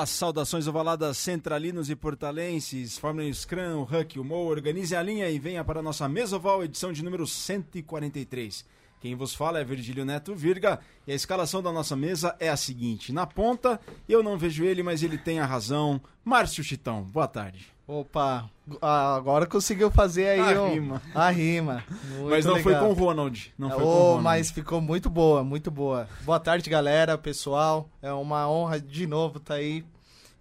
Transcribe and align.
As 0.00 0.10
saudações 0.10 0.68
ovaladas 0.68 1.18
centralinos 1.18 1.90
e 1.90 1.96
portalenses, 1.96 2.96
formem 2.96 3.28
o 3.28 3.34
Scrum, 3.34 3.80
o 3.80 3.82
Huck, 3.82 4.16
o 4.16 4.22
Mo, 4.22 4.46
organizem 4.46 4.96
a 4.96 5.02
linha 5.02 5.28
e 5.28 5.40
venha 5.40 5.64
para 5.64 5.80
a 5.80 5.82
nossa 5.82 6.08
Mesoval, 6.08 6.62
edição 6.62 6.92
de 6.92 7.02
número 7.02 7.26
143. 7.26 8.64
Quem 9.00 9.16
vos 9.16 9.34
fala 9.34 9.58
é 9.58 9.64
Virgílio 9.64 10.04
Neto 10.04 10.36
Virga 10.36 10.78
e 11.04 11.10
a 11.10 11.16
escalação 11.16 11.60
da 11.60 11.72
nossa 11.72 11.96
mesa 11.96 12.36
é 12.38 12.48
a 12.48 12.56
seguinte: 12.56 13.12
na 13.12 13.26
ponta, 13.26 13.80
eu 14.08 14.22
não 14.22 14.38
vejo 14.38 14.64
ele, 14.64 14.84
mas 14.84 15.02
ele 15.02 15.18
tem 15.18 15.40
a 15.40 15.46
razão. 15.46 16.00
Márcio 16.24 16.62
Chitão, 16.62 17.02
boa 17.02 17.26
tarde. 17.26 17.77
Opa, 17.88 18.50
agora 18.82 19.46
conseguiu 19.46 19.90
fazer 19.90 20.28
aí 20.28 20.54
a 20.54 20.62
um, 20.62 20.74
rima. 20.74 21.02
A 21.14 21.30
rima. 21.30 21.82
mas 22.28 22.44
não 22.44 22.56
legal. 22.56 22.62
foi 22.62 22.74
com 22.74 22.90
o 22.90 22.92
Ronald. 22.92 23.54
Não 23.56 23.70
foi 23.70 23.78
oh, 23.78 23.80
com 23.80 23.86
o 23.86 24.02
Ronald. 24.02 24.24
Mas 24.24 24.50
ficou 24.50 24.78
muito 24.78 25.08
boa, 25.08 25.42
muito 25.42 25.70
boa. 25.70 26.06
Boa 26.22 26.38
tarde, 26.38 26.68
galera, 26.68 27.16
pessoal. 27.16 27.88
É 28.02 28.12
uma 28.12 28.46
honra 28.46 28.78
de 28.78 29.06
novo 29.06 29.38
estar 29.38 29.54
tá 29.54 29.60
aí. 29.60 29.86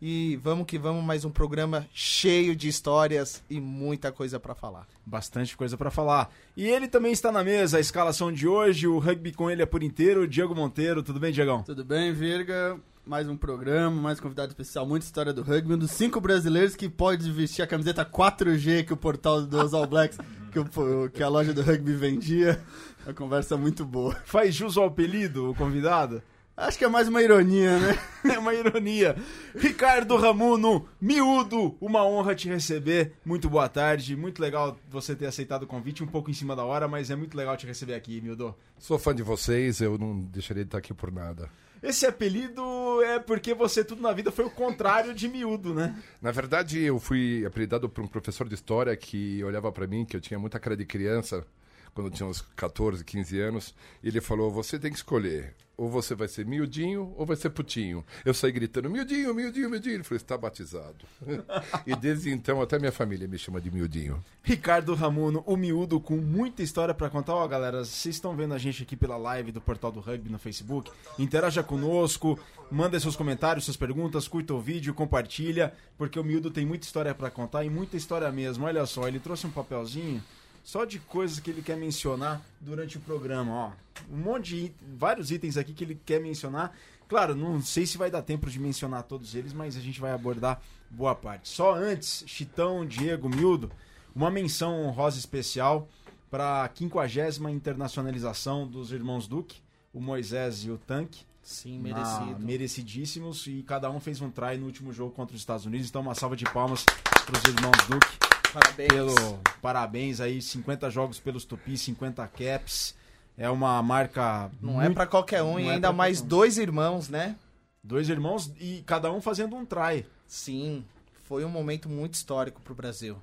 E 0.02 0.38
vamos 0.44 0.66
que 0.66 0.78
vamos, 0.78 1.02
mais 1.05 1.24
um 1.24 1.30
programa 1.30 1.88
cheio 1.94 2.54
de 2.54 2.68
histórias 2.68 3.41
e 3.50 3.62
muita 3.62 4.12
coisa 4.12 4.38
para 4.41 4.54
falar. 4.54 4.86
Bastante 5.05 5.55
coisa 5.55 5.77
para 5.77 5.90
falar. 5.90 6.30
E 6.55 6.68
ele 6.68 6.90
também 6.90 7.14
está 7.14 7.32
na 7.32 7.46
mesa, 7.46 7.77
a 7.77 7.80
escalação 7.80 8.30
de 8.30 8.46
hoje, 8.46 8.88
o 8.88 9.00
rugby 9.00 9.32
com 9.32 9.50
ele 9.50 9.62
é 9.62 9.66
por 9.66 9.82
inteiro, 9.82 10.27
Diego 10.27 10.54
Monteiro. 10.54 11.02
Tudo 11.02 11.18
bem, 11.18 11.32
Diegão? 11.32 11.64
Tudo 11.64 11.86
bem, 11.86 12.12
Virga? 12.12 12.77
Mais 13.08 13.28
um 13.30 13.38
programa, 13.38 14.02
mais 14.02 14.20
um 14.20 14.22
convidado 14.22 14.50
especial, 14.50 14.86
muita 14.86 15.06
história 15.06 15.32
do 15.32 15.42
rugby. 15.42 15.74
Um 15.74 15.78
dos 15.78 15.92
cinco 15.92 16.20
brasileiros 16.20 16.76
que 16.76 16.90
pode 16.90 17.32
vestir 17.32 17.62
a 17.62 17.68
camiseta 17.68 18.06
4G 18.06 18.86
que 18.86 18.91
o 18.94 18.98
portal 18.98 19.41
dos 19.44 19.74
All 19.74 19.88
Blacks, 19.88 20.18
que, 20.52 20.60
o, 20.60 21.10
que 21.10 21.24
a 21.24 21.30
loja 21.30 21.54
do 21.54 21.62
rugby 21.62 21.94
vendia. 21.94 22.62
Uma 23.05 23.14
conversa 23.14 23.55
muito 23.55 23.86
boa. 23.86 24.14
Faz 24.26 24.54
jus 24.54 24.77
ao 24.77 24.86
apelido, 24.86 25.49
o 25.49 25.55
convidado? 25.55 26.22
Acho 26.55 26.77
que 26.77 26.84
é 26.84 26.88
mais 26.90 27.08
uma 27.08 27.22
ironia, 27.22 27.80
né? 27.80 27.98
é 28.34 28.40
uma 28.40 28.54
ironia. 28.54 29.16
Ricardo 29.55 30.18
Ramuno, 30.18 30.90
miúdo, 30.99 31.77
uma 31.80 32.04
honra 32.04 32.36
te 32.36 32.49
receber. 32.49 33.14
Muito 33.24 33.49
boa 33.49 33.70
tarde, 33.70 34.18
muito 34.18 34.42
legal 34.42 34.77
você 34.90 35.16
ter 35.16 35.27
aceitado 35.27 35.64
o 35.64 35.68
convite, 35.68 36.04
um 36.04 36.08
pouco 36.08 36.30
em 36.30 36.34
cima 36.34 36.55
da 36.55 36.66
hora, 36.66 36.88
mas 36.88 37.10
é 37.10 37.16
muito 37.16 37.38
legal 37.38 37.55
te 37.55 37.66
receber 37.66 37.94
aqui, 37.94 38.20
miúdo. 38.20 38.54
Sou 38.77 38.99
fã 38.99 39.16
de 39.16 39.24
vocês, 39.24 39.80
eu 39.80 39.98
não 39.98 40.20
deixaria 40.20 40.64
de 40.64 40.68
estar 40.68 40.80
aqui 40.80 40.94
por 40.94 41.10
nada. 41.10 41.49
Esse 41.82 42.06
apelido 42.06 42.62
é 43.04 43.20
porque 43.20 43.54
você 43.54 43.84
tudo 43.84 44.02
na 44.02 44.12
vida 44.14 44.32
foi 44.32 44.46
o 44.46 44.50
contrário 44.50 45.14
de 45.14 45.28
miúdo, 45.28 45.74
né? 45.74 45.96
Na 46.22 46.32
verdade, 46.32 46.82
eu 46.82 47.00
fui 47.00 47.46
apelidado 47.46 47.90
por 47.90 48.04
um 48.04 48.08
professor 48.08 48.48
de 48.48 48.56
história 48.56 48.96
que 48.96 49.44
olhava 49.44 49.72
para 49.72 49.88
mim, 49.88 50.05
que 50.05 50.16
eu 50.16 50.22
tinha 50.22 50.40
muita 50.40 50.60
cara 50.60 50.76
de 50.76 50.86
criança, 50.86 51.46
quando 51.94 52.08
eu 52.08 52.12
tinha 52.12 52.28
uns 52.28 52.42
14, 52.55 53.04
15 53.04 53.40
anos, 53.40 53.76
e 54.04 54.08
ele 54.08 54.22
falou: 54.22 54.52
"Você 54.52 54.80
tem 54.80 54.92
que 54.92 54.98
escolher 54.98 55.55
ou 55.78 55.90
você 55.90 56.16
vai 56.16 56.28
ser 56.28 56.44
miudinho 56.44 57.14
ou 57.16 57.26
vai 57.26 57.36
ser 57.36 57.52
putinho. 57.52 58.04
Eu 58.26 58.34
saí 58.34 58.52
gritando, 58.52 58.90
miudinho, 58.90 59.34
miudinho, 59.34 59.70
miudinho. 59.70 59.96
Ele 59.98 60.04
falou, 60.04 60.18
está 60.18 60.36
batizado. 60.36 61.06
e 61.86 61.96
desde 61.96 62.32
então 62.32 62.60
até 62.62 62.80
minha 62.80 62.92
família 62.92 63.28
me 63.28 63.38
chama 63.38 63.62
de 63.62 63.70
miudinho. 63.70 64.24
Ricardo 64.42 64.96
Ramuno, 64.96 65.44
o 65.46 65.56
miúdo, 65.56 66.00
com 66.00 66.18
muita 66.18 66.64
história 66.64 66.96
para 66.96 67.12
contar. 67.12 67.36
Ó, 67.36 67.48
galera, 67.48 67.86
vocês 67.86 68.16
estão 68.16 68.36
vendo 68.36 68.56
a 68.56 68.58
gente 68.58 68.81
aqui 68.81 68.96
pela 68.96 69.18
live 69.18 69.52
do 69.52 69.62
Portal 69.62 69.92
do 69.92 70.00
Rugby 70.00 70.31
no 70.31 70.40
Facebook. 70.40 70.92
Interaja 71.20 71.62
conosco, 71.62 72.40
manda 72.72 73.00
seus 73.00 73.16
comentários, 73.16 73.66
suas 73.66 73.78
perguntas, 73.78 74.28
curta 74.28 74.56
o 74.56 74.59
vídeo, 74.59 74.96
compartilha, 74.96 75.74
porque 75.96 76.20
o 76.20 76.24
miúdo 76.24 76.50
tem 76.50 76.66
muita 76.66 76.88
história 76.88 77.14
para 77.14 77.30
contar 77.30 77.64
e 77.64 77.70
muita 77.70 77.96
história 77.96 78.31
mesmo. 78.31 78.66
Olha 78.66 78.86
só, 78.88 79.08
ele 79.08 79.20
trouxe 79.20 79.46
um 79.46 79.52
papelzinho 79.52 80.24
só 80.68 80.84
de 80.84 81.00
coisas 81.00 81.40
que 81.40 81.50
ele 81.50 81.62
quer 81.62 81.78
mencionar 81.78 82.42
durante 82.59 82.97
o 82.97 83.00
programa, 83.00 83.53
ó. 83.53 83.72
Um 84.12 84.18
monte 84.18 84.53
de 84.53 84.74
vários 84.97 85.31
itens 85.31 85.56
aqui 85.56 85.74
que 85.74 85.81
ele 85.81 85.97
quer 86.06 86.19
mencionar. 86.19 86.75
Claro, 87.08 87.34
não 87.34 87.62
sei 87.62 87.86
se 87.86 87.97
vai 87.97 88.12
dar 88.12 88.22
tempo 88.22 88.50
de 88.50 88.59
mencionar 88.59 89.03
todos 89.03 89.34
eles, 89.34 89.53
mas 89.53 89.78
a 89.78 89.80
gente 89.80 90.02
vai 90.02 90.12
abordar 90.12 90.62
boa 90.90 91.16
parte. 91.16 91.47
Só 91.47 91.74
antes, 91.74 92.25
Chitão, 92.28 92.86
Diego, 92.86 93.30
Mildo, 93.30 93.72
uma 94.14 94.30
menção 94.30 94.84
honrosa 94.84 95.18
especial 95.18 95.88
para 96.30 96.66
a 96.66 96.69
50 96.69 97.50
internacionalização 97.50 98.68
dos 98.68 98.92
irmãos 98.92 99.25
Duque, 99.25 99.62
o 99.94 100.02
Moisés 100.02 100.66
e 100.66 100.69
o 100.69 100.78
Tanque. 100.78 101.25
Sim, 101.42 101.80
merecido. 101.80 102.40
merecidíssimos 102.42 103.47
e 103.47 103.63
cada 103.66 103.90
um 103.90 104.02
fez 104.02 104.19
um 104.19 104.30
try 104.30 104.58
no 104.58 104.66
último 104.66 104.92
jogo 104.92 105.12
contra 105.12 105.34
os 105.34 105.42
Estados 105.42 105.66
Unidos. 105.66 105.88
Então, 105.88 106.02
uma 106.02 106.13
salva 106.13 106.36
de 106.36 106.44
palmas 106.44 106.84
para 106.84 107.38
os 107.38 107.44
irmãos 107.46 107.88
Duque. 107.88 108.37
Parabéns. 108.53 108.88
Pelo, 108.90 109.40
parabéns 109.62 110.22
aí, 110.22 110.41
50 110.41 110.90
jogos 110.90 111.19
pelos 111.19 111.46
Tupi, 111.46 111.78
50 111.78 112.25
caps. 112.28 112.96
É 113.38 113.50
uma 113.50 113.81
marca. 113.84 114.50
Não 114.62 114.81
é 114.81 114.85
muito, 114.85 114.91
é 114.91 114.94
para 114.96 115.08
qualquer 115.08 115.44
um, 115.44 115.59
e 115.59 115.68
é 115.68 115.72
ainda 115.74 115.94
mais 115.94 116.22
dois 116.22 116.57
irmãos, 116.57 117.07
né? 117.07 117.36
Dois 117.84 118.09
irmãos 118.09 118.52
e 118.59 118.84
cada 118.86 119.12
um 119.12 119.22
fazendo 119.22 119.56
um 119.56 119.66
try. 119.66 120.06
Sim, 120.25 120.84
foi 121.24 121.46
um 121.46 121.50
momento 121.50 121.88
muito 121.88 122.16
histórico 122.16 122.62
pro 122.62 122.74
Brasil. 122.74 123.16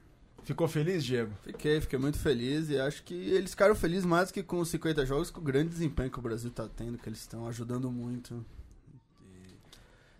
Ficou 0.44 0.68
feliz, 0.68 1.02
Diego? 1.02 1.32
Fiquei, 1.42 1.80
fiquei 1.80 1.98
muito 1.98 2.18
feliz 2.18 2.68
e 2.68 2.78
acho 2.78 3.02
que 3.02 3.14
eles 3.14 3.50
ficaram 3.50 3.74
felizes 3.74 4.04
mais 4.04 4.30
que 4.30 4.42
com 4.42 4.60
os 4.60 4.68
50 4.68 5.04
jogos, 5.04 5.30
com 5.30 5.40
o 5.40 5.44
grande 5.44 5.70
desempenho 5.70 6.10
que 6.10 6.18
o 6.18 6.22
Brasil 6.22 6.50
está 6.50 6.68
tendo, 6.68 6.98
que 6.98 7.08
eles 7.08 7.20
estão 7.20 7.48
ajudando 7.48 7.90
muito. 7.90 8.44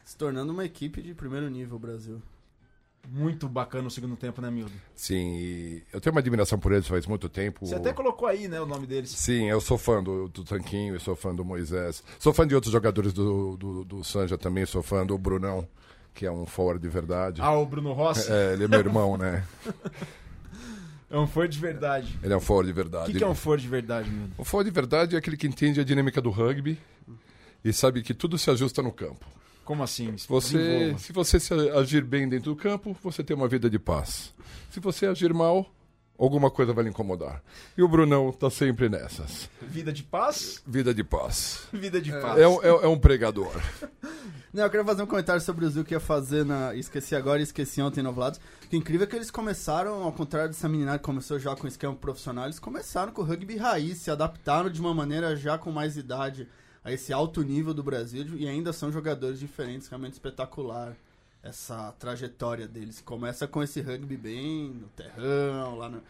se 0.05 0.17
tornando 0.17 0.53
uma 0.53 0.65
equipe 0.65 1.03
de 1.03 1.15
primeiro 1.15 1.49
nível, 1.49 1.77
o 1.77 1.79
Brasil 1.79 2.23
muito 3.09 3.49
bacana 3.49 3.89
o 3.89 3.91
segundo 3.91 4.17
tempo, 4.17 4.41
né, 4.41 4.51
Mildo? 4.51 4.73
Sim, 4.95 5.83
eu 5.93 6.01
tenho 6.01 6.15
uma 6.15 6.21
admiração 6.21 6.59
por 6.59 6.73
eles 6.73 6.87
faz 6.87 7.07
muito 7.07 7.29
tempo. 7.29 7.67
Você 7.67 7.75
até 7.75 7.93
colocou 7.93 8.27
aí, 8.27 8.49
né, 8.49 8.61
o 8.61 8.67
nome 8.67 8.87
deles. 8.87 9.11
Sim, 9.11 9.49
eu 9.49 9.61
sou 9.61 9.79
fã 9.79 10.03
do, 10.03 10.29
do 10.29 10.45
Tanquinho, 10.45 10.95
eu 10.95 11.01
sou 11.01 11.15
fã 11.15 11.35
do 11.35 11.45
Moisés. 11.45 12.03
Sou 12.19 12.33
fã 12.33 12.47
de 12.47 12.55
outros 12.55 12.73
jogadores 12.73 13.13
do, 13.13 13.57
do, 13.57 13.85
do 13.85 14.05
Sanja 14.05 14.39
também, 14.39 14.67
sou 14.67 14.83
fã 14.83 15.05
do 15.05 15.17
Brunão, 15.19 15.67
que 16.15 16.27
é 16.27 16.31
um 16.31 16.47
forward 16.47 16.81
de 16.81 16.89
verdade. 16.89 17.41
Ah, 17.43 17.57
o 17.57 17.67
Bruno 17.67 17.93
Rossi? 17.93 18.31
É, 18.31 18.53
ele 18.55 18.65
é 18.65 18.69
meu 18.69 18.81
irmão, 18.81 19.17
né? 19.17 19.45
É 21.11 21.19
um 21.19 21.29
forward 21.29 21.55
de 21.55 21.63
verdade. 21.63 22.19
Ele 22.25 22.33
é 22.33 22.37
um 22.37 22.41
forward 22.41 22.67
de 22.67 22.73
verdade. 22.73 23.05
O 23.05 23.13
que, 23.13 23.19
que, 23.19 23.25
é 23.25 23.29
um 23.29 23.37
forward 23.37 23.63
de 23.63 23.69
verdade, 23.69 24.11
Mildo? 24.11 24.33
O 24.37 24.43
forward 24.43 24.69
de 24.69 24.75
verdade 24.75 25.15
é 25.15 25.19
aquele 25.19 25.37
que 25.37 25.47
entende 25.47 25.81
a 25.81 25.85
dinâmica 25.85 26.21
do 26.21 26.29
rugby 26.29 26.77
e 27.65 27.73
sabe 27.73 28.03
que 28.03 28.13
tudo 28.13 28.37
se 28.37 28.51
ajusta 28.51 28.83
no 28.83 28.91
campo. 28.91 29.25
Como 29.65 29.83
assim? 29.83 30.15
Você, 30.29 30.95
se 30.99 31.13
você 31.13 31.39
agir 31.75 32.05
bem 32.05 32.29
dentro 32.29 32.55
do 32.55 32.57
campo, 32.57 32.97
você 33.03 33.25
tem 33.25 33.37
uma 33.37 33.49
vida 33.49 33.71
de 33.71 33.79
paz. 33.79 34.35
Se 34.71 34.79
você 34.79 35.07
agir 35.07 35.33
mal, 35.33 35.67
alguma 36.19 36.51
coisa 36.51 36.73
vai 36.73 36.85
lhe 36.85 36.91
incomodar. 36.91 37.43
E 37.77 37.83
o 37.83 37.89
Brunão 37.89 38.31
tá 38.31 38.51
sempre 38.51 38.89
nessas. 38.89 39.49
Vida 39.63 39.93
de 39.93 40.03
paz? 40.03 40.63
Vida 40.67 40.93
de 40.93 41.03
paz. 41.03 41.67
Vida 41.73 42.01
de 42.01 42.13
paz. 42.13 42.39
É, 42.39 42.43
é, 42.43 42.69
é 42.85 42.89
um 42.89 42.99
pregador. 42.99 43.53
Não, 44.53 44.63
eu 44.63 44.71
queria 44.71 44.87
fazer 44.87 45.03
um 45.03 45.07
comentário 45.07 45.41
sobre 45.41 45.65
o 45.65 45.71
Zil 45.71 45.85
que 45.85 45.95
ia 45.95 46.01
fazer 46.01 46.45
na. 46.45 46.75
Esqueci 46.77 47.17
agora 47.17 47.41
e 47.41 47.43
esqueci 47.43 47.83
ontem 47.83 48.03
no 48.03 48.13
Vlados. 48.13 48.39
Que 48.71 48.77
incrível 48.77 49.05
é 49.05 49.11
que 49.11 49.17
eles 49.17 49.31
começaram, 49.31 50.05
ao 50.05 50.13
contrário 50.13 50.49
dessa 50.49 50.69
menina 50.69 50.97
que 50.97 51.05
começou 51.05 51.41
já 51.41 51.57
com 51.57 51.67
esquema 51.67 51.95
profissional, 51.97 52.45
eles 52.45 52.61
começaram 52.61 53.13
com 53.13 53.23
o 53.23 53.25
rugby 53.25 53.57
raiz, 53.57 53.99
se 53.99 54.13
adaptaram 54.13 54.71
de 54.71 54.81
uma 54.81 54.95
maneira 54.95 55.35
já 55.35 55.59
com 55.59 55.73
mais 55.73 55.97
idade 55.97 56.47
a 56.85 56.93
esse 56.93 57.13
alto 57.13 57.43
nível 57.43 57.73
do 57.73 57.83
Brasil 57.83 58.27
e 58.37 58.47
ainda 58.47 58.73
são 58.73 58.93
jogadores 58.93 59.41
diferentes, 59.41 59.89
realmente 59.89 60.13
espetacular 60.13 60.95
essa 61.43 61.93
trajetória 61.99 62.69
deles. 62.69 63.01
Começa 63.01 63.47
com 63.47 63.63
esse 63.63 63.81
rugby 63.81 64.17
bem 64.17 64.69
no 64.69 64.89
terrão, 64.89 65.77
lá 65.77 65.89
no, 65.89 66.03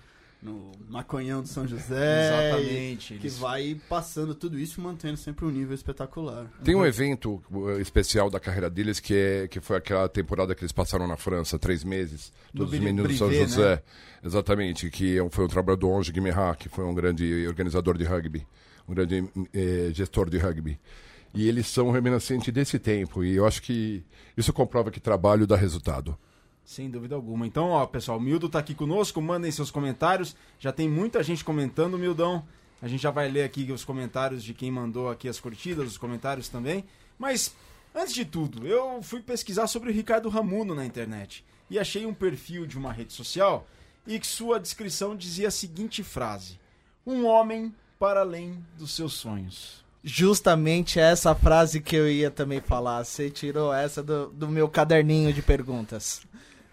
no 0.42 0.72
Maconhão 0.88 1.42
do 1.42 1.48
São 1.48 1.66
José. 1.66 2.48
Exatamente. 2.48 3.18
Que 3.18 3.28
vai 3.28 3.80
passando 3.88 4.34
tudo 4.34 4.58
isso 4.58 4.80
e 4.80 4.82
mantendo 4.82 5.16
sempre 5.16 5.44
um 5.44 5.50
nível 5.50 5.74
espetacular. 5.74 6.46
Tem 6.62 6.74
um 6.74 6.84
evento 6.84 7.42
uh, 7.50 7.80
especial 7.80 8.28
da 8.28 8.38
carreira 8.38 8.68
deles 8.68 8.98
que, 8.98 9.14
é, 9.14 9.48
que 9.48 9.60
foi 9.60 9.76
aquela 9.76 10.08
temporada 10.08 10.54
que 10.54 10.62
eles 10.62 10.72
passaram 10.72 11.06
na 11.06 11.16
França, 11.16 11.58
três 11.58 11.82
meses. 11.84 12.32
Todos 12.54 12.72
os 12.72 12.78
meninos 12.80 13.08
do 13.08 13.16
São 13.16 13.32
José. 13.32 13.76
Né? 13.76 13.82
Exatamente, 14.24 14.90
que 14.90 15.18
é 15.18 15.30
foi 15.30 15.44
um 15.44 15.48
trabalho 15.48 15.78
do 15.78 15.88
Onge 15.88 16.12
Guimerá, 16.12 16.54
que 16.54 16.68
foi 16.68 16.84
um 16.84 16.94
grande 16.94 17.46
organizador 17.46 17.96
de 17.96 18.04
rugby 18.04 18.46
um 18.88 18.94
grande 18.94 19.28
eh, 19.52 19.90
gestor 19.92 20.28
de 20.28 20.38
rugby. 20.38 20.78
E 21.34 21.48
eles 21.48 21.66
são 21.66 21.90
reminiscentes 21.90 22.52
desse 22.52 22.78
tempo. 22.78 23.24
E 23.24 23.34
eu 23.34 23.46
acho 23.46 23.60
que 23.60 24.04
isso 24.36 24.52
comprova 24.52 24.90
que 24.90 25.00
trabalho 25.00 25.46
dá 25.46 25.56
resultado. 25.56 26.16
Sem 26.64 26.88
dúvida 26.88 27.14
alguma. 27.14 27.46
Então, 27.46 27.70
ó, 27.70 27.84
pessoal, 27.86 28.18
o 28.18 28.20
Mildo 28.20 28.48
tá 28.48 28.60
aqui 28.60 28.74
conosco, 28.74 29.20
mandem 29.20 29.50
seus 29.50 29.70
comentários. 29.70 30.36
Já 30.58 30.72
tem 30.72 30.88
muita 30.88 31.22
gente 31.22 31.44
comentando, 31.44 31.98
Mildão. 31.98 32.46
A 32.80 32.88
gente 32.88 33.02
já 33.02 33.10
vai 33.10 33.28
ler 33.28 33.42
aqui 33.42 33.70
os 33.72 33.84
comentários 33.84 34.42
de 34.44 34.54
quem 34.54 34.70
mandou 34.70 35.10
aqui 35.10 35.28
as 35.28 35.40
curtidas, 35.40 35.88
os 35.88 35.98
comentários 35.98 36.48
também. 36.48 36.84
Mas, 37.18 37.54
antes 37.94 38.14
de 38.14 38.24
tudo, 38.24 38.66
eu 38.66 39.02
fui 39.02 39.20
pesquisar 39.20 39.66
sobre 39.66 39.90
o 39.90 39.92
Ricardo 39.92 40.28
Ramuno 40.28 40.74
na 40.74 40.86
internet. 40.86 41.44
E 41.68 41.78
achei 41.78 42.06
um 42.06 42.14
perfil 42.14 42.66
de 42.66 42.78
uma 42.78 42.92
rede 42.92 43.12
social 43.12 43.66
e 44.06 44.18
que 44.18 44.26
sua 44.26 44.60
descrição 44.60 45.16
dizia 45.16 45.48
a 45.48 45.50
seguinte 45.50 46.02
frase: 46.02 46.58
Um 47.06 47.26
homem 47.26 47.74
para 48.04 48.20
além 48.20 48.62
dos 48.76 48.94
seus 48.94 49.14
sonhos. 49.14 49.82
Justamente 50.02 51.00
essa 51.00 51.34
frase 51.34 51.80
que 51.80 51.96
eu 51.96 52.06
ia 52.06 52.30
também 52.30 52.60
falar. 52.60 53.02
Você 53.02 53.30
tirou 53.30 53.72
essa 53.72 54.02
do, 54.02 54.26
do 54.26 54.46
meu 54.46 54.68
caderninho 54.68 55.32
de 55.32 55.40
perguntas. 55.40 56.20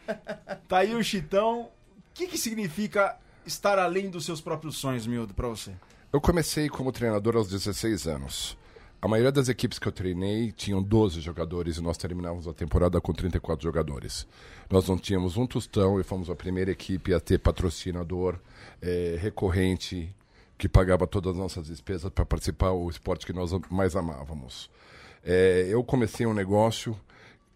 tá 0.68 0.80
aí 0.80 0.94
o 0.94 1.01
Chitão. 1.01 1.62
O 1.62 1.69
que, 2.13 2.28
que 2.28 2.38
significa 2.38 3.18
estar 3.45 3.80
além 3.80 4.10
dos 4.10 4.25
seus 4.25 4.42
próprios 4.42 4.75
sonhos, 4.75 5.07
Mildo, 5.07 5.33
para 5.33 5.48
você? 5.48 5.72
Eu 6.12 6.19
comecei 6.19 6.68
como 6.68 6.92
treinador 6.92 7.38
aos 7.38 7.48
16 7.48 8.07
anos. 8.07 8.57
a 9.01 9.07
maioria 9.07 9.31
das 9.31 9.48
equipes 9.48 9.80
que 9.80 9.88
eu 9.88 9.92
treinei 9.94 10.51
tinham 10.51 10.84
12 10.84 11.22
jogadores 11.22 11.77
e 11.77 11.81
nós 11.81 11.98
terminávamos 11.98 12.45
a 12.45 12.54
temporada 12.54 13.00
com 13.00 13.13
34 13.13 13.63
jogadores. 13.63 14.27
Nós 14.69 14.86
não 14.89 14.98
tínhamos 14.98 15.38
um 15.38 15.48
tostão 15.48 15.98
e 15.98 16.04
fomos 16.04 16.30
a 16.30 16.36
primeira 16.36 16.72
equipe 16.72 17.13
a 17.13 17.22
ter 17.22 17.39
patrocinador 17.39 18.38
é, 18.81 19.18
recorrente 19.18 20.13
que 20.62 20.69
pagava 20.69 21.08
todas 21.08 21.31
as 21.31 21.38
nossas 21.40 21.66
despesas 21.66 22.12
para 22.12 22.24
participar 22.24 22.69
do 22.69 22.88
esporte 22.88 23.25
que 23.25 23.34
nós 23.34 23.52
mais 23.68 23.96
amávamos. 23.96 24.69
É, 25.25 25.66
eu 25.68 25.84
comecei 25.84 26.24
um 26.28 26.36
negócio 26.36 26.96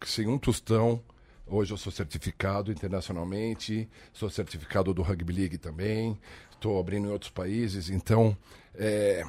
sem 0.03 0.27
um 0.27 0.39
tostão. 0.39 0.99
Hoje 1.45 1.71
eu 1.71 1.77
sou 1.77 1.91
certificado 1.91 2.71
internacionalmente, 2.71 3.87
sou 4.11 4.27
certificado 4.27 4.91
do 4.91 5.03
Rugby 5.03 5.31
League 5.31 5.59
também, 5.59 6.19
estou 6.51 6.79
abrindo 6.79 7.07
em 7.07 7.11
outros 7.11 7.29
países. 7.29 7.91
Então, 7.91 8.35
é, 8.73 9.23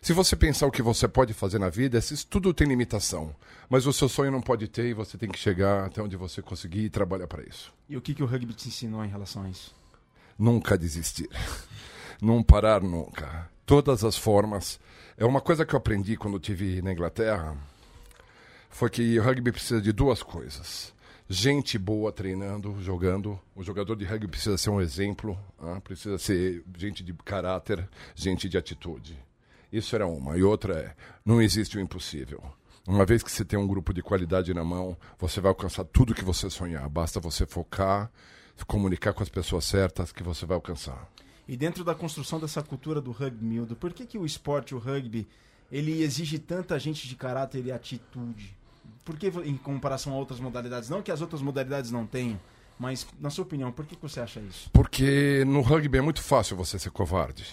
se 0.00 0.14
você 0.14 0.34
pensar 0.34 0.66
o 0.66 0.72
que 0.72 0.80
você 0.80 1.06
pode 1.06 1.34
fazer 1.34 1.58
na 1.58 1.68
vida, 1.68 2.00
tudo 2.30 2.54
tem 2.54 2.66
limitação. 2.66 3.36
Mas 3.68 3.84
o 3.84 3.92
seu 3.92 4.08
sonho 4.08 4.30
não 4.30 4.40
pode 4.40 4.66
ter 4.66 4.86
e 4.86 4.94
você 4.94 5.18
tem 5.18 5.28
que 5.28 5.38
chegar 5.38 5.84
até 5.84 6.00
onde 6.00 6.16
você 6.16 6.40
conseguir 6.40 6.86
e 6.86 6.88
trabalhar 6.88 7.26
para 7.26 7.42
isso. 7.42 7.70
E 7.86 7.98
o 7.98 8.00
que, 8.00 8.14
que 8.14 8.22
o 8.22 8.26
rugby 8.26 8.54
te 8.54 8.68
ensinou 8.68 9.04
em 9.04 9.10
relação 9.10 9.42
a 9.42 9.50
isso? 9.50 9.74
Nunca 10.38 10.78
desistir. 10.78 11.28
Não 12.20 12.42
parar 12.42 12.80
nunca. 12.82 13.48
Todas 13.64 14.04
as 14.04 14.16
formas. 14.16 14.78
É 15.16 15.24
uma 15.24 15.40
coisa 15.40 15.64
que 15.64 15.74
eu 15.74 15.78
aprendi 15.78 16.16
quando 16.16 16.36
estive 16.36 16.82
na 16.82 16.92
Inglaterra 16.92 17.56
foi 18.76 18.90
que 18.90 19.18
o 19.18 19.22
rugby 19.22 19.50
precisa 19.50 19.80
de 19.80 19.90
duas 19.90 20.22
coisas. 20.22 20.94
Gente 21.28 21.78
boa 21.78 22.12
treinando, 22.12 22.76
jogando. 22.80 23.40
O 23.54 23.62
jogador 23.62 23.96
de 23.96 24.04
rugby 24.04 24.28
precisa 24.28 24.58
ser 24.58 24.70
um 24.70 24.80
exemplo, 24.80 25.36
né? 25.60 25.80
precisa 25.82 26.18
ser 26.18 26.62
gente 26.76 27.02
de 27.02 27.12
caráter, 27.14 27.88
gente 28.14 28.48
de 28.48 28.58
atitude. 28.58 29.18
Isso 29.72 29.94
era 29.94 30.06
uma. 30.06 30.36
E 30.36 30.42
outra 30.42 30.74
é: 30.74 30.94
não 31.24 31.40
existe 31.40 31.78
o 31.78 31.80
impossível. 31.80 32.42
Uma 32.86 33.04
vez 33.04 33.22
que 33.22 33.32
você 33.32 33.44
tem 33.44 33.58
um 33.58 33.66
grupo 33.66 33.92
de 33.92 34.02
qualidade 34.02 34.54
na 34.54 34.62
mão, 34.62 34.96
você 35.18 35.40
vai 35.40 35.48
alcançar 35.48 35.84
tudo 35.84 36.14
que 36.14 36.24
você 36.24 36.48
sonhar. 36.48 36.88
Basta 36.88 37.18
você 37.18 37.44
focar, 37.44 38.10
comunicar 38.66 39.12
com 39.12 39.22
as 39.22 39.28
pessoas 39.28 39.64
certas 39.64 40.12
que 40.12 40.22
você 40.22 40.46
vai 40.46 40.54
alcançar. 40.54 41.10
E 41.48 41.56
dentro 41.56 41.84
da 41.84 41.94
construção 41.94 42.40
dessa 42.40 42.62
cultura 42.62 43.00
do 43.00 43.12
rugby, 43.12 43.44
Mildo, 43.44 43.76
por 43.76 43.92
que, 43.92 44.04
que 44.04 44.18
o 44.18 44.26
esporte, 44.26 44.74
o 44.74 44.78
rugby, 44.78 45.26
ele 45.70 46.02
exige 46.02 46.38
tanta 46.38 46.78
gente 46.78 47.06
de 47.06 47.14
caráter 47.14 47.64
e 47.64 47.70
atitude? 47.70 48.56
Por 49.04 49.16
que 49.16 49.28
em 49.44 49.56
comparação 49.56 50.12
a 50.12 50.16
outras 50.16 50.40
modalidades? 50.40 50.88
Não 50.88 51.02
que 51.02 51.12
as 51.12 51.20
outras 51.20 51.40
modalidades 51.40 51.90
não 51.92 52.06
tenham, 52.06 52.40
mas 52.78 53.06
na 53.20 53.30
sua 53.30 53.44
opinião, 53.44 53.70
por 53.70 53.86
que, 53.86 53.94
que 53.94 54.02
você 54.02 54.20
acha 54.20 54.40
isso? 54.40 54.68
Porque 54.72 55.44
no 55.46 55.60
rugby 55.60 55.98
é 55.98 56.00
muito 56.00 56.22
fácil 56.22 56.56
você 56.56 56.78
ser 56.78 56.90
covarde. 56.90 57.46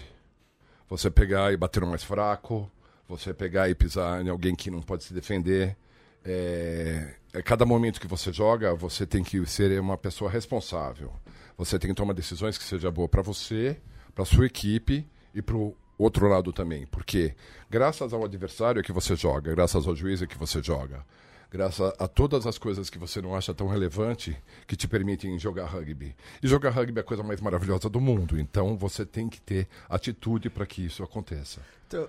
Você 0.89 1.09
pegar 1.09 1.53
e 1.53 1.57
bater 1.57 1.81
no 1.81 1.87
mais 1.87 2.03
fraco, 2.03 2.69
você 3.07 3.33
pegar 3.33 3.69
e 3.69 3.75
pisar 3.75 4.23
em 4.25 4.29
alguém 4.29 4.55
que 4.55 4.71
não 4.71 4.81
pode 4.81 5.03
se 5.03 5.13
defender. 5.13 5.77
É, 6.25 7.15
é 7.33 7.41
cada 7.41 7.65
momento 7.65 7.99
que 7.99 8.07
você 8.07 8.31
joga, 8.31 8.73
você 8.73 9.05
tem 9.05 9.23
que 9.23 9.45
ser 9.45 9.79
uma 9.79 9.97
pessoa 9.97 10.29
responsável. 10.29 11.11
Você 11.57 11.77
tem 11.79 11.89
que 11.89 11.95
tomar 11.95 12.13
decisões 12.13 12.57
que 12.57 12.63
sejam 12.63 12.91
boas 12.91 13.09
para 13.09 13.21
você, 13.21 13.79
para 14.13 14.25
sua 14.25 14.45
equipe 14.45 15.07
e 15.33 15.41
para 15.41 15.55
o 15.55 15.75
outro 15.97 16.27
lado 16.27 16.51
também. 16.51 16.85
Porque 16.87 17.35
graças 17.69 18.13
ao 18.13 18.23
adversário 18.23 18.79
é 18.79 18.83
que 18.83 18.91
você 18.91 19.15
joga, 19.15 19.53
graças 19.53 19.87
ao 19.87 19.95
juiz 19.95 20.21
é 20.21 20.27
que 20.27 20.37
você 20.37 20.61
joga 20.61 21.05
graças 21.53 21.93
a 21.99 22.07
todas 22.07 22.47
as 22.47 22.57
coisas 22.57 22.89
que 22.89 22.97
você 22.97 23.21
não 23.21 23.35
acha 23.35 23.53
tão 23.53 23.67
relevante 23.67 24.35
que 24.65 24.75
te 24.75 24.87
permitem 24.87 25.37
jogar 25.37 25.67
rugby. 25.67 26.15
E 26.41 26.47
jogar 26.47 26.71
rugby 26.71 26.97
é 26.97 27.01
a 27.01 27.03
coisa 27.05 27.21
mais 27.21 27.39
maravilhosa 27.39 27.87
do 27.87 28.01
mundo, 28.01 28.39
então 28.39 28.75
você 28.75 29.05
tem 29.05 29.29
que 29.29 29.39
ter 29.39 29.67
atitude 29.87 30.49
para 30.49 30.65
que 30.65 30.83
isso 30.83 31.03
aconteça. 31.03 31.61
Então, 31.87 32.07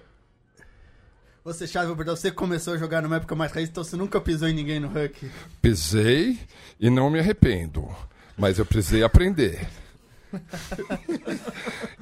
você, 1.45 1.67
Chave, 1.67 1.93
você 1.93 2.31
começou 2.31 2.73
a 2.73 2.79
jogar 2.79 3.03
numa 3.03 3.17
época 3.17 3.35
mais 3.35 3.53
raiz, 3.53 3.69
então 3.69 3.85
você 3.85 3.97
nunca 3.97 4.19
pisou 4.19 4.49
em 4.49 4.55
ninguém 4.55 4.81
no 4.81 4.89
rugby? 4.89 5.31
Pisei 5.61 6.39
e 6.81 6.89
não 6.89 7.11
me 7.11 7.19
arrependo, 7.19 7.87
mas 8.37 8.59
eu 8.59 8.67
precisei 8.67 9.03
aprender. 9.03 9.67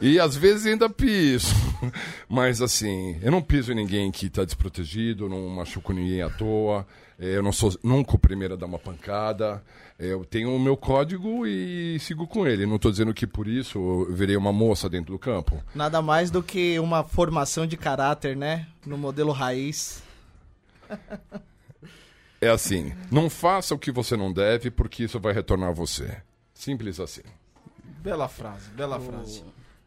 e 0.00 0.19
às 0.19 0.37
vezes 0.37 0.67
ainda 0.67 0.88
piso. 0.88 1.55
Mas 2.29 2.62
assim, 2.62 3.19
eu 3.23 3.31
não 3.31 3.43
piso 3.43 3.73
em 3.73 3.75
ninguém 3.75 4.11
que 4.11 4.26
está 4.26 4.44
desprotegido, 4.44 5.29
não 5.29 5.49
machuco 5.49 5.93
ninguém 5.93 6.23
à 6.23 6.31
toa. 6.31 6.87
É, 7.19 7.37
eu 7.37 7.43
não 7.43 7.52
sou 7.52 7.73
nunca 7.82 8.17
o 8.17 8.19
primeiro 8.19 8.55
a 8.55 8.56
dar 8.56 8.67
uma 8.67 8.79
pancada. 8.79 9.62
É, 9.99 10.06
eu 10.06 10.25
tenho 10.25 10.55
o 10.55 10.58
meu 10.58 10.76
código 10.76 11.46
e 11.46 11.99
sigo 12.00 12.26
com 12.26 12.46
ele. 12.46 12.67
Não 12.67 12.76
estou 12.76 12.90
dizendo 12.90 13.14
que 13.14 13.26
por 13.26 13.46
isso 13.46 13.79
eu 13.79 14.14
virei 14.14 14.37
uma 14.37 14.52
moça 14.52 14.88
dentro 14.88 15.12
do 15.12 15.19
campo. 15.19 15.62
Nada 15.75 16.00
mais 16.02 16.31
do 16.31 16.43
que 16.43 16.79
uma 16.79 17.05
formação 17.05 17.67
de 17.67 17.76
caráter, 17.76 18.37
né? 18.37 18.67
No 18.84 18.96
modelo 18.96 19.31
raiz. 19.31 20.02
É 22.43 22.49
assim, 22.49 22.93
não 23.09 23.31
faça 23.31 23.73
o 23.73 23.79
que 23.79 23.93
você 23.93 24.17
não 24.17 24.33
deve, 24.33 24.69
porque 24.69 25.05
isso 25.05 25.21
vai 25.21 25.33
retornar 25.33 25.69
a 25.69 25.73
você. 25.73 26.21
Simples 26.53 26.99
assim. 26.99 27.23
Bela 28.03 28.27
frase, 28.27 28.69
bela 28.71 28.99
frase. 28.99 29.44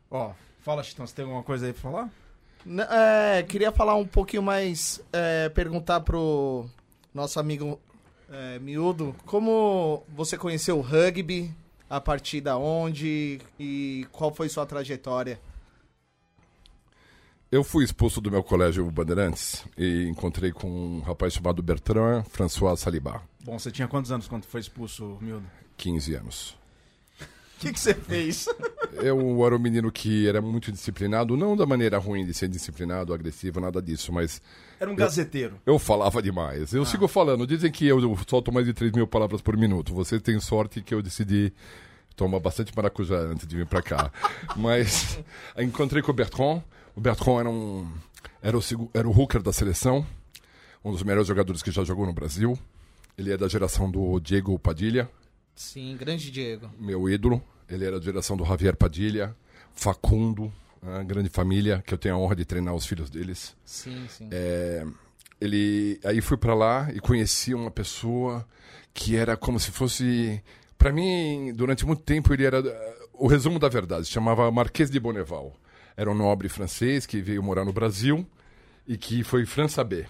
Ó, 0.09 0.31
fala, 0.61 0.81
Chitão, 0.81 1.05
você 1.05 1.13
tem 1.13 1.25
alguma 1.25 1.43
coisa 1.43 1.65
aí 1.65 1.73
pra 1.73 1.81
falar? 1.81 2.09
É, 2.89 3.43
queria 3.43 3.73
falar 3.73 3.95
um 3.95 4.07
pouquinho 4.07 4.41
mais, 4.41 5.01
é, 5.11 5.49
perguntar 5.49 5.99
pro 5.99 6.65
nosso 7.13 7.41
amigo 7.41 7.77
é, 8.31 8.57
Miúdo, 8.59 9.13
como 9.25 10.05
você 10.07 10.37
conheceu 10.37 10.77
o 10.77 10.81
rugby, 10.81 11.53
a 11.89 11.99
partir 11.99 12.39
da 12.39 12.57
onde 12.57 13.41
e 13.59 14.07
qual 14.13 14.33
foi 14.33 14.47
sua 14.47 14.65
trajetória? 14.65 15.41
Eu 17.55 17.63
fui 17.63 17.85
expulso 17.85 18.19
do 18.19 18.29
meu 18.29 18.43
colégio 18.43 18.85
Bandeirantes 18.91 19.63
e 19.77 20.09
encontrei 20.09 20.51
com 20.51 20.69
um 20.69 20.99
rapaz 20.99 21.31
chamado 21.31 21.63
Bertrand 21.63 22.21
François 22.25 22.77
Saliba. 22.77 23.21
Bom, 23.45 23.57
você 23.57 23.71
tinha 23.71 23.87
quantos 23.87 24.11
anos 24.11 24.27
quando 24.27 24.43
foi 24.43 24.59
expulso, 24.59 25.17
Miúdo? 25.21 25.45
15 25.77 26.15
anos. 26.15 26.57
O 27.21 27.59
que, 27.59 27.71
que 27.71 27.79
você 27.79 27.93
fez? 27.93 28.49
Eu 29.01 29.45
era 29.45 29.55
um 29.55 29.59
menino 29.59 29.89
que 29.89 30.27
era 30.27 30.41
muito 30.41 30.69
disciplinado, 30.69 31.37
não 31.37 31.55
da 31.55 31.65
maneira 31.65 31.97
ruim 31.97 32.25
de 32.25 32.33
ser 32.33 32.49
disciplinado, 32.49 33.13
agressivo, 33.13 33.61
nada 33.61 33.81
disso, 33.81 34.11
mas. 34.11 34.41
Era 34.77 34.91
um 34.91 34.95
gazeteiro. 34.95 35.55
Eu, 35.65 35.75
eu 35.75 35.79
falava 35.79 36.21
demais. 36.21 36.73
Eu 36.73 36.81
ah. 36.81 36.85
sigo 36.85 37.07
falando. 37.07 37.47
Dizem 37.47 37.71
que 37.71 37.87
eu 37.87 38.17
solto 38.27 38.51
mais 38.51 38.65
de 38.65 38.73
3 38.73 38.91
mil 38.91 39.07
palavras 39.07 39.41
por 39.41 39.55
minuto. 39.55 39.93
Você 39.93 40.19
tem 40.19 40.37
sorte 40.41 40.81
que 40.81 40.93
eu 40.93 41.01
decidi 41.01 41.53
tomar 42.17 42.41
bastante 42.41 42.73
maracujá 42.75 43.15
antes 43.15 43.47
de 43.47 43.55
vir 43.55 43.65
para 43.65 43.81
cá. 43.81 44.11
mas 44.57 45.17
encontrei 45.57 46.01
com 46.01 46.11
o 46.11 46.13
Bertrand. 46.13 46.61
O 46.95 47.01
Bertrand 47.01 47.39
era 47.39 47.49
um. 47.49 47.91
Era 48.41 48.57
o, 48.57 48.61
era 48.93 49.07
o 49.07 49.11
hooker 49.11 49.41
da 49.41 49.51
seleção, 49.51 50.05
um 50.83 50.91
dos 50.91 51.03
melhores 51.03 51.27
jogadores 51.27 51.63
que 51.63 51.71
já 51.71 51.83
jogou 51.83 52.05
no 52.05 52.13
Brasil. 52.13 52.57
Ele 53.17 53.31
é 53.31 53.37
da 53.37 53.47
geração 53.47 53.89
do 53.89 54.19
Diego 54.19 54.57
Padilha, 54.59 55.09
Sim, 55.55 55.95
grande 55.97 56.29
Diego. 56.29 56.69
Meu 56.77 57.09
ídolo. 57.09 57.41
Ele 57.67 57.85
era 57.85 57.97
da 57.97 58.05
geração 58.05 58.35
do 58.37 58.45
Javier 58.45 58.75
Padilha, 58.75 59.35
Facundo, 59.73 60.53
a 60.83 61.01
grande 61.01 61.29
família, 61.29 61.81
que 61.85 61.93
eu 61.93 61.97
tenho 61.97 62.15
a 62.15 62.17
honra 62.17 62.35
de 62.35 62.45
treinar 62.45 62.75
os 62.75 62.85
filhos 62.85 63.09
deles. 63.09 63.55
Sim, 63.65 64.05
sim. 64.07 64.29
É, 64.31 64.85
ele, 65.41 65.99
aí 66.03 66.21
fui 66.21 66.37
para 66.37 66.53
lá 66.53 66.91
e 66.93 66.99
conheci 66.99 67.55
uma 67.55 67.71
pessoa 67.71 68.45
que 68.93 69.15
era 69.15 69.35
como 69.35 69.59
se 69.59 69.71
fosse. 69.71 70.43
Para 70.77 70.91
mim, 70.91 71.53
durante 71.55 71.85
muito 71.85 72.03
tempo, 72.03 72.33
ele 72.33 72.45
era 72.45 72.61
o 73.13 73.25
resumo 73.25 73.57
da 73.57 73.69
verdade. 73.69 74.05
Chamava 74.05 74.51
Marquês 74.51 74.91
de 74.91 74.99
Bonneval. 74.99 75.55
Era 75.97 76.11
um 76.11 76.15
nobre 76.15 76.49
francês 76.49 77.05
que 77.05 77.21
veio 77.21 77.41
morar 77.41 77.63
no 77.63 77.73
Brasil 77.73 78.27
e 78.87 78.97
que 78.97 79.23
foi 79.23 79.45
França 79.45 79.83
B. 79.83 80.05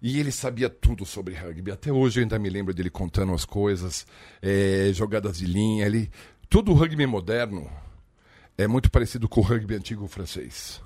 E 0.00 0.20
ele 0.20 0.30
sabia 0.30 0.70
tudo 0.70 1.04
sobre 1.04 1.34
rugby. 1.34 1.72
Até 1.72 1.90
hoje 1.90 2.20
eu 2.20 2.22
ainda 2.22 2.38
me 2.38 2.48
lembro 2.48 2.72
dele 2.72 2.90
contando 2.90 3.32
as 3.32 3.44
coisas, 3.44 4.06
é, 4.40 4.90
jogadas 4.92 5.38
de 5.38 5.46
linha. 5.46 5.86
Ele... 5.86 6.10
Todo 6.48 6.70
o 6.70 6.74
rugby 6.74 7.06
moderno 7.06 7.68
é 8.56 8.66
muito 8.66 8.90
parecido 8.90 9.28
com 9.28 9.40
o 9.40 9.44
rugby 9.44 9.74
antigo 9.74 10.06
francês. 10.06 10.80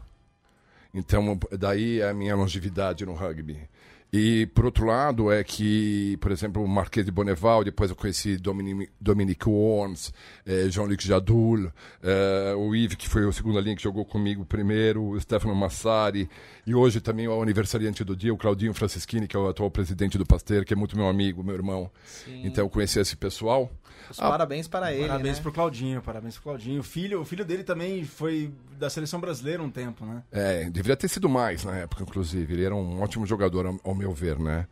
Então, 0.94 1.38
daí 1.58 2.02
a 2.02 2.12
minha 2.12 2.34
longevidade 2.34 3.04
no 3.04 3.14
rugby. 3.14 3.68
E, 4.14 4.44
por 4.48 4.66
outro 4.66 4.84
lado, 4.84 5.32
é 5.32 5.42
que, 5.42 6.18
por 6.20 6.30
exemplo, 6.30 6.62
o 6.62 6.68
Marquês 6.68 7.06
de 7.06 7.10
Bonneval, 7.10 7.64
depois 7.64 7.88
eu 7.88 7.96
conheci 7.96 8.36
Dominique, 8.36 8.92
Dominique 9.00 9.48
Worms, 9.48 10.12
eh, 10.44 10.68
Jean-Luc 10.68 11.02
Jadul, 11.02 11.72
eh, 12.02 12.54
o 12.54 12.74
Yves, 12.74 12.96
que 12.96 13.08
foi 13.08 13.24
o 13.24 13.32
segundo 13.32 13.58
linha 13.58 13.74
que 13.74 13.82
jogou 13.82 14.04
comigo 14.04 14.44
primeiro, 14.44 15.02
o 15.02 15.18
Stefano 15.18 15.54
Massari, 15.54 16.28
e 16.66 16.74
hoje 16.74 17.00
também 17.00 17.26
o 17.26 17.40
aniversariante 17.40 18.04
do 18.04 18.14
dia, 18.14 18.34
o 18.34 18.36
Claudinho 18.36 18.74
Francischini, 18.74 19.26
que 19.26 19.34
é 19.34 19.40
o 19.40 19.48
atual 19.48 19.70
presidente 19.70 20.18
do 20.18 20.26
Pasteur, 20.26 20.66
que 20.66 20.74
é 20.74 20.76
muito 20.76 20.94
meu 20.94 21.08
amigo, 21.08 21.42
meu 21.42 21.54
irmão. 21.54 21.90
Sim. 22.04 22.42
Então, 22.44 22.66
eu 22.66 22.68
conheci 22.68 23.00
esse 23.00 23.16
pessoal. 23.16 23.72
Os 24.10 24.18
ah, 24.20 24.28
parabéns 24.28 24.68
para 24.68 24.92
ele. 24.92 25.08
Parabéns 25.08 25.36
né? 25.36 25.42
pro 25.42 25.52
Claudinho, 25.52 26.02
parabéns 26.02 26.34
pro 26.34 26.44
Claudinho. 26.44 26.80
O 26.80 26.84
filho, 26.84 27.20
o 27.20 27.24
filho 27.24 27.44
dele 27.44 27.64
também 27.64 28.04
foi 28.04 28.52
da 28.78 28.90
seleção 28.90 29.20
brasileira 29.20 29.62
um 29.62 29.70
tempo, 29.70 30.04
né? 30.04 30.22
É, 30.30 30.70
deveria 30.70 30.96
ter 30.96 31.08
sido 31.08 31.28
mais 31.28 31.64
na 31.64 31.76
época, 31.76 32.02
inclusive. 32.02 32.52
Ele 32.52 32.64
era 32.64 32.74
um 32.74 33.00
ótimo 33.02 33.26
jogador, 33.26 33.78
ao 33.82 33.94
meu 33.94 34.12
ver, 34.12 34.38
né? 34.38 34.66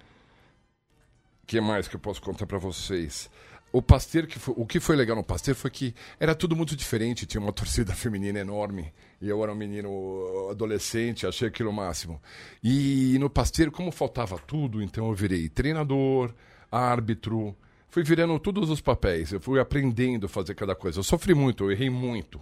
O 1.42 1.46
que 1.46 1.60
mais 1.60 1.88
que 1.88 1.96
eu 1.96 2.00
posso 2.00 2.22
contar 2.22 2.46
para 2.46 2.58
vocês? 2.58 3.28
o 3.72 3.80
Pasteur, 3.80 4.26
que 4.26 4.38
foi, 4.38 4.54
o 4.56 4.66
que 4.66 4.80
foi 4.80 4.96
legal 4.96 5.16
no 5.16 5.22
Pasteur 5.22 5.54
foi 5.54 5.70
que 5.70 5.94
era 6.18 6.34
tudo 6.34 6.56
muito 6.56 6.74
diferente. 6.74 7.26
Tinha 7.26 7.40
uma 7.40 7.52
torcida 7.54 7.94
feminina 7.94 8.38
enorme. 8.38 8.92
E 9.20 9.28
eu 9.28 9.42
era 9.42 9.52
um 9.52 9.56
menino 9.56 10.48
adolescente, 10.50 11.26
achei 11.26 11.48
aquilo 11.48 11.70
o 11.70 11.72
máximo. 11.72 12.20
E 12.62 13.16
no 13.18 13.30
Pasteur, 13.30 13.70
como 13.70 13.92
faltava 13.92 14.38
tudo, 14.38 14.82
então 14.82 15.08
eu 15.08 15.14
virei 15.14 15.48
treinador, 15.48 16.34
árbitro, 16.70 17.56
fui 17.90 18.02
virando 18.02 18.38
todos 18.38 18.70
os 18.70 18.80
papéis. 18.80 19.32
Eu 19.32 19.40
fui 19.40 19.60
aprendendo 19.60 20.26
a 20.26 20.28
fazer 20.28 20.54
cada 20.54 20.74
coisa. 20.74 20.98
Eu 20.98 21.02
sofri 21.02 21.34
muito, 21.34 21.64
eu 21.64 21.72
errei 21.72 21.90
muito. 21.90 22.40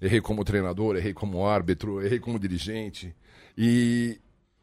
Errei 0.00 0.20
como 0.20 0.44
treinador, 0.44 0.96
errei 0.96 1.12
como 1.12 1.46
árbitro, 1.46 2.04
errei 2.04 2.18
como 2.18 2.38
dirigente. 2.38 3.14
E, 3.56 4.18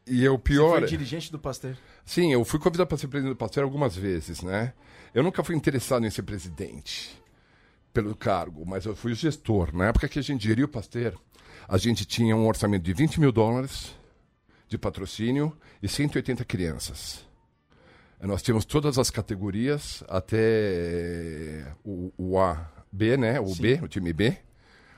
e 0.06 0.24
eu 0.24 0.38
pior. 0.38 0.80
Você 0.80 0.80
foi 0.80 0.88
dirigente 0.88 1.30
do 1.30 1.38
Pasteur? 1.38 1.76
Sim, 2.04 2.32
eu 2.32 2.44
fui 2.44 2.58
convidado 2.58 2.88
para 2.88 2.98
ser 2.98 3.06
presidente 3.06 3.34
do 3.34 3.36
Pasteur 3.36 3.64
algumas 3.64 3.96
vezes, 3.96 4.42
né? 4.42 4.74
Eu 5.14 5.22
nunca 5.22 5.44
fui 5.44 5.54
interessado 5.54 6.04
em 6.04 6.10
ser 6.10 6.22
presidente 6.22 7.16
pelo 7.92 8.14
cargo, 8.14 8.64
mas 8.66 8.84
eu 8.84 8.96
fui 8.96 9.14
gestor. 9.14 9.74
Na 9.74 9.86
época 9.86 10.08
que 10.08 10.18
a 10.18 10.22
gente 10.22 10.46
geriu 10.46 10.66
o 10.66 10.68
Pasteur, 10.68 11.14
a 11.68 11.78
gente 11.78 12.04
tinha 12.04 12.34
um 12.34 12.46
orçamento 12.46 12.82
de 12.82 12.92
20 12.92 13.20
mil 13.20 13.30
dólares 13.30 13.94
de 14.68 14.76
patrocínio 14.76 15.56
e 15.82 15.88
180 15.88 16.44
crianças. 16.44 17.27
Nós 18.20 18.42
tínhamos 18.42 18.64
todas 18.64 18.98
as 18.98 19.10
categorias, 19.10 20.02
até 20.08 21.72
o, 21.84 22.12
o 22.18 22.38
A, 22.38 22.68
B, 22.90 23.16
né? 23.16 23.38
O 23.40 23.48
Sim. 23.48 23.62
B, 23.62 23.80
o 23.82 23.88
time 23.88 24.12
B, 24.12 24.36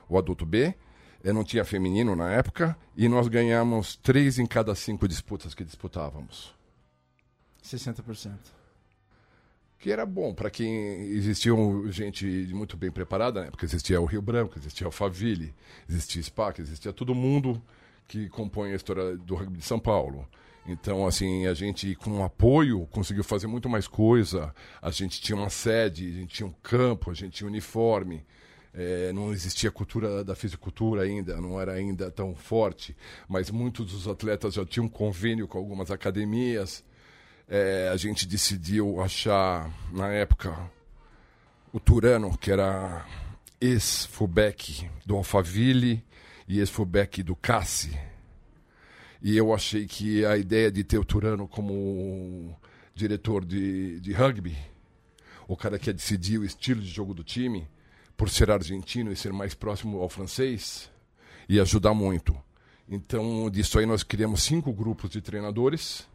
o 0.08 0.16
adulto 0.16 0.46
B. 0.46 0.74
Eu 1.22 1.34
não 1.34 1.44
tinha 1.44 1.64
feminino 1.64 2.16
na 2.16 2.30
época 2.30 2.74
e 2.96 3.06
nós 3.06 3.28
ganhamos 3.28 3.94
três 3.96 4.38
em 4.38 4.46
cada 4.46 4.74
cinco 4.74 5.06
disputas 5.06 5.54
que 5.54 5.62
disputávamos. 5.62 6.54
60% 7.62 8.60
que 9.80 9.90
era 9.90 10.04
bom 10.04 10.34
para 10.34 10.50
quem 10.50 11.00
existia 11.08 11.54
gente 11.88 12.26
muito 12.52 12.76
bem 12.76 12.90
preparada, 12.90 13.44
né? 13.44 13.50
porque 13.50 13.64
existia 13.64 13.98
o 13.98 14.04
Rio 14.04 14.20
Branco, 14.20 14.58
existia 14.58 14.86
o 14.86 14.90
Faville, 14.90 15.54
existia 15.88 16.22
SPAC, 16.22 16.60
existia 16.60 16.92
todo 16.92 17.14
mundo 17.14 17.60
que 18.06 18.28
compõe 18.28 18.72
a 18.72 18.76
história 18.76 19.16
do 19.16 19.34
rugby 19.34 19.56
de 19.56 19.64
São 19.64 19.80
Paulo. 19.80 20.28
Então, 20.66 21.06
assim, 21.06 21.46
a 21.46 21.54
gente, 21.54 21.94
com 21.94 22.24
apoio, 22.24 22.86
conseguiu 22.90 23.24
fazer 23.24 23.46
muito 23.46 23.68
mais 23.68 23.88
coisa. 23.88 24.54
A 24.80 24.90
gente 24.90 25.20
tinha 25.20 25.36
uma 25.36 25.50
sede, 25.50 26.08
a 26.08 26.20
gente 26.20 26.34
tinha 26.34 26.46
um 26.46 26.54
campo, 26.62 27.10
a 27.10 27.14
gente 27.14 27.32
tinha 27.32 27.48
um 27.48 27.50
uniforme. 27.50 28.24
É, 28.72 29.12
não 29.12 29.32
existia 29.32 29.70
cultura 29.70 30.22
da 30.22 30.36
fisicultura 30.36 31.02
ainda, 31.02 31.40
não 31.40 31.60
era 31.60 31.72
ainda 31.72 32.08
tão 32.08 32.36
forte, 32.36 32.96
mas 33.28 33.50
muitos 33.50 33.90
dos 33.90 34.06
atletas 34.06 34.54
já 34.54 34.64
tinham 34.64 34.88
convênio 34.88 35.48
com 35.48 35.58
algumas 35.58 35.90
academias 35.90 36.84
é, 37.50 37.90
a 37.92 37.96
gente 37.96 38.28
decidiu 38.28 39.02
achar, 39.02 39.68
na 39.92 40.06
época, 40.08 40.56
o 41.72 41.80
Turano, 41.80 42.38
que 42.38 42.52
era 42.52 43.04
ex-fullback 43.60 44.88
do 45.04 45.16
Alphaville 45.16 46.04
e 46.46 46.60
ex-fullback 46.60 47.24
do 47.24 47.34
Cassi. 47.34 47.98
E 49.22 49.36
eu 49.36 49.52
achei 49.54 49.86
que 49.86 50.24
a 50.24 50.36
ideia 50.36 50.70
de 50.70 50.82
ter 50.82 50.98
o 50.98 51.04
Turano 51.04 51.46
como 51.46 52.56
diretor 52.94 53.44
de, 53.44 54.00
de 54.00 54.12
rugby, 54.12 54.56
o 55.46 55.56
cara 55.56 55.78
que 55.78 55.90
ia 55.90 55.94
decidir 55.94 56.38
o 56.38 56.44
estilo 56.44 56.80
de 56.80 56.88
jogo 56.88 57.12
do 57.12 57.24
time, 57.24 57.68
por 58.16 58.30
ser 58.30 58.50
argentino 58.50 59.12
e 59.12 59.16
ser 59.16 59.32
mais 59.32 59.54
próximo 59.54 60.00
ao 60.00 60.08
francês, 60.08 60.90
ia 61.48 61.62
ajudar 61.62 61.94
muito. 61.94 62.36
Então, 62.88 63.48
disso 63.50 63.78
aí 63.78 63.86
nós 63.86 64.02
criamos 64.02 64.42
cinco 64.42 64.72
grupos 64.72 65.10
de 65.10 65.20
treinadores 65.20 66.08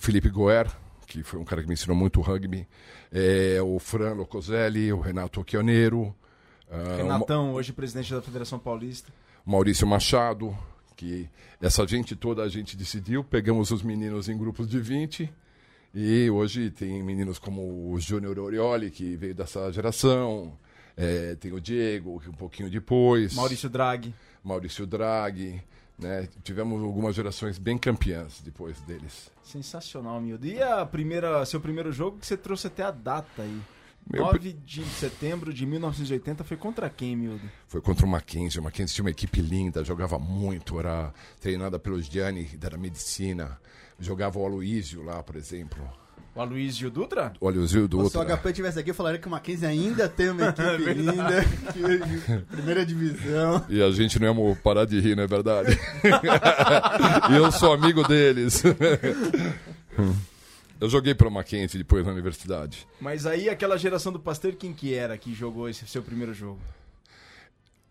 Felipe 0.00 0.30
Goer, 0.30 0.66
que 1.06 1.22
foi 1.22 1.38
um 1.38 1.44
cara 1.44 1.60
que 1.60 1.68
me 1.68 1.74
ensinou 1.74 1.94
muito 1.94 2.22
rugby, 2.22 2.66
é, 3.12 3.60
o 3.60 3.78
Fran 3.78 4.14
Locoselli, 4.14 4.90
o 4.92 4.98
Renato 4.98 5.40
Occhioneiro. 5.40 6.14
Uh, 6.70 6.96
Renatão, 6.96 7.52
hoje 7.52 7.72
presidente 7.72 8.14
da 8.14 8.22
Federação 8.22 8.58
Paulista. 8.58 9.12
Maurício 9.44 9.86
Machado, 9.86 10.56
que 11.00 11.30
essa 11.62 11.86
gente 11.86 12.14
toda 12.14 12.42
a 12.42 12.48
gente 12.48 12.76
decidiu, 12.76 13.24
pegamos 13.24 13.70
os 13.70 13.82
meninos 13.82 14.28
em 14.28 14.36
grupos 14.36 14.68
de 14.68 14.78
20 14.78 15.32
e 15.94 16.28
hoje 16.28 16.70
tem 16.70 17.02
meninos 17.02 17.38
como 17.38 17.90
o 17.90 17.98
Júnior 17.98 18.38
Orioli, 18.38 18.90
que 18.90 19.16
veio 19.16 19.34
dessa 19.34 19.72
geração, 19.72 20.52
é, 20.94 21.36
tem 21.36 21.52
o 21.54 21.60
Diego, 21.60 22.20
que 22.20 22.28
um 22.28 22.34
pouquinho 22.34 22.68
depois. 22.68 23.34
Maurício 23.34 23.70
Draghi. 23.70 24.14
Maurício 24.44 24.86
Draghi. 24.86 25.62
Né? 25.98 26.28
Tivemos 26.44 26.82
algumas 26.82 27.16
gerações 27.16 27.56
bem 27.56 27.78
campeãs 27.78 28.42
depois 28.42 28.78
deles. 28.82 29.30
Sensacional, 29.42 30.20
Mildo. 30.20 30.46
E 30.46 30.62
a 30.62 30.84
primeira, 30.84 31.46
seu 31.46 31.62
primeiro 31.62 31.90
jogo 31.90 32.18
que 32.18 32.26
você 32.26 32.36
trouxe 32.36 32.66
até 32.66 32.82
a 32.82 32.90
data 32.90 33.40
aí? 33.40 33.60
Meu 34.12 34.24
9 34.24 34.52
de 34.64 34.84
setembro 34.84 35.52
de 35.52 35.64
1980 35.66 36.42
foi 36.44 36.56
contra 36.56 36.90
quem, 36.90 37.16
Mildo? 37.16 37.42
Foi 37.68 37.80
contra 37.80 38.04
o 38.04 38.08
Mackenzie. 38.08 38.60
O 38.60 38.62
Mackenzie 38.62 38.94
tinha 38.94 39.04
uma 39.04 39.10
equipe 39.10 39.40
linda, 39.40 39.84
jogava 39.84 40.18
muito, 40.18 40.78
era 40.78 41.12
treinada 41.40 41.78
pelo 41.78 42.00
Gianni 42.02 42.44
da 42.56 42.76
medicina. 42.76 43.58
Jogava 43.98 44.38
o 44.38 44.44
Aloísio 44.44 45.02
lá, 45.02 45.22
por 45.22 45.36
exemplo. 45.36 45.86
O 46.34 46.40
Aloysio 46.40 46.90
Dutra? 46.90 47.32
O 47.40 47.48
Aloysio 47.48 47.88
Dutra. 47.88 48.08
Se 48.08 48.16
o 48.32 48.36
HP 48.38 48.52
tivesse 48.52 48.78
aqui, 48.78 48.90
eu 48.90 48.94
falaria 48.94 49.18
que 49.18 49.26
o 49.26 49.30
Mackenzie 49.30 49.66
ainda 49.66 50.08
tem 50.08 50.30
uma 50.30 50.46
equipe 50.48 50.94
linda. 50.94 51.44
primeira 52.50 52.86
divisão. 52.86 53.64
E 53.68 53.82
a 53.82 53.90
gente 53.90 54.18
não 54.20 54.48
ia 54.48 54.56
parar 54.56 54.84
de 54.84 55.00
rir, 55.00 55.16
não 55.16 55.24
é 55.24 55.26
verdade? 55.26 55.76
e 57.30 57.34
eu 57.36 57.50
sou 57.50 57.72
amigo 57.72 58.06
deles. 58.06 58.62
Eu 60.80 60.88
joguei 60.88 61.14
para 61.14 61.28
Mackenzie 61.28 61.78
depois 61.78 62.04
na 62.04 62.12
universidade. 62.12 62.88
Mas 63.00 63.26
aí 63.26 63.48
aquela 63.48 63.76
geração 63.76 64.12
do 64.12 64.18
Pasteur, 64.18 64.54
quem 64.56 64.72
que 64.72 64.94
era 64.94 65.16
que 65.18 65.34
jogou 65.34 65.68
esse 65.68 65.86
seu 65.86 66.02
primeiro 66.02 66.32
jogo? 66.32 66.60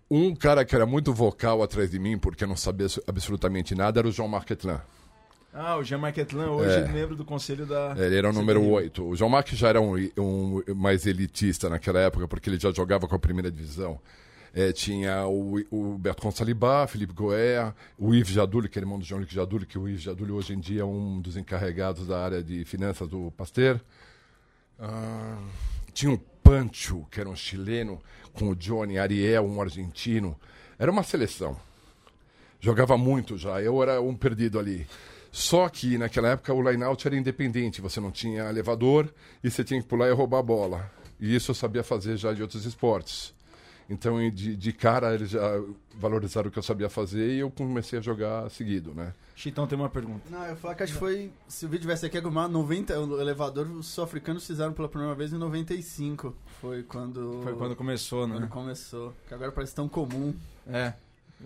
Um 0.09 0.35
cara 0.35 0.65
que 0.65 0.73
era 0.73 0.87
muito 0.87 1.13
vocal 1.13 1.61
atrás 1.61 1.91
de 1.91 1.99
mim, 1.99 2.17
porque 2.17 2.45
não 2.45 2.55
sabia 2.55 2.87
absolutamente 3.05 3.75
nada, 3.75 3.99
era 3.99 4.07
o 4.07 4.11
João 4.11 4.27
Marquetlin. 4.27 4.79
Ah, 5.53 5.77
o 5.77 5.83
Jean-Marc 5.83 6.17
Etlin, 6.17 6.45
hoje 6.45 6.77
é. 6.77 6.87
membro 6.87 7.15
do 7.15 7.25
conselho 7.25 7.65
da. 7.65 7.95
Ele 7.97 8.15
era 8.15 8.29
o 8.29 8.33
número 8.33 8.63
8. 8.63 9.03
O 9.03 9.15
Jean-Marc 9.15 9.53
já 9.53 9.69
era 9.69 9.81
um, 9.81 9.95
um, 10.17 10.61
mais 10.75 11.07
elitista 11.07 11.69
naquela 11.69 11.99
época, 11.99 12.27
porque 12.27 12.49
ele 12.49 12.59
já 12.59 12.71
jogava 12.71 13.07
com 13.07 13.15
a 13.15 13.19
primeira 13.19 13.51
divisão. 13.51 13.99
É, 14.53 14.71
tinha 14.71 15.27
o, 15.27 15.59
o 15.69 15.97
Bertrand 15.97 16.31
Saliba, 16.31 16.87
Felipe 16.87 17.13
Goer, 17.13 17.73
o 17.97 18.13
Yves 18.13 18.33
Jaduli, 18.33 18.67
que 18.67 18.79
é 18.79 18.81
irmão 18.81 18.97
do 18.97 19.05
Jean-Luc 19.05 19.33
Jaduli, 19.33 19.65
que 19.65 19.77
o 19.77 19.87
Yves 19.87 20.01
Jaduli 20.01 20.31
hoje 20.31 20.53
em 20.53 20.59
dia 20.59 20.81
é 20.81 20.85
um 20.85 21.21
dos 21.21 21.37
encarregados 21.37 22.07
da 22.07 22.23
área 22.23 22.43
de 22.43 22.65
finanças 22.65 23.07
do 23.07 23.31
Pasteur. 23.31 23.79
Ah, 24.79 25.37
tinha 25.93 26.11
o 26.11 26.17
Pancho, 26.17 27.05
que 27.11 27.19
era 27.19 27.29
um 27.29 27.35
chileno, 27.35 28.01
com 28.33 28.49
o 28.49 28.55
Johnny 28.55 28.97
Ariel, 28.97 29.45
um 29.45 29.61
argentino. 29.61 30.35
Era 30.77 30.91
uma 30.91 31.03
seleção. 31.03 31.55
Jogava 32.59 32.97
muito 32.97 33.37
já. 33.37 33.61
Eu 33.61 33.81
era 33.83 34.01
um 34.01 34.15
perdido 34.15 34.57
ali. 34.57 34.87
Só 35.31 35.69
que 35.69 35.97
naquela 35.97 36.29
época 36.29 36.53
o 36.53 36.61
line-out 36.69 37.05
era 37.05 37.15
independente, 37.15 37.81
você 37.81 37.99
não 37.99 38.11
tinha 38.11 38.49
elevador 38.49 39.13
e 39.43 39.51
você 39.51 39.63
tinha 39.63 39.79
que 39.79 39.87
pular 39.87 40.09
e 40.09 40.11
roubar 40.11 40.39
a 40.39 40.43
bola. 40.43 40.91
E 41.19 41.35
isso 41.35 41.51
eu 41.51 41.55
sabia 41.55 41.83
fazer 41.83 42.17
já 42.17 42.33
de 42.33 42.41
outros 42.41 42.65
esportes. 42.65 43.33
Então, 43.89 44.17
de, 44.29 44.55
de 44.55 44.71
cara, 44.71 45.15
eles 45.15 45.31
já 45.31 45.41
valorizaram 45.95 46.49
o 46.49 46.51
que 46.51 46.59
eu 46.59 46.63
sabia 46.63 46.89
fazer 46.89 47.33
e 47.33 47.39
eu 47.39 47.49
comecei 47.49 47.97
a 47.97 48.01
jogar 48.01 48.49
seguido, 48.51 48.93
né? 48.93 49.13
Chitão 49.35 49.65
tem 49.65 49.77
uma 49.77 49.89
pergunta. 49.89 50.29
Não, 50.29 50.45
eu 50.45 50.55
falo 50.55 50.75
que 50.75 50.83
acho 50.83 50.93
que 50.93 50.99
foi. 50.99 51.31
Se 51.47 51.65
o 51.65 51.69
vídeo 51.69 51.81
tivesse 51.81 52.05
aqui, 52.05 52.21
90, 52.21 52.99
o 52.99 53.19
elevador, 53.19 53.67
os 53.67 53.87
sul-africanos 53.87 54.45
fizeram 54.45 54.73
pela 54.73 54.87
primeira 54.87 55.15
vez 55.15 55.33
em 55.33 55.37
95. 55.37 56.35
Foi 56.61 56.83
quando. 56.83 57.39
Foi 57.41 57.55
quando 57.55 57.75
começou, 57.75 58.27
né? 58.27 58.35
Quando 58.35 58.49
começou. 58.49 59.13
Que 59.27 59.33
agora 59.33 59.51
parece 59.51 59.73
tão 59.73 59.87
comum. 59.87 60.35
É, 60.67 60.93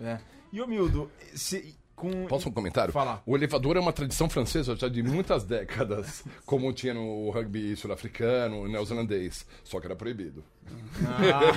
é. 0.00 0.18
E 0.52 0.60
o 0.60 0.66
Mildo, 0.66 1.10
se, 1.34 1.74
com... 1.94 2.26
Posso 2.26 2.48
um 2.48 2.52
comentário? 2.52 2.92
Fala. 2.92 3.22
O 3.24 3.36
elevador 3.36 3.76
é 3.76 3.80
uma 3.80 3.92
tradição 3.92 4.28
francesa 4.28 4.74
já 4.74 4.88
de 4.88 5.02
muitas 5.02 5.44
décadas, 5.44 6.24
como 6.44 6.72
tinha 6.72 6.92
no 6.94 7.30
rugby 7.30 7.76
sul-africano, 7.76 8.68
neozelandês, 8.68 9.46
só 9.62 9.80
que 9.80 9.86
era 9.86 9.96
proibido. 9.96 10.44
Ah. 11.02 11.52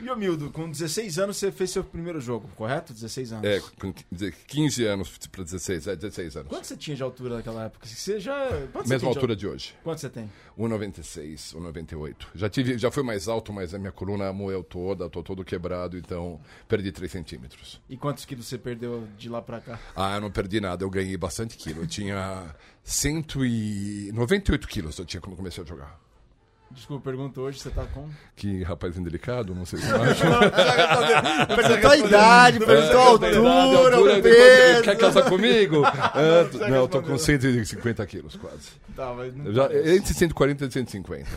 e 0.00 0.10
o 0.10 0.16
Mildo, 0.16 0.50
com 0.50 0.70
16 0.70 1.18
anos 1.18 1.36
você 1.36 1.52
fez 1.52 1.70
seu 1.70 1.84
primeiro 1.84 2.20
jogo, 2.20 2.48
correto? 2.56 2.92
16 2.92 3.32
anos. 3.32 3.44
É, 3.44 3.60
com 3.78 3.92
15 4.46 4.84
anos 4.86 5.18
para 5.30 5.44
16, 5.44 5.86
é 5.88 5.96
16 5.96 6.36
anos. 6.36 6.48
Quanto 6.48 6.66
você 6.66 6.76
tinha 6.76 6.96
de 6.96 7.02
altura 7.02 7.36
naquela 7.36 7.64
época? 7.64 7.86
Você 7.86 8.18
já... 8.18 8.48
Quanto 8.72 8.88
Mesma 8.88 9.08
altura 9.08 9.36
de... 9.36 9.40
de... 9.40 9.48
hoje. 9.48 9.74
Quanto 9.82 10.00
você 10.00 10.08
tem? 10.08 10.30
1,96, 10.58 11.54
1,98. 11.54 12.16
Já, 12.34 12.48
tive, 12.48 12.78
já 12.78 12.90
fui 12.90 13.02
mais 13.02 13.28
alto, 13.28 13.52
mas 13.52 13.74
a 13.74 13.78
minha 13.78 13.92
coluna 13.92 14.32
moeu 14.32 14.62
toda, 14.62 15.08
tô 15.10 15.22
todo 15.22 15.44
quebrado, 15.44 15.98
então 15.98 16.40
perdi 16.66 16.90
3 16.90 17.10
centímetros. 17.10 17.80
E 17.88 17.96
quantos 17.96 18.24
quilos 18.24 18.46
você 18.46 18.58
perdeu 18.58 19.06
de 19.18 19.28
lá 19.28 19.42
para 19.42 19.60
cá? 19.60 19.78
Ah, 19.94 20.14
eu 20.14 20.20
não 20.20 20.30
perdi 20.30 20.60
nada, 20.60 20.84
eu 20.84 20.90
ganhei 20.90 21.16
bastante 21.16 21.56
quilo. 21.56 21.82
Eu 21.82 21.86
tinha 21.86 22.54
198 22.82 24.68
quilos 24.68 24.98
eu 24.98 25.04
tinha 25.04 25.20
quando 25.20 25.36
comecei 25.36 25.62
a 25.62 25.66
jogar. 25.66 26.00
Desculpa, 26.74 27.10
pergunta 27.10 27.40
hoje, 27.40 27.58
você 27.58 27.70
tá 27.70 27.84
com? 27.84 28.08
Que 28.34 28.62
rapaz 28.62 28.96
indelicado, 28.96 29.54
não 29.54 29.66
sei 29.66 29.78
se 29.78 29.86
acha. 29.92 31.46
perguntou 31.54 31.90
a 31.90 31.96
idade, 31.96 32.58
perguntou 32.58 33.00
a 33.00 33.04
altura, 33.06 34.00
o 34.00 34.22
peso. 34.22 34.82
Quer 34.82 34.96
casar 34.96 35.28
comigo? 35.28 35.84
Ah, 35.84 36.68
não, 36.68 36.76
eu 36.76 36.88
tô 36.88 37.02
com 37.02 37.18
150 37.18 38.06
quilos 38.06 38.36
quase. 38.36 38.70
Tá, 38.96 39.12
mas 39.14 39.34
não 39.36 39.52
Já, 39.52 39.68
entre 39.74 40.14
140 40.14 40.64
e 40.64 40.72
150. 40.72 41.28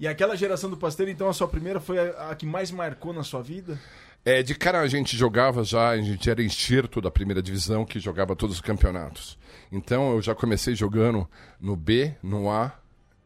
E 0.00 0.06
aquela 0.06 0.36
geração 0.36 0.70
do 0.70 0.76
Pasteiro, 0.76 1.10
então, 1.10 1.28
a 1.28 1.32
sua 1.32 1.48
primeira 1.48 1.80
foi 1.80 1.98
a, 1.98 2.30
a, 2.30 2.34
que 2.34 2.46
mais 2.46 2.70
marcou 2.70 3.12
na 3.12 3.24
sua 3.24 3.42
vida? 3.42 3.78
É, 4.24 4.42
de 4.42 4.54
cara 4.54 4.80
a 4.80 4.86
gente 4.86 5.16
jogava 5.16 5.64
já, 5.64 5.88
a 5.88 5.96
gente 5.96 6.28
era 6.28 6.42
enxerto 6.42 7.00
da 7.00 7.10
primeira 7.10 7.42
divisão 7.42 7.84
que 7.84 7.98
jogava 7.98 8.36
todos 8.36 8.56
os 8.56 8.62
campeonatos. 8.62 9.38
Então 9.72 10.12
eu 10.12 10.22
já 10.22 10.34
comecei 10.34 10.74
jogando 10.74 11.28
no 11.60 11.74
B, 11.74 12.14
no 12.22 12.50
A 12.50 12.72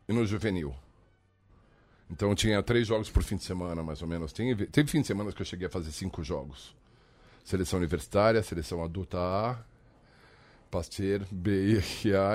e 0.08 0.12
no 0.12 0.24
juvenil. 0.24 0.74
Então 2.12 2.34
tinha 2.34 2.62
três 2.62 2.86
jogos 2.86 3.08
por 3.08 3.22
fim 3.22 3.36
de 3.36 3.42
semana, 3.42 3.82
mais 3.82 4.02
ou 4.02 4.06
menos. 4.06 4.34
Teve, 4.34 4.66
teve 4.66 4.90
fim 4.90 5.00
de 5.00 5.06
semana 5.06 5.32
que 5.32 5.40
eu 5.40 5.46
cheguei 5.46 5.66
a 5.66 5.70
fazer 5.70 5.90
cinco 5.90 6.22
jogos. 6.22 6.76
Seleção 7.42 7.78
universitária, 7.78 8.42
seleção 8.42 8.84
adulta 8.84 9.16
A, 9.18 9.58
Pasteur, 10.72 11.20
B 11.30 11.82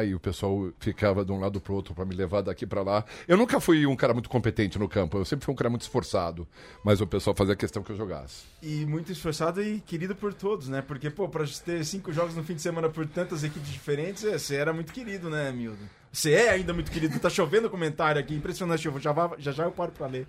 e 0.06 0.14
o 0.14 0.20
pessoal 0.20 0.72
ficava 0.80 1.26
de 1.26 1.32
um 1.32 1.40
lado 1.40 1.60
para 1.60 1.74
o 1.74 1.76
outro 1.76 1.96
para 1.96 2.06
me 2.06 2.14
levar 2.14 2.42
daqui 2.42 2.68
para 2.68 2.84
lá. 2.84 3.04
Eu 3.28 3.36
nunca 3.36 3.60
fui 3.60 3.88
um 3.88 3.96
cara 3.96 4.14
muito 4.14 4.30
competente 4.30 4.78
no 4.78 4.88
campo, 4.88 5.18
eu 5.18 5.26
sempre 5.26 5.44
fui 5.44 5.54
um 5.54 5.58
cara 5.58 5.72
muito 5.72 5.82
esforçado, 5.82 6.48
mas 6.84 7.02
o 7.02 7.08
pessoal 7.08 7.36
fazia 7.36 7.56
questão 7.56 7.82
que 7.82 7.92
eu 7.92 7.96
jogasse. 7.96 8.44
E 8.62 8.86
muito 8.86 9.12
esforçado 9.12 9.60
e 9.64 9.80
querido 9.80 10.16
por 10.16 10.36
todos, 10.36 10.70
né? 10.70 10.84
Porque, 10.84 11.10
pô, 11.10 11.28
para 11.28 11.46
ter 11.66 11.84
cinco 11.84 12.14
jogos 12.14 12.36
no 12.36 12.44
fim 12.44 12.54
de 12.54 12.62
semana 12.62 12.90
por 12.90 13.08
tantas 13.08 13.44
equipes 13.44 13.70
diferentes, 13.72 14.24
é, 14.24 14.38
você 14.38 14.56
era 14.56 14.72
muito 14.72 14.94
querido, 14.94 15.32
né, 15.32 15.52
Mildo? 15.52 15.80
Você 16.12 16.34
é 16.34 16.50
ainda 16.50 16.74
muito 16.74 16.92
querido. 16.92 17.20
Tá 17.20 17.30
chovendo 17.30 17.70
comentário 17.70 18.22
aqui, 18.22 18.36
impressionante. 18.36 18.86
Eu 18.86 19.00
já, 19.00 19.14
já, 19.40 19.52
já 19.52 19.64
eu 19.64 19.72
paro 19.72 19.92
pra 19.92 20.08
ler. 20.08 20.28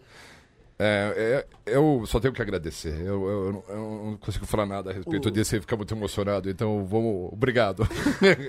É, 0.81 1.45
é, 1.67 1.75
eu 1.75 2.05
só 2.07 2.21
tenho 2.21 2.33
que 2.33 2.41
agradecer. 2.41 2.95
Eu, 3.01 3.27
eu, 3.27 3.65
eu, 3.69 4.03
não 4.07 4.17
consigo 4.17 4.47
falar 4.47 4.65
nada 4.65 4.91
a 4.91 4.93
respeito 4.93 5.29
o... 5.29 5.31
disso 5.31 5.57
e 5.57 5.61
ficar 5.61 5.77
muito 5.77 5.93
emocionado. 5.93 6.49
Então, 6.49 6.87
vamos. 6.87 7.33
Obrigado. 7.33 7.85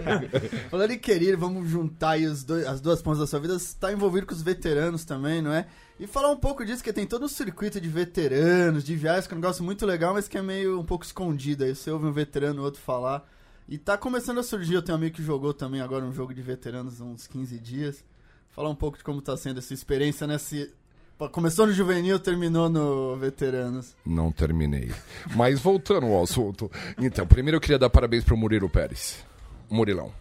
Falando 0.70 0.92
em 0.92 1.00
querer, 1.00 1.36
vamos 1.36 1.68
juntar 1.68 2.12
aí 2.12 2.28
dois, 2.46 2.68
as 2.68 2.80
duas 2.80 3.02
pontas 3.02 3.20
da 3.20 3.28
sua 3.28 3.40
vida. 3.40 3.58
Você 3.58 3.66
está 3.66 3.92
envolvido 3.92 4.28
com 4.28 4.34
os 4.34 4.44
veteranos 4.44 5.06
também, 5.06 5.42
não 5.42 5.52
é? 5.52 5.66
E 6.00 6.06
falar 6.06 6.30
um 6.30 6.38
pouco 6.38 6.64
disso, 6.64 6.84
que 6.84 6.94
tem 6.94 7.08
todo 7.08 7.26
um 7.26 7.28
circuito 7.28 7.82
de 7.82 7.90
veteranos, 7.90 8.84
de 8.84 8.96
viagens, 8.96 9.26
que 9.26 9.34
é 9.34 9.38
um 9.38 9.42
negócio 9.42 9.64
muito 9.64 9.84
legal, 9.86 10.14
mas 10.14 10.28
que 10.28 10.38
é 10.38 10.42
meio 10.42 10.80
um 10.80 10.86
pouco 10.86 11.04
escondido. 11.04 11.64
Aí 11.64 11.74
você 11.74 11.90
ouve 11.90 12.06
um 12.06 12.12
veterano, 12.12 12.64
outro 12.64 12.80
falar. 12.80 13.28
E 13.68 13.78
tá 13.78 13.98
começando 13.98 14.40
a 14.40 14.44
surgir, 14.44 14.76
eu 14.76 14.82
tenho 14.82 14.96
um 14.98 15.02
amigo 15.02 15.16
que 15.16 15.24
jogou 15.24 15.54
também 15.54 15.82
agora 15.82 16.06
um 16.06 16.14
jogo 16.14 16.34
de 16.34 16.42
veteranos 16.42 17.02
há 17.02 17.04
uns 17.04 17.26
15 17.26 17.60
dias. 17.60 18.04
Falar 18.50 18.70
um 18.70 18.76
pouco 18.76 18.98
de 18.98 19.04
como 19.04 19.22
tá 19.22 19.36
sendo 19.36 19.60
essa 19.60 19.74
experiência 19.74 20.26
nesse. 20.26 20.74
Começou 21.28 21.68
no 21.68 21.74
juvenil, 21.74 22.18
terminou 22.20 22.70
no 22.70 23.18
veteranos. 23.18 23.96
Não 24.06 24.32
terminei. 24.32 24.90
Mas 25.36 25.60
voltando 25.60 26.06
ao 26.06 26.24
assunto. 26.24 26.72
Então, 26.98 27.28
primeiro 27.28 27.58
eu 27.58 27.62
queria 27.62 27.78
dar 27.78 27.90
parabéns 27.90 28.24
pro 28.24 28.38
Murilo 28.38 28.70
Pérez. 28.70 29.26
O 29.70 29.76
Murilão. 29.76 30.14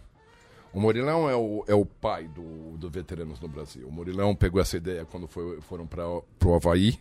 O 0.73 0.79
Murilão 0.79 1.29
é 1.29 1.35
o, 1.35 1.63
é 1.67 1.73
o 1.73 1.85
pai 1.85 2.27
do, 2.27 2.77
do 2.77 2.89
Veteranos 2.89 3.39
no 3.39 3.47
Brasil. 3.47 3.87
O 3.87 3.91
Murilão 3.91 4.35
pegou 4.35 4.61
essa 4.61 4.77
ideia 4.77 5.05
quando 5.05 5.27
foi, 5.27 5.61
foram 5.61 5.87
para 5.87 6.05
o 6.07 6.53
Havaí 6.53 6.99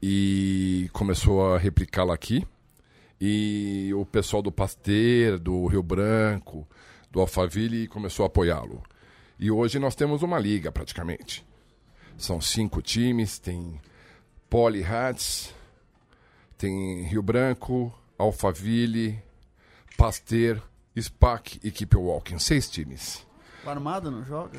e 0.00 0.88
começou 0.92 1.54
a 1.54 1.58
replicá-la 1.58 2.14
aqui 2.14 2.46
e 3.20 3.92
o 3.94 4.04
pessoal 4.04 4.42
do 4.42 4.52
Pasteur, 4.52 5.38
do 5.38 5.66
Rio 5.66 5.82
Branco, 5.82 6.66
do 7.10 7.20
Alphaville 7.20 7.88
começou 7.88 8.24
a 8.24 8.26
apoiá-lo. 8.26 8.82
E 9.38 9.50
hoje 9.50 9.78
nós 9.78 9.94
temos 9.94 10.22
uma 10.22 10.38
liga 10.38 10.70
praticamente. 10.70 11.44
São 12.18 12.40
cinco 12.40 12.80
times, 12.80 13.38
tem 13.38 13.80
Poli 14.48 14.82
Hats, 14.82 15.54
tem 16.56 17.02
Rio 17.04 17.22
Branco, 17.22 17.92
Alphaville, 18.18 19.22
Pasteur, 19.96 20.62
SPAC 20.98 21.60
e 21.62 21.70
Keep 21.70 21.96
Walking. 21.96 22.38
Seis 22.38 22.68
times. 22.70 23.26
O 23.64 23.68
Armada 23.68 24.10
não 24.10 24.24
joga? 24.24 24.58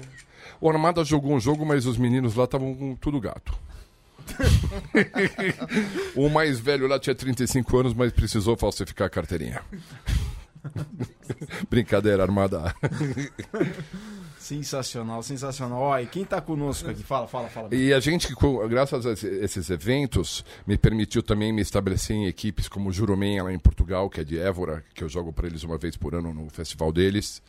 O 0.61 0.69
Armada 0.69 1.03
jogou 1.03 1.33
um 1.33 1.39
jogo, 1.39 1.65
mas 1.65 1.85
os 1.85 1.97
meninos 1.97 2.35
lá 2.35 2.43
estavam 2.43 2.75
com 2.75 2.95
tudo 2.95 3.19
gato. 3.19 3.57
o 6.15 6.29
mais 6.29 6.59
velho 6.59 6.87
lá 6.87 6.99
tinha 6.99 7.15
35 7.15 7.77
anos, 7.77 7.93
mas 7.93 8.11
precisou 8.11 8.57
falsificar 8.57 9.07
a 9.07 9.09
carteirinha. 9.09 9.61
Brincadeira 11.69 12.23
armada. 12.23 12.75
Sensacional, 14.47 15.21
sensacional. 15.21 16.01
E 16.01 16.05
quem 16.05 16.23
está 16.23 16.39
conosco 16.39 16.89
aqui? 16.89 17.03
Fala, 17.03 17.27
fala, 17.27 17.49
fala. 17.49 17.75
E 17.75 17.93
a 17.93 17.99
gente, 17.99 18.33
graças 18.69 19.05
a 19.05 19.11
esses 19.11 19.69
eventos, 19.69 20.45
me 20.65 20.77
permitiu 20.77 21.21
também 21.21 21.51
me 21.51 21.61
estabelecer 21.61 22.15
em 22.15 22.27
equipes 22.27 22.69
como 22.69 22.87
o 22.87 22.93
Jurumen, 22.93 23.41
lá 23.41 23.51
em 23.51 23.59
Portugal, 23.59 24.09
que 24.09 24.21
é 24.21 24.23
de 24.23 24.39
Évora, 24.39 24.85
que 24.95 25.03
eu 25.03 25.09
jogo 25.09 25.33
para 25.33 25.47
eles 25.47 25.65
uma 25.65 25.77
vez 25.77 25.97
por 25.97 26.15
ano 26.15 26.33
no 26.33 26.49
festival 26.49 26.93
deles. 26.93 27.43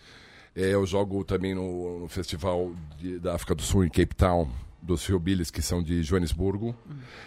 É, 0.57 0.75
eu 0.75 0.85
jogo 0.85 1.23
também 1.23 1.55
no, 1.55 2.01
no 2.01 2.09
festival 2.09 2.73
de, 2.99 3.21
da 3.21 3.37
África 3.37 3.55
do 3.55 3.63
Sul, 3.63 3.85
em 3.85 3.89
Cape 3.89 4.17
Town, 4.17 4.51
dos 4.83 5.09
Hillbillies, 5.09 5.53
que 5.53 5.63
são 5.63 5.81
de 5.81 6.03
Joanesburgo. 6.03 6.75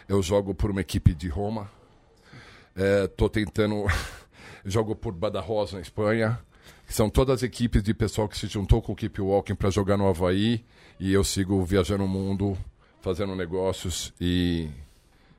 Eu 0.06 0.22
jogo 0.22 0.54
por 0.54 0.70
uma 0.70 0.82
equipe 0.82 1.14
de 1.14 1.30
Roma. 1.30 1.72
Estou 3.06 3.28
é, 3.28 3.30
tentando. 3.30 3.86
jogo 4.66 4.98
por 4.98 5.14
Badajoz, 5.14 5.72
na 5.72 5.80
Espanha. 5.80 6.38
Que 6.92 6.98
são 6.98 7.10
todas 7.10 7.36
as 7.36 7.44
equipes 7.44 7.82
de 7.82 7.94
pessoal 7.94 8.28
que 8.28 8.38
se 8.38 8.48
juntou 8.48 8.82
com 8.82 8.92
o 8.92 8.96
Keep 8.98 9.22
Walking 9.22 9.56
para 9.56 9.70
jogar 9.70 9.96
no 9.96 10.10
Havaí. 10.10 10.62
E 11.00 11.14
eu 11.14 11.24
sigo 11.24 11.64
viajando 11.64 12.04
o 12.04 12.08
mundo, 12.08 12.58
fazendo 13.00 13.34
negócios 13.34 14.14
e 14.20 14.68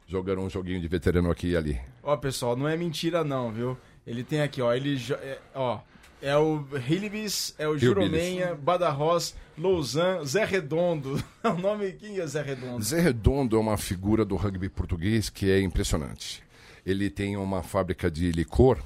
jogando 0.09 0.41
um 0.41 0.49
joguinho 0.49 0.81
de 0.81 0.89
veterano 0.89 1.31
aqui 1.31 1.49
e 1.49 1.57
ali. 1.59 1.79
Ó, 2.03 2.17
pessoal, 2.17 2.57
não 2.57 2.67
é 2.67 2.75
mentira 2.75 3.23
não, 3.23 3.53
viu? 3.53 3.77
Ele 4.07 4.25
tem 4.25 4.41
aqui, 4.41 4.63
ó, 4.63 4.73
ele 4.73 4.99
é, 5.11 5.39
ó, 5.55 5.81
é 6.23 6.35
o 6.39 6.65
Hilibis, 6.89 7.55
é 7.59 7.69
o 7.69 7.77
Juromenha, 7.77 8.55
Badajoz, 8.55 9.37
Lausanne, 9.59 10.25
Zé 10.25 10.47
Redondo. 10.47 11.23
o 11.45 11.61
nome, 11.61 11.93
quem 11.93 12.19
é 12.19 12.27
Zé 12.27 12.41
Redondo? 12.41 12.83
Zé 12.83 12.99
Redondo 12.99 13.57
é 13.57 13.61
uma 13.61 13.77
figura 13.77 14.25
do 14.25 14.37
rugby 14.37 14.71
português 14.71 15.29
que 15.29 15.51
é 15.51 15.61
impressionante. 15.61 16.43
Ele 16.87 17.11
tem 17.11 17.37
uma 17.37 17.63
fábrica 17.63 18.11
de 18.11 18.33
licor 18.33 18.79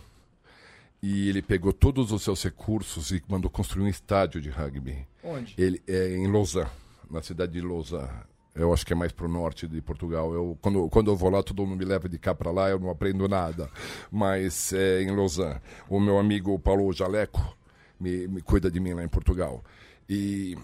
e 1.08 1.28
ele 1.28 1.40
pegou 1.40 1.72
todos 1.72 2.10
os 2.10 2.20
seus 2.20 2.42
recursos 2.42 3.12
e 3.12 3.22
mandou 3.28 3.48
construir 3.48 3.84
um 3.84 3.88
estádio 3.88 4.40
de 4.40 4.50
rugby. 4.50 5.06
Onde? 5.22 5.54
Ele 5.56 5.80
é 5.86 6.16
em 6.16 6.26
Lausanne, 6.26 6.68
na 7.08 7.22
cidade 7.22 7.52
de 7.52 7.60
Lausanne. 7.60 8.10
Eu 8.52 8.72
acho 8.72 8.84
que 8.84 8.92
é 8.92 8.96
mais 8.96 9.12
para 9.12 9.26
o 9.26 9.28
norte 9.28 9.68
de 9.68 9.80
Portugal. 9.80 10.34
Eu, 10.34 10.58
quando, 10.60 10.88
quando 10.88 11.08
eu 11.08 11.16
vou 11.16 11.30
lá, 11.30 11.44
todo 11.44 11.64
mundo 11.64 11.78
me 11.78 11.84
leva 11.84 12.08
de 12.08 12.18
cá 12.18 12.34
para 12.34 12.50
lá, 12.50 12.70
eu 12.70 12.80
não 12.80 12.90
aprendo 12.90 13.28
nada. 13.28 13.70
Mas 14.10 14.72
é 14.72 15.00
em 15.00 15.14
Lausanne. 15.14 15.60
O 15.88 16.00
meu 16.00 16.18
amigo 16.18 16.58
Paulo 16.58 16.92
Jaleco 16.92 17.56
me, 18.00 18.26
me 18.26 18.42
cuida 18.42 18.68
de 18.68 18.80
mim 18.80 18.92
lá 18.92 19.04
em 19.04 19.08
Portugal. 19.08 19.62
E 20.08 20.58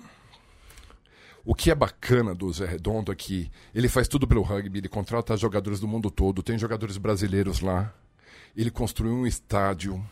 o 1.45 1.55
que 1.55 1.71
é 1.71 1.75
bacana 1.77 2.35
do 2.35 2.53
Zé 2.53 2.67
Redondo 2.67 3.13
é 3.13 3.15
que 3.15 3.49
ele 3.73 3.89
faz 3.89 4.09
tudo 4.09 4.27
pelo 4.27 4.43
rugby, 4.43 4.81
ele 4.81 4.89
contrata 4.89 5.37
jogadores 5.37 5.79
do 5.79 5.87
mundo 5.87 6.11
todo, 6.11 6.43
tem 6.43 6.59
jogadores 6.59 6.99
brasileiros 6.99 7.61
lá. 7.61 7.95
Ele 8.57 8.73
construiu 8.73 9.15
um 9.15 9.25
estádio. 9.25 10.05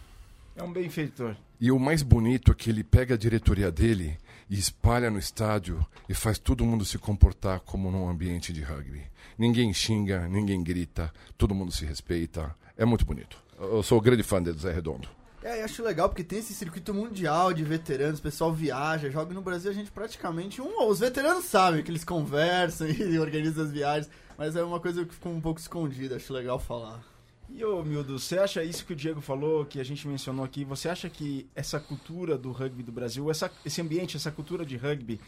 É 0.60 0.62
um 0.62 0.72
benfeitor. 0.72 1.34
E 1.58 1.72
o 1.72 1.78
mais 1.78 2.02
bonito 2.02 2.52
é 2.52 2.54
que 2.54 2.68
ele 2.68 2.84
pega 2.84 3.14
a 3.14 3.18
diretoria 3.18 3.72
dele 3.72 4.18
e 4.48 4.58
espalha 4.58 5.10
no 5.10 5.18
estádio 5.18 5.84
e 6.06 6.12
faz 6.12 6.38
todo 6.38 6.66
mundo 6.66 6.84
se 6.84 6.98
comportar 6.98 7.60
como 7.60 7.90
num 7.90 8.10
ambiente 8.10 8.52
de 8.52 8.62
rugby. 8.62 9.02
Ninguém 9.38 9.72
xinga, 9.72 10.28
ninguém 10.28 10.62
grita, 10.62 11.10
todo 11.38 11.54
mundo 11.54 11.72
se 11.72 11.86
respeita. 11.86 12.54
É 12.76 12.84
muito 12.84 13.06
bonito. 13.06 13.38
Eu 13.58 13.82
sou 13.82 13.98
um 13.98 14.02
grande 14.02 14.22
fã 14.22 14.42
do 14.42 14.52
Zé 14.52 14.70
Redondo. 14.70 15.08
É, 15.42 15.60
eu 15.60 15.64
acho 15.64 15.82
legal 15.82 16.10
porque 16.10 16.22
tem 16.22 16.40
esse 16.40 16.52
circuito 16.52 16.92
mundial 16.92 17.54
de 17.54 17.64
veteranos, 17.64 18.18
o 18.18 18.22
pessoal 18.22 18.52
viaja, 18.52 19.08
joga 19.08 19.32
no 19.32 19.40
Brasil, 19.40 19.70
a 19.70 19.74
gente 19.74 19.90
praticamente. 19.90 20.60
Um, 20.60 20.86
os 20.86 21.00
veteranos 21.00 21.46
sabem 21.46 21.82
que 21.82 21.90
eles 21.90 22.04
conversam 22.04 22.86
e 22.92 23.18
organizam 23.18 23.64
as 23.64 23.70
viagens, 23.70 24.10
mas 24.36 24.56
é 24.56 24.62
uma 24.62 24.78
coisa 24.78 25.06
que 25.06 25.14
ficou 25.14 25.32
um 25.32 25.40
pouco 25.40 25.58
escondida, 25.58 26.16
acho 26.16 26.34
legal 26.34 26.58
falar. 26.58 27.02
E 27.52 27.64
ô 27.64 27.82
Mildo, 27.82 28.18
você 28.18 28.38
acha 28.38 28.62
isso 28.62 28.84
que 28.86 28.92
o 28.92 28.96
Diego 28.96 29.20
falou, 29.20 29.66
que 29.66 29.80
a 29.80 29.84
gente 29.84 30.06
mencionou 30.06 30.44
aqui, 30.44 30.64
você 30.64 30.88
acha 30.88 31.10
que 31.10 31.48
essa 31.54 31.80
cultura 31.80 32.38
do 32.38 32.52
rugby 32.52 32.82
do 32.82 32.92
Brasil, 32.92 33.30
essa, 33.30 33.50
esse 33.64 33.80
ambiente, 33.80 34.16
essa 34.16 34.30
cultura 34.30 34.64
de 34.64 34.76
rugby 34.76 35.20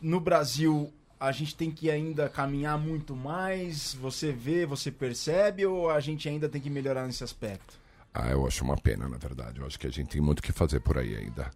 no 0.00 0.18
Brasil, 0.18 0.92
a 1.20 1.30
gente 1.30 1.54
tem 1.54 1.70
que 1.70 1.90
ainda 1.90 2.28
caminhar 2.28 2.78
muito 2.78 3.14
mais? 3.14 3.94
Você 3.94 4.32
vê, 4.32 4.66
você 4.66 4.90
percebe 4.90 5.64
ou 5.64 5.90
a 5.90 6.00
gente 6.00 6.28
ainda 6.28 6.48
tem 6.48 6.60
que 6.60 6.70
melhorar 6.70 7.06
nesse 7.06 7.22
aspecto? 7.22 7.78
Ah, 8.12 8.30
eu 8.30 8.46
acho 8.46 8.64
uma 8.64 8.76
pena, 8.76 9.08
na 9.08 9.16
verdade. 9.16 9.60
Eu 9.60 9.66
acho 9.66 9.78
que 9.78 9.86
a 9.86 9.90
gente 9.90 10.08
tem 10.08 10.20
muito 10.20 10.42
que 10.42 10.50
fazer 10.50 10.80
por 10.80 10.98
aí 10.98 11.14
ainda. 11.14 11.50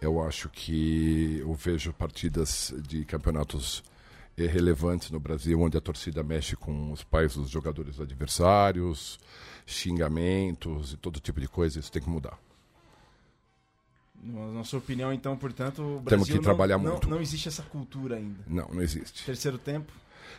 Eu 0.00 0.20
acho 0.20 0.48
que 0.48 1.38
eu 1.38 1.54
vejo 1.54 1.92
partidas 1.92 2.74
de 2.88 3.04
campeonatos 3.04 3.84
relevantes 4.36 5.10
no 5.10 5.20
Brasil, 5.20 5.60
onde 5.60 5.76
a 5.76 5.80
torcida 5.80 6.22
mexe 6.22 6.56
com 6.56 6.90
os 6.90 7.04
pais 7.04 7.34
dos 7.34 7.50
jogadores 7.50 8.00
adversários, 8.00 9.18
xingamentos 9.66 10.92
e 10.92 10.96
todo 10.96 11.20
tipo 11.20 11.40
de 11.40 11.48
coisa, 11.48 11.78
isso 11.78 11.92
tem 11.92 12.02
que 12.02 12.08
mudar. 12.08 12.38
Na 14.24 14.62
sua 14.62 14.78
opinião, 14.78 15.12
então, 15.12 15.36
portanto, 15.36 15.82
o 15.82 16.00
Brasil 16.00 16.04
Temos 16.04 16.28
que 16.28 16.34
não, 16.36 16.42
trabalhar 16.42 16.78
não, 16.78 16.92
muito. 16.92 17.08
Não 17.08 17.20
existe 17.20 17.48
essa 17.48 17.62
cultura 17.62 18.16
ainda. 18.16 18.38
Não, 18.46 18.68
não 18.68 18.80
existe. 18.80 19.24
Terceiro 19.24 19.58
tempo? 19.58 19.92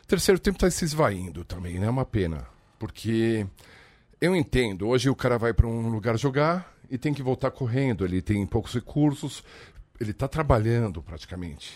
Terceiro 0.07 0.39
tempo 0.39 0.55
está 0.55 0.69
se 0.71 0.85
esvaindo 0.85 1.43
também, 1.43 1.79
né? 1.79 1.87
É 1.87 1.89
uma 1.89 2.05
pena. 2.05 2.47
Porque 2.79 3.45
eu 4.21 4.33
entendo, 4.35 4.87
hoje 4.87 5.09
o 5.09 5.15
cara 5.15 5.37
vai 5.37 5.53
para 5.53 5.67
um 5.67 5.89
lugar 5.89 6.17
jogar 6.17 6.73
e 6.89 6.97
tem 6.97 7.13
que 7.13 7.21
voltar 7.21 7.51
correndo, 7.51 8.05
ele 8.05 8.21
tem 8.21 8.45
poucos 8.45 8.73
recursos, 8.73 9.43
ele 9.99 10.11
está 10.11 10.29
trabalhando 10.29 11.01
praticamente. 11.01 11.73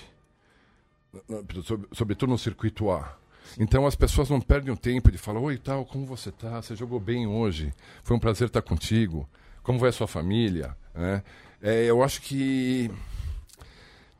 Sobretudo 1.93 2.29
no 2.29 2.37
circuito 2.37 2.89
A. 2.91 3.17
Então 3.57 3.85
as 3.85 3.95
pessoas 3.95 4.29
não 4.29 4.41
perdem 4.41 4.73
o 4.73 4.77
tempo 4.77 5.11
de 5.11 5.17
falar, 5.17 5.39
oi 5.39 5.57
tal, 5.57 5.85
como 5.85 6.05
você 6.05 6.31
tá? 6.31 6.61
Você 6.61 6.75
jogou 6.75 6.99
bem 6.99 7.27
hoje? 7.27 7.73
Foi 8.03 8.15
um 8.15 8.19
prazer 8.19 8.47
estar 8.47 8.61
contigo. 8.61 9.27
Como 9.63 9.79
vai 9.79 9.89
a 9.89 9.93
sua 9.93 10.07
família? 10.07 10.75
Né? 10.93 11.23
É, 11.61 11.85
eu 11.85 12.03
acho 12.03 12.21
que 12.21 12.91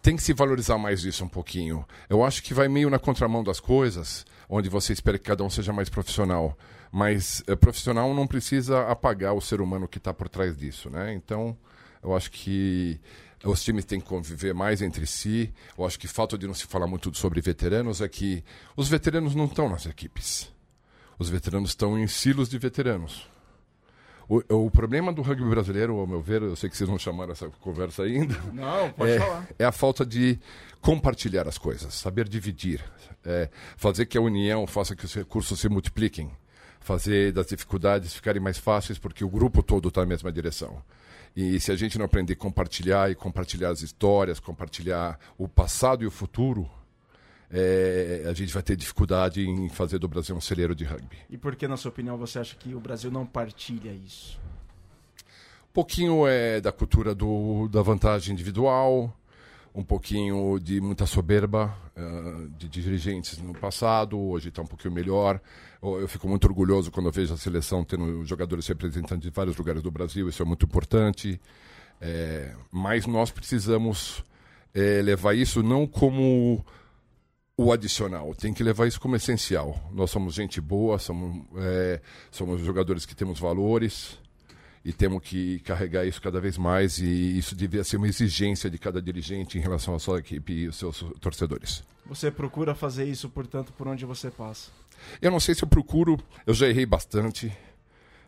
tem 0.02 0.15
que 0.15 0.23
se 0.23 0.34
valorizar 0.34 0.78
mais 0.78 1.04
isso 1.04 1.23
um 1.23 1.28
pouquinho. 1.28 1.86
Eu 2.10 2.23
acho 2.23 2.41
que 2.41 2.54
vai 2.54 2.67
meio 2.67 2.89
na 2.89 3.00
contramão 3.00 3.43
das 3.43 3.60
coisas, 3.60 4.26
onde 4.50 4.69
você 4.69 4.93
espera 4.93 5.17
que 5.17 5.26
cada 5.26 5.43
um 5.43 5.50
seja 5.50 5.73
mais 5.73 5.89
profissional. 5.89 6.58
Mas 6.91 7.43
é, 7.47 7.56
profissional 7.56 8.13
não 8.13 8.26
precisa 8.26 8.88
apagar 8.88 9.34
o 9.34 9.41
ser 9.41 9.60
humano 9.60 9.88
que 9.88 9.97
está 9.97 10.13
por 10.13 10.30
trás 10.30 10.56
disso, 10.56 10.89
né? 10.89 11.13
Então, 11.13 11.58
eu 12.02 12.15
acho 12.15 12.32
que 12.32 13.00
os 13.43 13.63
times 13.63 13.86
têm 13.86 14.00
que 14.00 14.08
conviver 14.08 14.54
mais 14.54 14.82
entre 14.82 15.06
si. 15.06 15.54
Eu 15.78 15.86
acho 15.86 16.00
que 16.00 16.08
falta 16.08 16.38
de 16.38 16.47
não 16.47 16.54
se 16.54 16.65
falar 16.65 16.88
muito 16.88 17.15
sobre 17.15 17.39
veteranos 17.41 18.02
é 18.02 18.08
que 18.08 18.43
os 18.76 18.89
veteranos 18.89 19.36
não 19.36 19.45
estão 19.45 19.69
nas 19.69 19.86
equipes. 19.86 20.52
Os 21.19 21.30
veteranos 21.30 21.71
estão 21.71 21.97
em 21.97 22.08
silos 22.08 22.50
de 22.50 22.58
veteranos. 22.58 23.28
O, 24.30 24.65
o, 24.65 24.69
problema 24.69 25.13
do 25.13 25.21
rugby 25.21 25.50
brasileiro, 25.50 25.97
ao 25.97 26.06
meu 26.06 26.21
ver, 26.21 26.41
eu 26.41 26.56
sei 26.56 26.69
que 26.69 26.76
vocês 26.76 26.89
não 26.89 27.00
chamaram 27.00 27.32
essa 27.32 27.47
conversa 27.62 28.04
ainda. 28.04 28.38
Não, 28.52 28.91
pode 28.91 29.12
é, 29.12 29.19
falar. 29.19 29.47
É 29.58 29.63
a 29.63 29.71
falta 29.71 30.06
de 30.06 30.38
compartilhar 30.82 31.47
as 31.47 31.58
coisas, 31.58 31.93
saber 31.93 32.28
dividir. 32.28 32.84
É, 33.23 33.50
fazer 33.78 34.06
que 34.06 34.17
a 34.17 34.21
união 34.21 34.67
faça 34.67 34.95
que 34.95 35.06
os 35.06 35.13
recursos 35.15 35.60
se 35.60 35.69
multipliquem. 35.69 36.30
Fazer 36.88 37.34
das 37.34 37.47
dificuldades 37.47 38.13
ficarem 38.13 38.41
mais 38.41 38.58
fáceis 38.58 38.97
porque 38.97 39.21
o 39.21 39.30
grupo 39.30 39.62
todo 39.62 39.89
está 39.89 40.00
na 40.00 40.08
mesma 40.08 40.32
direção. 40.32 40.82
E 41.36 41.60
se 41.60 41.69
a 41.69 41.76
gente 41.76 41.97
não 41.97 42.06
aprender 42.06 42.32
a 42.32 42.38
compartilhar 42.38 43.12
e 43.12 43.15
compartilhar 43.15 43.71
as 43.71 43.82
histórias, 43.82 44.39
compartilhar 44.39 45.19
o 45.38 45.50
passado 45.50 46.02
e 46.06 46.08
o 46.08 46.10
futuro, 46.10 46.65
é, 47.52 48.23
a 48.26 48.32
gente 48.32 48.54
vai 48.54 48.63
ter 48.63 48.78
dificuldade 48.78 49.45
em 49.45 49.67
fazer 49.67 50.00
do 50.00 50.08
Brasil 50.08 50.34
um 50.34 50.39
celeiro 50.39 50.73
de 50.73 50.86
rugby. 50.86 51.17
E 51.30 51.38
por 51.38 51.58
que, 51.58 51.67
na 51.67 51.76
sua 51.76 51.89
opinião, 51.89 52.17
você 52.17 52.39
acha 52.39 52.56
que 52.56 52.73
o 52.73 52.80
Brasil 52.80 53.12
não 53.12 53.26
partilha 53.26 53.91
isso? 53.91 54.39
Um 55.69 55.73
pouquinho 55.73 56.26
é 56.26 56.62
da 56.62 56.71
cultura 56.71 57.13
do, 57.13 57.67
da 57.67 57.82
vantagem 57.82 58.32
individual, 58.32 59.13
um 59.73 59.84
pouquinho 59.84 60.60
de 60.60 60.82
muita 60.82 61.06
soberba 61.06 61.75
uh, 61.95 62.49
de 62.58 62.67
dirigentes 62.67 63.38
no 63.39 63.53
passado, 63.53 64.19
hoje 64.19 64.49
está 64.49 64.62
um 64.62 64.65
pouquinho 64.65 64.93
melhor. 64.93 65.39
Eu, 65.82 66.08
fico 66.08 66.27
muito 66.27 66.45
orgulhoso 66.45 66.91
quando 66.91 67.12
vejo 67.12 67.34
a 67.34 67.38
seleção 67.38 67.84
tendo 67.84 68.25
jogadores 68.25 68.67
representantes 68.67 69.30
de 69.30 69.30
vários 69.30 69.56
lugares 69.56 69.84
do 69.84 69.91
Brasil, 69.91 70.27
isso 70.27 70.41
é 70.41 70.45
muito 70.45 70.65
importante. 70.65 71.39
É, 72.01 72.53
mas 72.71 73.06
nós 73.06 73.32
precisamos 73.32 74.23
é, 74.73 75.01
levar 75.01 75.36
isso 75.36 75.63
não 75.63 75.86
como 75.86 76.65
o 77.58 77.71
adicional, 77.71 78.36
tem 78.36 78.53
que 78.53 78.63
levar 78.63 78.88
isso 78.88 78.99
como 78.99 79.15
essencial. 79.15 79.89
Nós 79.91 80.12
somos 80.12 80.36
gente 80.36 80.62
boa, 80.62 80.99
somos, 80.99 81.43
é, 81.58 82.01
somos 82.30 82.62
jogadores 82.62 83.06
que 83.06 83.15
temos 83.15 83.39
valores 83.39 84.19
e 84.88 84.93
temos 84.93 85.21
que 85.21 85.60
carregar 85.60 86.06
isso 86.06 86.21
cada 86.21 86.39
vez 86.39 86.58
mais 86.58 86.97
e 86.97 87.38
isso 87.38 87.54
devia 87.54 87.84
ser 87.84 87.97
uma 87.97 88.08
exigência 88.08 88.69
de 88.69 88.78
cada 88.78 89.02
dirigente 89.02 89.58
em 89.58 89.62
relação 89.62 89.93
à 89.93 90.00
sua 90.00 90.19
equipe 90.19 90.54
e 90.54 90.67
os 90.69 90.78
seus 90.78 91.04
torcedores. 91.19 91.84
Você 92.06 92.32
procura 92.32 92.73
fazer 92.73 93.04
isso, 93.04 93.28
portanto, 93.28 93.73
por 93.73 93.86
onde 93.86 94.06
você 94.06 94.32
passa? 94.32 94.71
Eu 95.21 95.30
não 95.30 95.41
sei 95.41 95.54
se 95.54 95.62
eu 95.62 95.67
procuro, 95.67 96.17
eu 96.45 96.54
já 96.54 96.69
errei 96.69 96.86
bastante, 96.86 97.52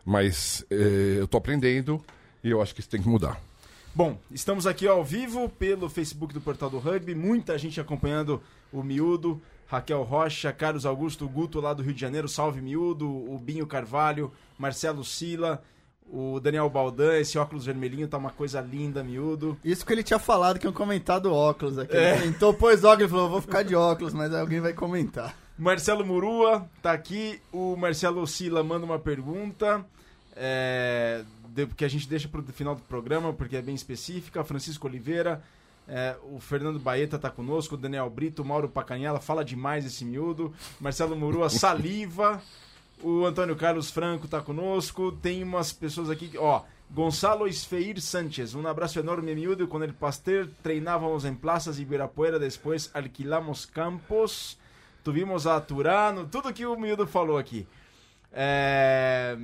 mas 0.04 0.62
eh, 0.70 1.16
eu 1.16 1.24
estou 1.24 1.38
aprendendo 1.38 1.98
e 2.44 2.50
eu 2.50 2.60
acho 2.60 2.74
que 2.74 2.80
isso 2.80 2.90
tem 2.90 3.00
que 3.00 3.08
mudar. 3.08 3.40
Bom, 3.94 4.18
estamos 4.30 4.66
aqui 4.66 4.86
ao 4.86 5.02
vivo 5.02 5.48
pelo 5.48 5.88
Facebook 5.88 6.34
do 6.34 6.42
Portal 6.42 6.68
do 6.68 6.78
Rugby, 6.78 7.14
muita 7.14 7.56
gente 7.56 7.80
acompanhando 7.80 8.38
o 8.70 8.82
Miúdo, 8.82 9.40
Raquel 9.66 10.02
Rocha, 10.02 10.52
Carlos 10.52 10.84
Augusto 10.84 11.26
Guto 11.26 11.58
lá 11.58 11.72
do 11.72 11.82
Rio 11.82 11.94
de 11.94 12.00
Janeiro, 12.02 12.28
salve 12.28 12.60
Miúdo, 12.60 13.08
o 13.08 13.38
Binho 13.38 13.66
Carvalho, 13.66 14.30
Marcelo 14.58 15.02
Sila, 15.02 15.62
o 16.12 16.40
Daniel 16.40 16.68
Baldan, 16.68 17.18
esse 17.18 17.38
óculos 17.38 17.66
vermelhinho 17.66 18.08
tá 18.08 18.18
uma 18.18 18.30
coisa 18.30 18.60
linda, 18.60 19.02
miúdo. 19.02 19.56
Isso 19.64 19.86
que 19.86 19.92
ele 19.92 20.02
tinha 20.02 20.18
falado, 20.18 20.58
que 20.58 20.66
iam 20.66 20.72
comentar 20.72 21.20
do 21.20 21.32
óculos 21.32 21.78
aqui. 21.78 21.96
É. 21.96 22.16
Ele 22.16 22.32
tentou, 22.32 22.52
pôs 22.52 22.82
óculos 22.82 23.08
e 23.08 23.10
falou, 23.10 23.30
vou 23.30 23.40
ficar 23.40 23.62
de 23.62 23.76
óculos, 23.76 24.12
mas 24.12 24.34
alguém 24.34 24.60
vai 24.60 24.72
comentar. 24.72 25.34
Marcelo 25.56 26.04
Murua 26.04 26.68
tá 26.82 26.92
aqui, 26.92 27.40
o 27.52 27.76
Marcelo 27.76 28.26
Sila 28.26 28.64
manda 28.64 28.84
uma 28.84 28.98
pergunta, 28.98 29.84
é, 30.34 31.22
que 31.76 31.84
a 31.84 31.88
gente 31.88 32.08
deixa 32.08 32.28
pro 32.28 32.42
final 32.44 32.74
do 32.74 32.82
programa, 32.82 33.32
porque 33.32 33.56
é 33.56 33.62
bem 33.62 33.74
específica. 33.74 34.42
Francisco 34.42 34.88
Oliveira, 34.88 35.42
é, 35.86 36.16
o 36.32 36.40
Fernando 36.40 36.80
Baeta 36.80 37.18
tá 37.18 37.30
conosco, 37.30 37.74
o 37.74 37.78
Daniel 37.78 38.08
Brito, 38.10 38.42
o 38.42 38.44
Mauro 38.44 38.68
Pacanhela, 38.68 39.20
fala 39.20 39.44
demais 39.44 39.84
esse 39.84 40.04
miúdo. 40.04 40.52
Marcelo 40.80 41.14
Murua, 41.14 41.50
saliva. 41.50 42.42
O 43.02 43.24
Antônio 43.24 43.56
Carlos 43.56 43.90
Franco 43.90 44.28
tá 44.28 44.40
conosco. 44.40 45.12
Tem 45.12 45.42
umas 45.42 45.72
pessoas 45.72 46.10
aqui, 46.10 46.32
ó. 46.38 46.62
Gonçalo 46.92 47.46
Esfeir 47.46 48.00
Sánchez, 48.00 48.54
um 48.54 48.66
abraço 48.66 48.98
enorme, 48.98 49.32
miúdo. 49.34 49.68
Quando 49.68 49.84
ele 49.84 49.92
pastel, 49.92 50.48
treinávamos 50.60 51.24
em 51.24 51.34
plazas 51.34 51.76
de 51.76 51.82
Ibirapuera, 51.82 52.36
depois 52.36 52.90
alquilamos 52.92 53.64
campos, 53.64 54.58
tuvimos 55.04 55.46
a 55.46 55.60
Turano, 55.60 56.26
tudo 56.26 56.52
que 56.52 56.66
o 56.66 56.76
miúdo 56.76 57.06
falou 57.06 57.38
aqui. 57.38 57.64
É, 58.32 59.36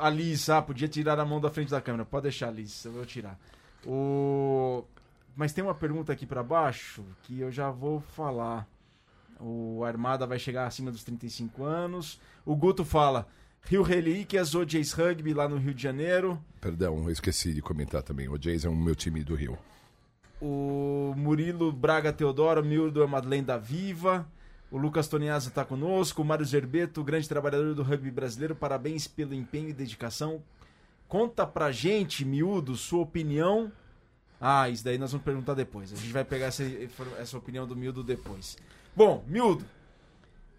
a 0.00 0.10
Liz, 0.10 0.48
ah, 0.48 0.60
podia 0.60 0.88
tirar 0.88 1.18
a 1.20 1.24
mão 1.24 1.40
da 1.40 1.50
frente 1.50 1.70
da 1.70 1.80
câmera. 1.80 2.04
Pode 2.04 2.24
deixar, 2.24 2.50
Liz, 2.50 2.84
eu 2.84 2.92
vou 2.92 3.06
tirar. 3.06 3.38
O... 3.84 4.84
Mas 5.36 5.52
tem 5.52 5.62
uma 5.62 5.74
pergunta 5.74 6.12
aqui 6.12 6.26
para 6.26 6.42
baixo 6.42 7.04
que 7.22 7.40
eu 7.40 7.52
já 7.52 7.70
vou 7.70 8.00
falar. 8.00 8.66
O 9.40 9.84
Armada 9.84 10.26
vai 10.26 10.38
chegar 10.38 10.66
acima 10.66 10.90
dos 10.90 11.04
35 11.04 11.64
anos. 11.64 12.20
O 12.44 12.56
Guto 12.56 12.84
fala: 12.84 13.26
Rio 13.62 13.82
Relíquias, 13.82 14.54
OJ's 14.54 14.92
Rugby 14.92 15.34
lá 15.34 15.48
no 15.48 15.56
Rio 15.56 15.74
de 15.74 15.82
Janeiro. 15.82 16.42
Perdão, 16.60 17.04
eu 17.04 17.10
esqueci 17.10 17.52
de 17.52 17.60
comentar 17.60 18.02
também. 18.02 18.28
O 18.28 18.40
Jays 18.40 18.64
é 18.64 18.68
um 18.68 18.76
meu 18.76 18.94
time 18.94 19.22
do 19.22 19.34
Rio. 19.34 19.58
O 20.40 21.14
Murilo 21.16 21.72
Braga 21.72 22.12
Teodoro, 22.12 22.64
Mildo 22.64 23.02
é 23.02 23.06
Madeleine 23.06 23.46
da 23.46 23.56
Viva. 23.56 24.26
O 24.70 24.78
Lucas 24.78 25.08
Toniasa 25.08 25.48
está 25.48 25.64
conosco. 25.64 26.22
O 26.22 26.24
Mário 26.24 26.44
Zerbeto, 26.44 27.02
grande 27.02 27.28
trabalhador 27.28 27.74
do 27.74 27.82
rugby 27.82 28.10
brasileiro. 28.10 28.54
Parabéns 28.54 29.06
pelo 29.06 29.34
empenho 29.34 29.68
e 29.68 29.72
dedicação. 29.72 30.42
Conta 31.08 31.46
pra 31.46 31.70
gente, 31.70 32.24
miúdo, 32.24 32.76
sua 32.76 33.02
opinião. 33.02 33.70
Ah, 34.40 34.68
isso 34.68 34.84
daí 34.84 34.98
nós 34.98 35.12
vamos 35.12 35.24
perguntar 35.24 35.54
depois. 35.54 35.92
A 35.92 35.96
gente 35.96 36.12
vai 36.12 36.24
pegar 36.24 36.46
essa, 36.46 36.62
essa 37.18 37.38
opinião 37.38 37.66
do 37.66 37.76
miúdo 37.76 38.02
depois. 38.02 38.56
Bom, 38.96 39.22
miúdo, 39.26 39.62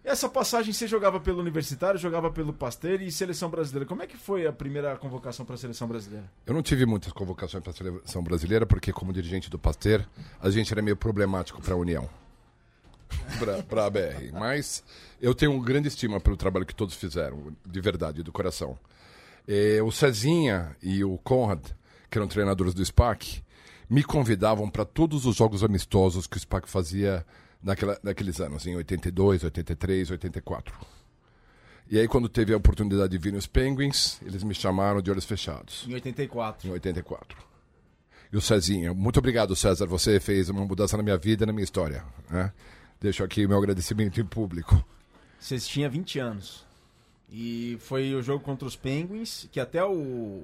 essa 0.04 0.28
passagem 0.28 0.72
você 0.72 0.86
jogava 0.86 1.18
pelo 1.18 1.40
Universitário, 1.40 1.98
jogava 1.98 2.30
pelo 2.30 2.52
Pasteur 2.52 3.02
e 3.02 3.10
Seleção 3.10 3.50
Brasileira. 3.50 3.84
Como 3.84 4.00
é 4.00 4.06
que 4.06 4.16
foi 4.16 4.46
a 4.46 4.52
primeira 4.52 4.96
convocação 4.96 5.44
para 5.44 5.56
a 5.56 5.58
Seleção 5.58 5.88
Brasileira? 5.88 6.24
Eu 6.46 6.54
não 6.54 6.62
tive 6.62 6.86
muitas 6.86 7.12
convocações 7.12 7.62
para 7.62 7.72
a 7.72 7.74
Seleção 7.74 8.22
Brasileira, 8.22 8.64
porque 8.64 8.92
como 8.92 9.12
dirigente 9.12 9.50
do 9.50 9.58
Pasteur, 9.58 10.06
a 10.40 10.48
gente 10.50 10.72
era 10.72 10.80
meio 10.80 10.96
problemático 10.96 11.60
para 11.60 11.74
a 11.74 11.76
União 11.76 12.08
para 13.68 13.86
a 13.86 13.90
BR. 13.90 14.32
Mas 14.32 14.84
eu 15.20 15.34
tenho 15.34 15.52
um 15.52 15.60
grande 15.60 15.88
estima 15.88 16.20
pelo 16.20 16.36
trabalho 16.36 16.64
que 16.66 16.74
todos 16.74 16.94
fizeram, 16.94 17.56
de 17.66 17.80
verdade, 17.80 18.22
do 18.22 18.30
coração. 18.30 18.78
É, 19.46 19.82
o 19.82 19.90
Cezinha 19.90 20.76
e 20.82 21.02
o 21.02 21.18
Conrad, 21.18 21.64
que 22.10 22.18
eram 22.18 22.28
treinadores 22.28 22.72
do 22.72 22.84
SPAC, 22.84 23.42
me 23.90 24.04
convidavam 24.04 24.70
para 24.70 24.84
todos 24.84 25.26
os 25.26 25.36
jogos 25.36 25.64
amistosos 25.64 26.26
que 26.26 26.36
o 26.36 26.40
SPAC 26.40 26.68
fazia 26.68 27.26
naquela, 27.62 27.98
naqueles 28.02 28.40
anos, 28.40 28.66
em 28.66 28.76
82, 28.76 29.44
83, 29.44 30.10
84. 30.10 30.74
E 31.90 31.98
aí, 31.98 32.06
quando 32.06 32.28
teve 32.28 32.52
a 32.52 32.56
oportunidade 32.56 33.10
de 33.10 33.18
vir 33.18 33.32
nos 33.32 33.46
Penguins, 33.46 34.20
eles 34.22 34.42
me 34.42 34.54
chamaram 34.54 35.00
de 35.00 35.10
olhos 35.10 35.24
fechados. 35.24 35.86
Em 35.88 35.94
84. 35.94 36.68
Em 36.68 36.72
84. 36.72 37.48
E 38.30 38.36
o 38.36 38.42
Cezinha, 38.42 38.92
muito 38.92 39.18
obrigado, 39.18 39.56
César. 39.56 39.86
Você 39.86 40.20
fez 40.20 40.50
uma 40.50 40.64
mudança 40.66 40.98
na 40.98 41.02
minha 41.02 41.16
vida 41.16 41.44
e 41.44 41.46
na 41.46 41.52
minha 41.52 41.64
história. 41.64 42.04
Né? 42.28 42.52
Deixo 43.00 43.24
aqui 43.24 43.46
meu 43.46 43.56
agradecimento 43.56 44.20
em 44.20 44.24
público. 44.24 44.84
Você 45.40 45.58
tinha 45.58 45.88
20 45.88 46.18
anos. 46.18 46.66
E 47.30 47.78
foi 47.80 48.14
o 48.14 48.22
jogo 48.22 48.44
contra 48.44 48.66
os 48.66 48.76
Penguins, 48.76 49.48
que 49.50 49.60
até 49.60 49.82
o. 49.82 50.42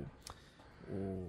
O, 0.88 1.28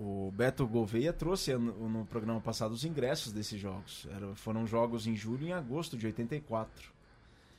o 0.00 0.32
Beto 0.34 0.66
Gouveia 0.66 1.12
trouxe 1.12 1.52
no, 1.52 1.86
no, 1.86 2.06
programa 2.06 2.40
passado 2.40 2.72
os 2.72 2.84
ingressos 2.84 3.34
desses 3.34 3.60
jogos. 3.60 4.08
Era, 4.16 4.34
foram 4.34 4.66
jogos 4.66 5.06
em 5.06 5.14
julho 5.14 5.46
e 5.46 5.50
em 5.50 5.52
agosto 5.52 5.94
de 5.94 6.06
84. 6.06 6.90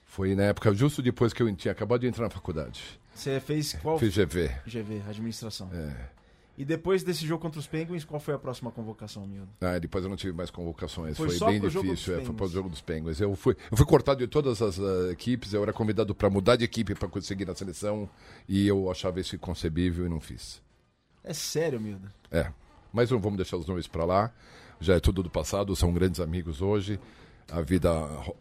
Foi 0.06 0.34
na 0.34 0.46
época, 0.46 0.74
justo 0.74 1.04
depois 1.04 1.34
que 1.34 1.44
eu 1.44 1.56
tinha 1.56 1.72
acabado 1.72 2.02
de 2.02 2.08
entrar 2.08 2.24
na 2.24 2.30
faculdade. 2.32 3.00
Você 3.14 3.40
fez 3.40 3.74
qual? 3.74 4.00
Fiz 4.00 4.16
GV. 4.16 4.50
GV, 4.66 5.04
administração. 5.08 5.70
É. 5.72 6.10
E 6.58 6.66
depois 6.66 7.04
desse 7.04 7.26
jogo 7.26 7.42
contra 7.42 7.60
os 7.60 7.68
Penguins, 7.68 8.04
qual 8.04 8.20
foi 8.20 8.34
a 8.34 8.40
próxima 8.40 8.72
convocação, 8.72 9.26
Mildo? 9.28 9.50
Ah, 9.62 9.78
depois 9.78 10.04
eu 10.04 10.10
não 10.10 10.18
tive 10.18 10.34
mais 10.34 10.50
convocações. 10.50 11.16
Foi, 11.18 11.30
foi 11.30 11.60
bem 11.60 11.62
difícil. 11.62 12.20
É, 12.20 12.26
foi 12.26 12.34
para 12.34 12.46
o 12.46 12.50
jogo 12.50 12.70
dos 12.70 12.82
Penguins. 12.82 13.22
Eu 13.22 13.36
fui, 13.36 13.56
eu 13.70 13.78
fui 13.78 13.86
cortado 13.86 14.20
de 14.20 14.28
todas 14.28 14.62
as 14.62 14.80
uh, 14.80 15.12
equipes. 15.12 15.54
Eu 15.54 15.62
era 15.62 15.72
convidado 15.72 16.14
para 16.16 16.30
mudar 16.30 16.56
de 16.56 16.66
equipe 16.66 16.96
para 16.96 17.08
conseguir 17.08 17.46
na 17.46 17.54
seleção. 17.54 18.10
E 18.50 18.68
eu 18.68 18.90
achava 18.90 19.20
isso 19.20 19.36
inconcebível 19.36 20.08
e 20.08 20.10
não 20.10 20.20
fiz. 20.20 20.62
É 21.24 21.34
sério, 21.34 21.80
Mildo? 21.80 22.10
É. 22.32 22.52
Mas 22.92 23.10
não 23.10 23.20
vamos 23.20 23.38
deixar 23.38 23.58
os 23.58 23.66
nomes 23.66 23.88
para 23.88 24.06
lá. 24.06 24.32
Já 24.80 24.96
é 24.96 25.00
tudo 25.00 25.24
do 25.24 25.30
passado. 25.30 25.76
São 25.76 25.94
grandes 25.94 26.20
amigos 26.20 26.62
hoje. 26.62 27.00
A 27.50 27.62
vida 27.62 27.92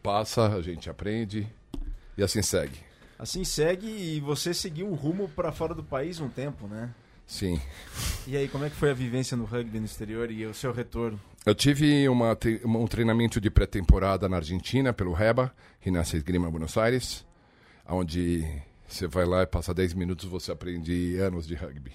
passa, 0.03 0.49
a 0.49 0.63
gente 0.63 0.89
aprende. 0.89 1.47
E 2.17 2.23
assim 2.23 2.43
segue. 2.43 2.79
Assim 3.19 3.45
segue 3.45 3.87
e 3.87 4.21
você 4.21 4.55
seguiu 4.55 4.89
o 4.89 4.95
rumo 4.95 5.29
para 5.29 5.53
fora 5.53 5.75
do 5.75 5.85
país 5.85 6.21
um 6.21 6.29
tempo, 6.29 6.67
né? 6.67 6.91
Sim. 7.27 7.61
E 8.27 8.37
aí, 8.37 8.49
como 8.49 8.65
é 8.65 8.71
que 8.71 8.75
foi 8.75 8.91
a 8.91 8.95
vivência 8.95 9.37
no 9.37 9.45
rugby 9.45 9.79
no 9.79 9.85
exterior 9.85 10.31
e 10.31 10.45
o 10.47 10.53
seu 10.53 10.73
retorno? 10.73 11.21
Eu 11.47 11.55
tive 11.55 12.09
uma, 12.09 12.37
um 12.65 12.87
treinamento 12.87 13.41
de 13.41 13.49
pré-temporada 13.49 14.29
na 14.29 14.37
Argentina, 14.37 14.93
pelo 14.93 15.13
REBA, 15.13 15.55
Ginásio 15.81 16.17
Esgrima 16.17 16.51
Buenos 16.51 16.77
Aires, 16.77 17.25
onde 17.89 18.45
você 18.89 19.07
vai 19.07 19.25
lá 19.25 19.43
e 19.43 19.47
passa 19.47 19.73
10 19.73 19.95
minutos 19.95 20.29
você 20.29 20.51
aprende 20.51 21.19
anos 21.19 21.47
de 21.47 21.55
rugby. 21.55 21.93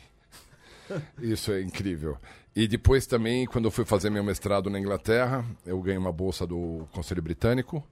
Isso 1.21 1.51
é 1.51 1.61
incrível. 1.61 2.17
E 2.55 2.67
depois 2.67 3.05
também, 3.05 3.45
quando 3.45 3.65
eu 3.65 3.71
fui 3.71 3.83
fazer 3.83 4.09
meu 4.09 4.23
mestrado 4.23 4.69
na 4.69 4.79
Inglaterra, 4.79 5.45
eu 5.65 5.81
ganhei 5.81 5.97
uma 5.97 6.11
bolsa 6.11 6.47
do 6.47 6.87
Conselho 6.93 7.21
Britânico. 7.21 7.85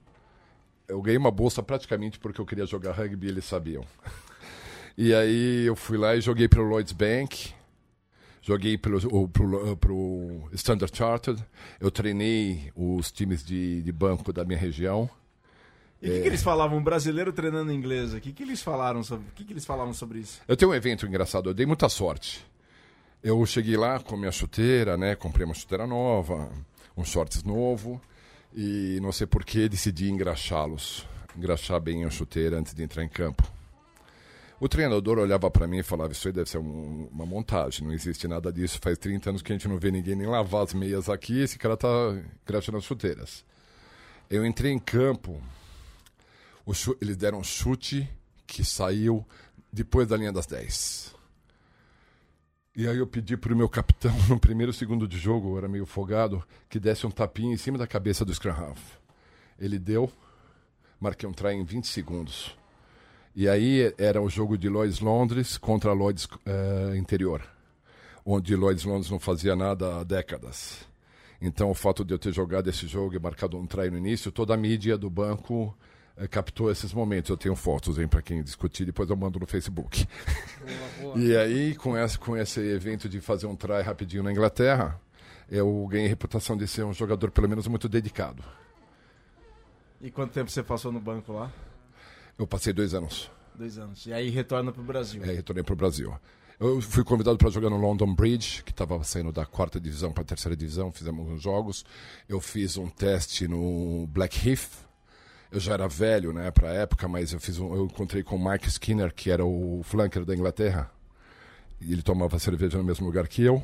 Eu 0.87 1.01
ganhei 1.01 1.17
uma 1.17 1.31
bolsa 1.31 1.61
praticamente 1.61 2.19
porque 2.19 2.39
eu 2.39 2.45
queria 2.45 2.65
jogar 2.65 2.93
rugby 2.93 3.27
e 3.27 3.29
eles 3.29 3.45
sabiam. 3.45 3.85
E 4.95 5.11
aí 5.11 5.65
eu 5.65 5.75
fui 5.75 5.97
lá 5.97 6.15
e 6.15 6.21
joguei 6.21 6.47
pelo 6.47 6.65
Lloyds 6.65 6.93
Bank, 6.93 7.51
joguei 8.43 8.77
pelo, 8.77 9.27
pro, 9.27 9.75
pro 9.77 10.49
Standard 10.53 10.95
Chartered, 10.95 11.43
eu 11.79 11.89
treinei 11.89 12.71
os 12.75 13.11
times 13.11 13.43
de, 13.43 13.81
de 13.81 13.91
banco 13.91 14.31
da 14.31 14.45
minha 14.45 14.59
região. 14.59 15.09
E 15.99 16.07
o 16.07 16.11
é... 16.11 16.15
que, 16.15 16.21
que, 16.21 16.27
eles 16.27 16.43
falavam? 16.43 16.77
Um 16.77 16.83
brasileiro 16.83 17.33
treinando 17.33 17.71
inglês. 17.71 18.13
O 18.13 18.19
que, 18.21 18.31
que 18.31 18.43
eles 18.43 18.61
falaram 18.61 19.01
sobre? 19.03 19.25
O 19.29 19.31
que, 19.31 19.43
que 19.45 19.53
eles 19.53 19.65
falavam 19.65 19.95
sobre 19.95 20.19
isso? 20.19 20.41
Eu 20.47 20.55
tenho 20.55 20.69
um 20.69 20.75
evento 20.75 21.07
engraçado. 21.07 21.49
Eu 21.49 21.55
dei 21.55 21.65
muita 21.65 21.89
sorte. 21.89 22.45
Eu 23.23 23.45
cheguei 23.45 23.77
lá 23.77 24.01
com 24.01 24.17
minha 24.17 24.33
chuteira, 24.33 24.97
né? 24.97 25.15
Comprei 25.15 25.45
uma 25.45 25.53
chuteira 25.53 25.87
nova, 25.87 26.51
um 26.97 27.05
shorts 27.05 27.41
novo 27.41 28.01
e 28.53 28.99
não 29.01 29.13
sei 29.13 29.25
por 29.25 29.45
que 29.45 29.69
decidi 29.69 30.09
engraxá-los, 30.09 31.07
engraxar 31.33 31.79
bem 31.79 32.03
a 32.03 32.09
chuteira 32.09 32.59
antes 32.59 32.73
de 32.73 32.83
entrar 32.83 33.01
em 33.01 33.07
campo. 33.07 33.49
O 34.59 34.67
treinador 34.67 35.19
olhava 35.19 35.49
para 35.49 35.65
mim 35.65 35.77
e 35.77 35.83
falava: 35.83 36.11
Isso 36.11 36.27
aí 36.27 36.33
deve 36.33 36.49
ser 36.49 36.57
um, 36.57 37.07
uma 37.13 37.25
montagem, 37.25 37.87
não 37.87 37.93
existe 37.93 38.27
nada 38.27 38.51
disso. 38.51 38.77
Faz 38.81 38.97
30 38.97 39.29
anos 39.29 39.41
que 39.41 39.53
a 39.53 39.55
gente 39.55 39.69
não 39.69 39.79
vê 39.79 39.89
ninguém 39.89 40.15
nem 40.15 40.27
lavar 40.27 40.63
as 40.63 40.73
meias 40.73 41.07
aqui. 41.07 41.39
Esse 41.39 41.57
cara 41.57 41.77
tá 41.77 41.87
crachando 42.43 42.77
as 42.77 42.83
chuteiras. 42.83 43.45
Eu 44.29 44.45
entrei 44.45 44.73
em 44.73 44.79
campo, 44.79 45.41
eles 46.99 47.15
deram 47.15 47.39
um 47.39 47.43
chute 47.43 48.09
que 48.45 48.65
saiu 48.65 49.25
depois 49.71 50.09
da 50.09 50.17
linha 50.17 50.33
das 50.33 50.45
10. 50.45 51.12
E 52.75 52.87
aí 52.87 52.97
eu 52.97 53.05
pedi 53.05 53.37
pro 53.37 53.55
meu 53.55 53.69
capitão, 53.69 54.11
no 54.27 54.39
primeiro 54.39 54.73
segundo 54.73 55.07
de 55.07 55.19
jogo, 55.19 55.55
era 55.59 55.67
meio 55.67 55.85
folgado, 55.85 56.43
que 56.67 56.79
desse 56.79 57.05
um 57.05 57.11
tapinha 57.11 57.53
em 57.53 57.57
cima 57.57 57.77
da 57.77 57.85
cabeça 57.85 58.25
do 58.25 58.33
Scrum 58.33 58.51
Half. 58.51 58.97
Ele 59.59 59.77
deu, 59.77 60.11
marquei 60.99 61.29
um 61.29 61.33
try 61.33 61.53
em 61.53 61.63
20 61.63 61.85
segundos. 61.85 62.57
E 63.35 63.47
aí 63.47 63.93
era 63.95 64.19
o 64.19 64.27
jogo 64.27 64.57
de 64.57 64.69
Lloyds 64.69 64.99
Londres 64.99 65.55
contra 65.55 65.93
Lloyds 65.93 66.25
uh, 66.25 66.95
Interior, 66.95 67.43
onde 68.25 68.55
Lloyds 68.55 68.85
Londres 68.85 69.11
não 69.11 69.19
fazia 69.19 69.55
nada 69.55 69.99
há 69.99 70.03
décadas. 70.03 70.87
Então 71.39 71.69
o 71.69 71.75
fato 71.75 72.03
de 72.03 72.11
eu 72.11 72.17
ter 72.17 72.33
jogado 72.33 72.71
esse 72.71 72.87
jogo 72.87 73.15
e 73.15 73.19
marcado 73.19 73.55
um 73.55 73.67
try 73.67 73.91
no 73.91 73.99
início, 73.99 74.31
toda 74.31 74.55
a 74.55 74.57
mídia 74.57 74.97
do 74.97 75.11
banco 75.11 75.77
captou 76.29 76.71
esses 76.71 76.93
momentos. 76.93 77.29
Eu 77.29 77.37
tenho 77.37 77.55
fotos 77.55 77.97
para 78.07 78.21
quem 78.21 78.41
discutir, 78.43 78.85
depois 78.85 79.09
eu 79.09 79.15
mando 79.15 79.39
no 79.39 79.45
Facebook. 79.45 80.07
Boa, 80.59 81.13
boa. 81.13 81.19
e 81.19 81.35
aí, 81.35 81.75
com 81.75 81.97
esse, 81.97 82.19
com 82.19 82.37
esse 82.37 82.59
evento 82.59 83.09
de 83.09 83.19
fazer 83.19 83.47
um 83.47 83.55
try 83.55 83.81
rapidinho 83.81 84.23
na 84.23 84.31
Inglaterra, 84.31 84.99
eu 85.49 85.87
ganhei 85.89 86.05
a 86.07 86.09
reputação 86.09 86.55
de 86.57 86.67
ser 86.67 86.83
um 86.83 86.93
jogador 86.93 87.31
pelo 87.31 87.49
menos 87.49 87.67
muito 87.67 87.89
dedicado. 87.89 88.43
E 90.01 90.11
quanto 90.11 90.33
tempo 90.33 90.51
você 90.51 90.61
passou 90.61 90.91
no 90.91 90.99
banco 90.99 91.31
lá? 91.31 91.51
Eu 92.37 92.45
passei 92.45 92.73
dois 92.73 92.93
anos. 92.93 93.31
Dois 93.55 93.77
anos. 93.77 94.05
E 94.05 94.13
aí 94.13 94.29
retorna 94.29 94.71
para 94.71 94.81
o 94.81 94.85
Brasil. 94.85 95.23
É, 95.23 95.33
retornei 95.33 95.63
para 95.63 95.73
o 95.73 95.77
Brasil. 95.77 96.13
Eu 96.59 96.81
fui 96.81 97.03
convidado 97.03 97.37
para 97.37 97.49
jogar 97.49 97.69
no 97.69 97.77
London 97.77 98.13
Bridge, 98.13 98.63
que 98.63 98.71
estava 98.71 99.01
saindo 99.03 99.31
da 99.31 99.45
quarta 99.45 99.79
divisão 99.79 100.11
para 100.11 100.23
a 100.23 100.25
terceira 100.25 100.55
divisão, 100.55 100.91
fizemos 100.91 101.27
uns 101.27 101.41
jogos. 101.41 101.85
Eu 102.27 102.39
fiz 102.39 102.77
um 102.77 102.87
teste 102.89 103.47
no 103.47 104.07
Blackheath. 104.07 104.69
Eu 105.53 105.59
já 105.59 105.73
era 105.73 105.87
velho, 105.87 106.33
né, 106.33 106.49
para 106.49 106.69
a 106.69 106.73
época, 106.73 107.07
mas 107.07 107.31
eu 107.31 107.39
fiz 107.39 107.59
um, 107.59 107.75
eu 107.75 107.85
encontrei 107.85 108.23
com 108.23 108.35
o 108.35 108.43
Mike 108.43 108.67
Skinner, 108.67 109.13
que 109.13 109.29
era 109.29 109.45
o 109.45 109.81
flanker 109.83 110.25
da 110.25 110.33
Inglaterra. 110.33 110.89
E 111.79 111.93
ele 111.93 112.01
tomava 112.01 112.39
cerveja 112.39 112.79
no 112.79 112.83
mesmo 112.83 113.05
lugar 113.05 113.27
que 113.27 113.43
eu. 113.43 113.63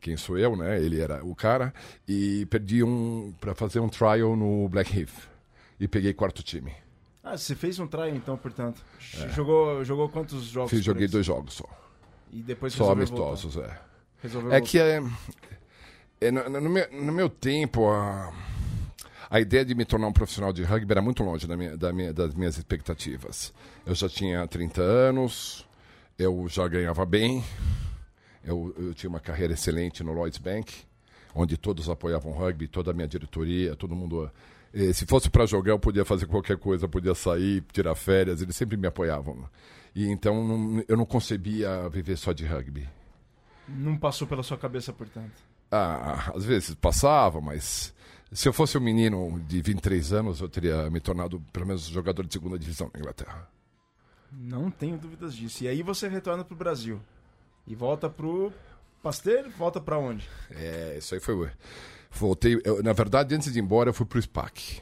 Quem 0.00 0.16
sou 0.16 0.38
eu, 0.38 0.56
né? 0.56 0.80
Ele 0.82 1.00
era 1.00 1.22
o 1.22 1.34
cara 1.34 1.74
e 2.08 2.46
perdi 2.46 2.82
um 2.82 3.34
para 3.38 3.54
fazer 3.54 3.78
um 3.78 3.90
trial 3.90 4.34
no 4.34 4.66
Blackheath 4.70 5.12
e 5.78 5.86
peguei 5.86 6.14
quarto 6.14 6.42
time. 6.42 6.72
Ah, 7.22 7.36
você 7.36 7.54
fez 7.54 7.78
um 7.78 7.86
try 7.86 8.08
então, 8.08 8.36
portanto. 8.36 8.82
É. 9.20 9.28
Jogou, 9.28 9.84
jogou 9.84 10.08
quantos 10.08 10.44
jogos? 10.44 10.70
Fiz, 10.70 10.82
joguei 10.82 11.06
dois 11.06 11.26
jogos 11.26 11.54
só. 11.54 11.68
E 12.32 12.40
depois 12.40 12.72
Só 12.72 12.90
amistosos, 12.90 13.54
voltar. 13.54 13.70
é. 13.70 13.80
Resolveu 14.22 14.52
é 14.52 14.58
voltar. 14.58 14.70
que 14.70 14.78
é, 14.78 15.02
é 16.22 16.30
no, 16.30 16.48
no, 16.48 16.70
meu, 16.70 16.90
no, 16.90 17.12
meu, 17.12 17.28
tempo, 17.28 17.90
a, 17.90 18.32
a 19.32 19.40
ideia 19.40 19.64
de 19.64 19.74
me 19.74 19.86
tornar 19.86 20.08
um 20.08 20.12
profissional 20.12 20.52
de 20.52 20.62
rugby 20.62 20.92
era 20.92 21.00
muito 21.00 21.24
longe 21.24 21.46
da 21.46 21.56
minha, 21.56 21.74
da 21.74 21.90
minha, 21.90 22.12
das 22.12 22.34
minhas 22.34 22.58
expectativas. 22.58 23.50
Eu 23.86 23.94
já 23.94 24.06
tinha 24.06 24.46
30 24.46 24.82
anos, 24.82 25.66
eu 26.18 26.46
já 26.50 26.68
ganhava 26.68 27.06
bem, 27.06 27.42
eu, 28.44 28.74
eu 28.76 28.92
tinha 28.92 29.08
uma 29.08 29.20
carreira 29.20 29.54
excelente 29.54 30.04
no 30.04 30.12
Lloyds 30.12 30.38
Bank, 30.38 30.74
onde 31.34 31.56
todos 31.56 31.88
apoiavam 31.88 32.30
rugby, 32.30 32.68
toda 32.68 32.90
a 32.90 32.94
minha 32.94 33.08
diretoria, 33.08 33.74
todo 33.74 33.96
mundo 33.96 34.30
eh, 34.74 34.92
se 34.92 35.06
fosse 35.06 35.30
para 35.30 35.46
jogar, 35.46 35.72
eu 35.72 35.78
podia 35.78 36.04
fazer 36.04 36.26
qualquer 36.26 36.58
coisa, 36.58 36.86
podia 36.86 37.14
sair, 37.14 37.64
tirar 37.72 37.94
férias, 37.94 38.42
eles 38.42 38.54
sempre 38.54 38.76
me 38.76 38.86
apoiavam. 38.86 39.48
E 39.94 40.10
então 40.10 40.46
não, 40.46 40.84
eu 40.86 40.96
não 40.96 41.06
concebia 41.06 41.88
viver 41.88 42.18
só 42.18 42.34
de 42.34 42.44
rugby. 42.44 42.86
Não 43.66 43.96
passou 43.96 44.28
pela 44.28 44.42
sua 44.42 44.58
cabeça, 44.58 44.92
portanto? 44.92 45.32
Ah, 45.70 46.32
às 46.34 46.44
vezes 46.44 46.74
passava, 46.74 47.40
mas 47.40 47.94
se 48.32 48.48
eu 48.48 48.52
fosse 48.52 48.78
um 48.78 48.80
menino 48.80 49.40
de 49.46 49.60
23 49.60 50.12
anos, 50.12 50.40
eu 50.40 50.48
teria 50.48 50.88
me 50.90 51.00
tornado 51.00 51.40
pelo 51.52 51.66
menos 51.66 51.86
jogador 51.86 52.26
de 52.26 52.32
segunda 52.32 52.58
divisão 52.58 52.90
na 52.92 53.00
Inglaterra. 53.00 53.48
Não 54.30 54.70
tenho 54.70 54.96
dúvidas 54.96 55.34
disso. 55.34 55.64
E 55.64 55.68
aí 55.68 55.82
você 55.82 56.08
retorna 56.08 56.44
para 56.44 56.54
o 56.54 56.56
Brasil. 56.56 57.00
E 57.66 57.74
volta 57.74 58.08
pro 58.08 58.52
Pasteur, 59.02 59.50
volta 59.50 59.80
para 59.80 59.98
onde? 59.98 60.28
É, 60.50 60.96
isso 60.98 61.14
aí 61.14 61.20
foi 61.20 61.50
Voltei, 62.10 62.60
eu, 62.64 62.82
na 62.82 62.92
verdade, 62.92 63.34
antes 63.34 63.52
de 63.52 63.58
ir 63.58 63.62
embora, 63.62 63.90
eu 63.90 63.94
fui 63.94 64.06
pro 64.06 64.20
SPAC. 64.20 64.80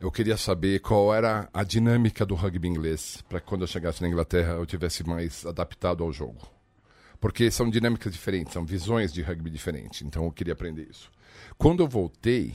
Eu 0.00 0.10
queria 0.10 0.36
saber 0.36 0.80
qual 0.80 1.14
era 1.14 1.48
a 1.52 1.64
dinâmica 1.64 2.24
do 2.24 2.34
rugby 2.34 2.68
inglês, 2.68 3.22
para 3.28 3.40
quando 3.40 3.62
eu 3.62 3.66
chegasse 3.66 4.00
na 4.02 4.08
Inglaterra 4.08 4.52
eu 4.54 4.66
tivesse 4.66 5.04
mais 5.04 5.44
adaptado 5.44 6.04
ao 6.04 6.12
jogo. 6.12 6.48
Porque 7.20 7.50
são 7.50 7.68
dinâmicas 7.68 8.12
diferentes, 8.12 8.52
são 8.52 8.64
visões 8.64 9.12
de 9.12 9.22
rugby 9.22 9.50
diferentes, 9.50 10.02
então 10.02 10.24
eu 10.24 10.32
queria 10.32 10.52
aprender 10.52 10.88
isso. 10.88 11.10
Quando 11.56 11.82
eu 11.82 11.88
voltei, 11.88 12.54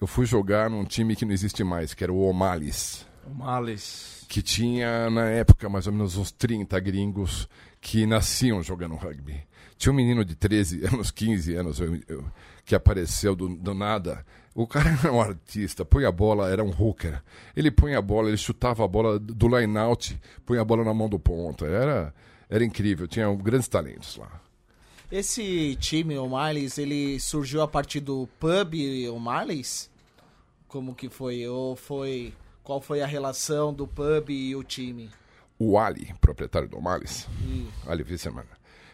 eu 0.00 0.06
fui 0.06 0.26
jogar 0.26 0.70
num 0.70 0.84
time 0.84 1.16
que 1.16 1.24
não 1.24 1.32
existe 1.32 1.64
mais, 1.64 1.94
que 1.94 2.04
era 2.04 2.12
o 2.12 2.28
O'Malley's. 2.28 3.06
O'Malley's. 3.26 4.24
Que 4.28 4.42
tinha, 4.42 5.10
na 5.10 5.28
época, 5.28 5.68
mais 5.68 5.86
ou 5.86 5.92
menos 5.92 6.16
uns 6.16 6.30
30 6.30 6.78
gringos 6.80 7.48
que 7.80 8.06
nasciam 8.06 8.62
jogando 8.62 8.94
rugby. 8.94 9.42
Tinha 9.76 9.92
um 9.92 9.96
menino 9.96 10.24
de 10.24 10.34
13 10.34 10.84
anos, 10.92 11.10
15 11.10 11.54
anos, 11.54 11.80
eu, 11.80 12.00
eu, 12.08 12.24
que 12.64 12.74
apareceu 12.74 13.34
do, 13.34 13.48
do, 13.48 13.74
nada. 13.74 14.24
O 14.54 14.66
cara 14.66 14.90
era 14.90 15.12
um 15.12 15.20
artista, 15.20 15.84
põe 15.84 16.04
a 16.04 16.12
bola, 16.12 16.50
era 16.50 16.62
um 16.62 16.70
hooker. 16.70 17.22
Ele 17.56 17.70
põe 17.70 17.94
a 17.94 18.02
bola, 18.02 18.28
ele 18.28 18.36
chutava 18.36 18.84
a 18.84 18.88
bola 18.88 19.18
do 19.18 19.48
line-out, 19.48 20.20
põe 20.44 20.58
a 20.58 20.64
bola 20.64 20.84
na 20.84 20.92
mão 20.92 21.08
do 21.08 21.18
ponta. 21.18 21.64
Era, 21.64 22.12
era 22.50 22.64
incrível, 22.64 23.06
tinha 23.06 23.32
grandes 23.36 23.68
talentos 23.68 24.16
lá. 24.16 24.40
Esse 25.10 25.74
time, 25.76 26.18
o 26.18 26.28
Marlins, 26.28 26.76
ele 26.76 27.18
surgiu 27.18 27.62
a 27.62 27.68
partir 27.68 28.00
do 28.00 28.28
pub 28.38 28.74
o 29.10 29.18
Marlins? 29.18 29.88
Como 30.66 30.94
que 30.94 31.08
foi? 31.08 31.46
Ou 31.48 31.74
foi... 31.74 32.34
Qual 32.62 32.78
foi 32.78 33.00
a 33.00 33.06
relação 33.06 33.72
do 33.72 33.86
pub 33.86 34.28
e 34.28 34.54
o 34.54 34.62
time? 34.62 35.08
O 35.58 35.78
Ali, 35.78 36.14
proprietário 36.20 36.68
do 36.68 36.78
Marlins, 36.78 37.26
Ali 37.86 38.02
Wisserman, 38.02 38.44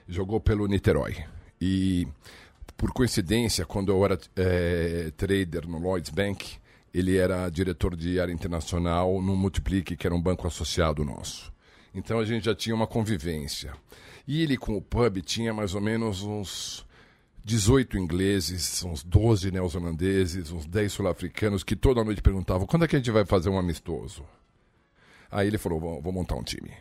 jogou 0.09 0.39
pelo 0.39 0.69
Niterói. 0.69 1.25
E, 1.61 2.07
por 2.77 2.93
coincidência, 2.93 3.67
quando 3.67 3.91
eu 3.91 4.05
era 4.05 4.17
é, 4.37 5.11
trader 5.17 5.67
no 5.67 5.79
Lloyds 5.79 6.11
Bank, 6.11 6.59
ele 6.95 7.17
era 7.17 7.51
diretor 7.51 7.97
de 7.97 8.21
área 8.21 8.33
internacional 8.33 9.21
no 9.21 9.35
Multiplique, 9.35 9.97
que 9.97 10.07
era 10.07 10.15
um 10.15 10.23
banco 10.23 10.47
associado 10.47 11.05
nosso. 11.05 11.53
Então 11.93 12.21
a 12.21 12.25
gente 12.25 12.45
já 12.45 12.55
tinha 12.55 12.75
uma 12.75 12.87
convivência. 12.87 13.73
E 14.27 14.43
ele 14.43 14.57
com 14.57 14.77
o 14.77 14.83
pub 14.83 15.21
tinha 15.23 15.53
mais 15.53 15.75
ou 15.75 15.81
menos 15.81 16.23
uns 16.23 16.87
18 17.45 17.99
ingleses, 17.99 18.83
uns 18.85 19.03
12 19.03 19.51
neozelandeses, 19.51 20.51
uns 20.51 20.65
10 20.65 20.93
sul-africanos 20.93 21.63
que 21.63 21.77
toda 21.77 22.03
noite 22.03 22.23
perguntavam 22.23 22.67
quando 22.67 22.85
é 22.85 22.89
que 22.89 22.97
a 22.97 22.99
gente 22.99 23.11
vai 23.11 23.27
fazer 23.27 23.51
um 23.51 23.59
amistoso. 23.59 24.25
Aí 25.31 25.47
ele 25.49 25.59
falou, 25.59 25.79
vou, 25.79 26.01
vou 26.01 26.13
montar 26.13 26.37
um 26.37 26.43
time. 26.43 26.73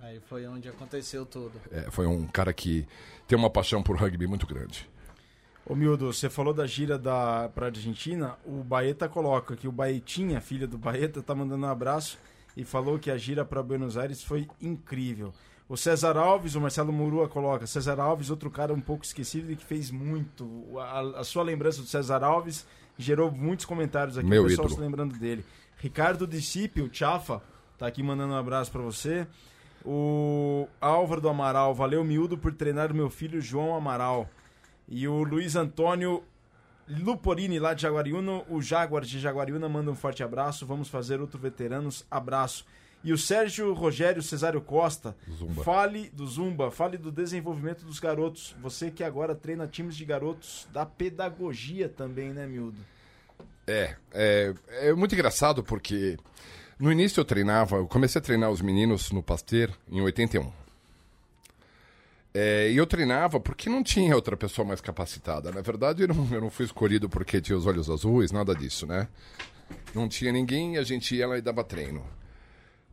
Aí 0.00 0.20
foi 0.20 0.46
onde 0.46 0.68
aconteceu 0.68 1.26
tudo. 1.26 1.52
É, 1.70 1.90
foi 1.90 2.06
um 2.06 2.26
cara 2.26 2.52
que 2.52 2.86
tem 3.26 3.36
uma 3.36 3.50
paixão 3.50 3.82
por 3.82 3.96
rugby 3.96 4.26
muito 4.26 4.46
grande. 4.46 4.88
Ô 5.64 5.74
Mildo, 5.74 6.12
você 6.12 6.28
falou 6.28 6.52
da 6.52 6.66
gira 6.66 6.98
da 6.98 7.48
pra 7.48 7.66
Argentina, 7.66 8.36
o 8.44 8.64
Baeta 8.64 9.08
coloca 9.08 9.56
que 9.56 9.68
o 9.68 9.72
Baetinha, 9.72 10.40
filha 10.40 10.66
do 10.66 10.76
Baeta, 10.76 11.22
tá 11.22 11.34
mandando 11.34 11.64
um 11.64 11.70
abraço 11.70 12.18
e 12.56 12.64
falou 12.64 12.98
que 12.98 13.10
a 13.10 13.16
gira 13.16 13.44
para 13.44 13.62
Buenos 13.62 13.96
Aires 13.96 14.22
foi 14.22 14.48
incrível. 14.60 15.32
O 15.72 15.76
César 15.78 16.18
Alves, 16.18 16.54
o 16.54 16.60
Marcelo 16.60 16.92
Murua 16.92 17.26
coloca. 17.30 17.66
César 17.66 17.98
Alves, 17.98 18.28
outro 18.28 18.50
cara 18.50 18.74
um 18.74 18.80
pouco 18.80 19.06
esquecido 19.06 19.50
e 19.50 19.56
que 19.56 19.64
fez 19.64 19.90
muito. 19.90 20.46
A, 20.78 21.20
a 21.20 21.24
sua 21.24 21.42
lembrança 21.42 21.80
do 21.80 21.88
César 21.88 22.22
Alves 22.22 22.66
gerou 22.98 23.30
muitos 23.30 23.64
comentários 23.64 24.18
aqui, 24.18 24.28
Meu 24.28 24.42
o 24.42 24.46
pessoal 24.48 24.66
ídolo. 24.66 24.78
se 24.78 24.84
lembrando 24.84 25.18
dele. 25.18 25.42
Ricardo 25.78 26.26
Discípio, 26.26 26.90
Chafa, 26.92 27.40
tá 27.78 27.86
aqui 27.86 28.02
mandando 28.02 28.34
um 28.34 28.36
abraço 28.36 28.70
para 28.70 28.82
você. 28.82 29.26
O 29.82 30.68
Álvaro 30.78 31.22
do 31.22 31.30
Amaral, 31.30 31.74
valeu 31.74 32.04
miúdo 32.04 32.36
por 32.36 32.52
treinar 32.52 32.92
o 32.92 32.94
meu 32.94 33.08
filho 33.08 33.40
João 33.40 33.74
Amaral. 33.74 34.28
E 34.86 35.08
o 35.08 35.22
Luiz 35.22 35.56
Antônio 35.56 36.22
Luporini, 36.86 37.58
lá 37.58 37.72
de 37.72 37.80
Jaguariúna, 37.80 38.42
o 38.50 38.60
Jaguar 38.60 39.04
de 39.04 39.18
Jaguariúna, 39.18 39.70
manda 39.70 39.90
um 39.90 39.96
forte 39.96 40.22
abraço. 40.22 40.66
Vamos 40.66 40.90
fazer 40.90 41.18
outro 41.18 41.40
veteranos, 41.40 42.04
abraço. 42.10 42.66
E 43.04 43.12
o 43.12 43.18
Sérgio 43.18 43.72
Rogério 43.72 44.22
Cesário 44.22 44.60
Costa, 44.60 45.16
Zumba. 45.36 45.64
fale 45.64 46.08
do 46.10 46.26
Zumba, 46.26 46.70
fale 46.70 46.96
do 46.96 47.10
desenvolvimento 47.10 47.84
dos 47.84 47.98
garotos. 47.98 48.54
Você 48.60 48.90
que 48.90 49.02
agora 49.02 49.34
treina 49.34 49.66
times 49.66 49.96
de 49.96 50.04
garotos, 50.04 50.68
da 50.72 50.86
pedagogia 50.86 51.88
também, 51.88 52.32
né, 52.32 52.46
miúdo? 52.46 52.78
É, 53.66 53.96
é, 54.12 54.54
é 54.68 54.92
muito 54.92 55.14
engraçado 55.14 55.64
porque 55.64 56.16
no 56.78 56.90
início 56.92 57.20
eu 57.20 57.24
treinava, 57.24 57.76
eu 57.76 57.86
comecei 57.86 58.20
a 58.20 58.22
treinar 58.22 58.50
os 58.50 58.60
meninos 58.60 59.10
no 59.10 59.22
Pasteur 59.22 59.70
em 59.90 60.00
81. 60.00 60.52
É, 62.34 62.70
e 62.70 62.76
eu 62.76 62.86
treinava 62.86 63.38
porque 63.38 63.68
não 63.68 63.82
tinha 63.82 64.14
outra 64.14 64.36
pessoa 64.36 64.66
mais 64.66 64.80
capacitada. 64.80 65.50
Na 65.50 65.60
verdade, 65.60 66.02
eu 66.02 66.08
não, 66.08 66.28
eu 66.32 66.40
não 66.40 66.50
fui 66.50 66.64
escolhido 66.64 67.08
porque 67.08 67.40
tinha 67.40 67.56
os 67.58 67.66
olhos 67.66 67.90
azuis, 67.90 68.32
nada 68.32 68.54
disso, 68.54 68.86
né? 68.86 69.06
Não 69.94 70.08
tinha 70.08 70.32
ninguém, 70.32 70.78
a 70.78 70.82
gente 70.82 71.14
ia 71.14 71.26
lá 71.26 71.36
e 71.36 71.42
dava 71.42 71.62
treino. 71.62 72.04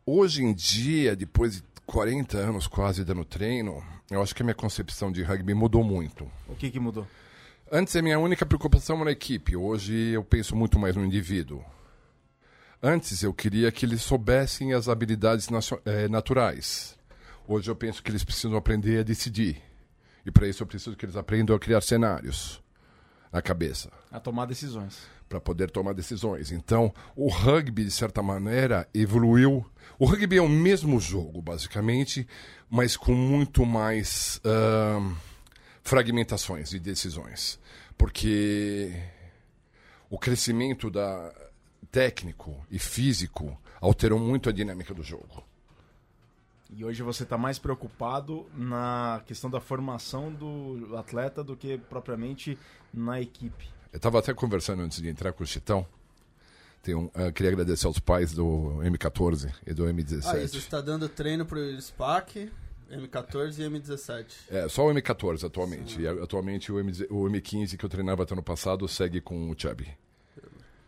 Hoje 0.06 0.44
em 0.44 0.54
dia, 0.54 1.16
depois 1.16 1.58
de 1.58 1.64
40 1.86 2.38
anos 2.38 2.68
quase 2.68 3.04
dando 3.04 3.26
treino, 3.26 3.84
eu 4.10 4.22
acho 4.22 4.34
que 4.34 4.42
a 4.42 4.46
minha 4.46 4.56
concepção 4.56 5.12
de 5.12 5.24
rugby 5.24 5.54
mudou 5.54 5.84
muito. 5.84 6.30
O 6.48 6.56
que 6.56 6.72
que 6.72 6.80
mudou? 6.80 7.08
Antes 7.72 7.96
a 7.96 8.02
minha 8.02 8.18
única 8.18 8.46
preocupação 8.46 9.00
era 9.02 9.10
a 9.10 9.14
equipe, 9.14 9.56
hoje 9.56 9.94
eu 10.10 10.24
penso 10.24 10.56
muito 10.56 10.80
mais 10.80 10.96
no 10.96 11.06
indivíduo. 11.06 11.64
Antes 12.82 13.22
eu 13.22 13.34
queria 13.34 13.72
que 13.72 13.86
eles 13.86 14.02
soubessem 14.02 14.74
as 14.74 14.88
habilidades 14.88 15.48
eh, 15.86 16.08
naturais. 16.08 16.98
Hoje 17.48 17.70
eu 17.70 17.76
penso 17.76 18.02
que 18.02 18.10
eles 18.10 18.24
precisam 18.24 18.56
aprender 18.56 19.00
a 19.00 19.04
decidir. 19.04 19.62
E 20.26 20.32
para 20.32 20.48
isso 20.48 20.64
eu 20.64 20.68
preciso 20.68 20.96
que 20.96 21.06
eles 21.06 21.16
aprendam 21.16 21.56
a 21.56 21.60
criar 21.60 21.82
cenários 21.82 22.62
na 23.32 23.42
cabeça, 23.42 23.92
A 24.12 24.20
tomar 24.20 24.46
decisões. 24.46 24.98
Para 25.30 25.40
poder 25.40 25.70
tomar 25.70 25.94
decisões. 25.94 26.52
Então, 26.52 26.92
o 27.16 27.30
rugby, 27.30 27.86
de 27.86 27.92
certa 27.92 28.24
maneira, 28.24 28.90
evoluiu. 28.94 29.64
O 30.00 30.06
rugby 30.06 30.38
é 30.38 30.42
o 30.42 30.50
mesmo 30.50 31.00
jogo, 31.00 31.40
basicamente, 31.42 32.28
mas 32.68 32.98
com 32.98 33.14
muito 33.14 33.66
mais 33.66 34.42
ahn, 34.44 35.14
fragmentações 35.84 36.72
de 36.72 36.80
decisões. 36.80 37.60
Porque 37.96 38.92
o 40.10 40.18
crescimento 40.18 40.90
da 40.90 41.32
técnico 41.92 42.66
e 42.70 42.80
físico 42.80 43.58
alterou 43.80 44.20
muito 44.20 44.50
a 44.50 44.52
dinâmica 44.52 44.94
do 44.94 45.04
jogo. 45.04 45.44
E 46.72 46.86
hoje 46.86 47.02
você 47.02 47.24
está 47.24 47.38
mais 47.38 47.58
preocupado 47.58 48.46
na 48.54 49.24
questão 49.26 49.50
da 49.50 49.60
formação 49.60 50.32
do 50.32 50.96
atleta 50.98 51.44
do 51.44 51.58
que 51.58 51.78
propriamente 51.78 52.58
na 52.94 53.20
equipe. 53.20 53.79
Eu 53.92 53.98
estava 53.98 54.20
até 54.20 54.34
conversando 54.34 54.84
antes 54.84 55.02
de 55.02 55.10
entrar 55.10 55.34
com 55.34 55.44
o 55.44 55.48
Chitão. 55.48 55.86
Tem 56.82 56.96
um, 56.96 57.10
eu 57.16 57.34
queria 57.34 57.52
agradecer 57.52 57.88
aos 57.88 58.00
pais 58.00 58.34
do 58.34 58.80
M14 58.84 59.52
e 59.66 59.74
do 59.74 59.86
M17. 59.86 60.26
Ah, 60.26 60.38
isso 60.38 60.58
está 60.58 60.80
dando 60.80 61.10
treino 61.10 61.46
pro 61.46 61.60
SPAC, 61.82 62.50
M14 62.90 63.60
e 63.60 63.70
M17. 63.70 64.26
É, 64.50 64.70
só 64.70 64.88
o 64.88 64.94
M14 64.94 65.46
atualmente. 65.46 66.00
E 66.00 66.08
atualmente 66.08 66.72
o, 66.72 66.80
M, 66.80 66.92
o 67.10 67.24
M15 67.26 67.78
que 67.78 67.84
eu 67.84 67.90
treinava 67.90 68.24
até 68.24 68.34
ano 68.34 68.44
passado 68.44 68.88
segue 68.88 69.20
com 69.20 69.50
o 69.50 69.56
Chubby. 69.58 69.90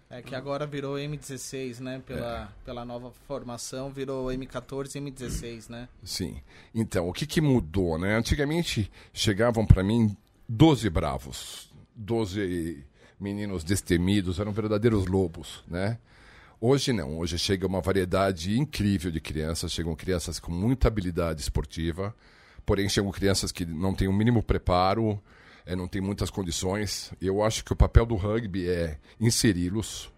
É 0.10 0.22
que 0.22 0.36
agora 0.36 0.68
virou 0.68 0.96
M16, 0.96 1.80
né? 1.80 2.02
Pela, 2.06 2.54
pela 2.66 2.84
nova 2.84 3.12
formação, 3.28 3.90
virou 3.90 4.28
M14 4.28 4.96
e 4.96 5.00
M16, 5.00 5.70
né? 5.70 5.88
Sim. 6.04 6.42
Então, 6.76 7.08
o 7.08 7.14
que, 7.14 7.26
que 7.26 7.40
mudou, 7.40 7.98
né? 7.98 8.18
Antigamente 8.18 8.92
chegavam 9.14 9.66
para 9.66 9.82
mim 9.82 10.16
12 10.50 10.90
bravos, 10.90 11.72
12 11.96 12.84
meninos 13.22 13.64
destemidos, 13.64 14.40
eram 14.40 14.52
verdadeiros 14.52 15.06
lobos, 15.06 15.64
né? 15.68 16.00
Hoje 16.60 16.92
não, 16.92 17.18
hoje 17.18 17.40
chega 17.40 17.66
uma 17.66 17.82
variedade 17.82 18.58
incrível 18.58 19.12
de 19.12 19.20
crianças, 19.22 19.72
chegam 19.72 19.96
crianças 19.96 20.40
com 20.40 20.52
muita 20.52 20.88
habilidade 20.88 21.42
esportiva, 21.42 22.16
porém 22.66 22.90
chegam 22.90 23.12
crianças 23.12 23.52
que 23.52 23.66
não 23.66 23.94
têm 23.94 24.08
o 24.08 24.14
mínimo 24.14 24.44
preparo, 24.44 25.20
eh, 25.66 25.76
não 25.76 25.88
têm 25.88 26.02
muitas 26.02 26.30
condições. 26.30 27.12
Eu 27.20 27.44
acho 27.44 27.64
que 27.64 27.74
o 27.74 27.76
papel 27.76 28.06
do 28.06 28.16
rugby 28.16 28.70
é 28.70 29.00
inseri-los, 29.20 30.12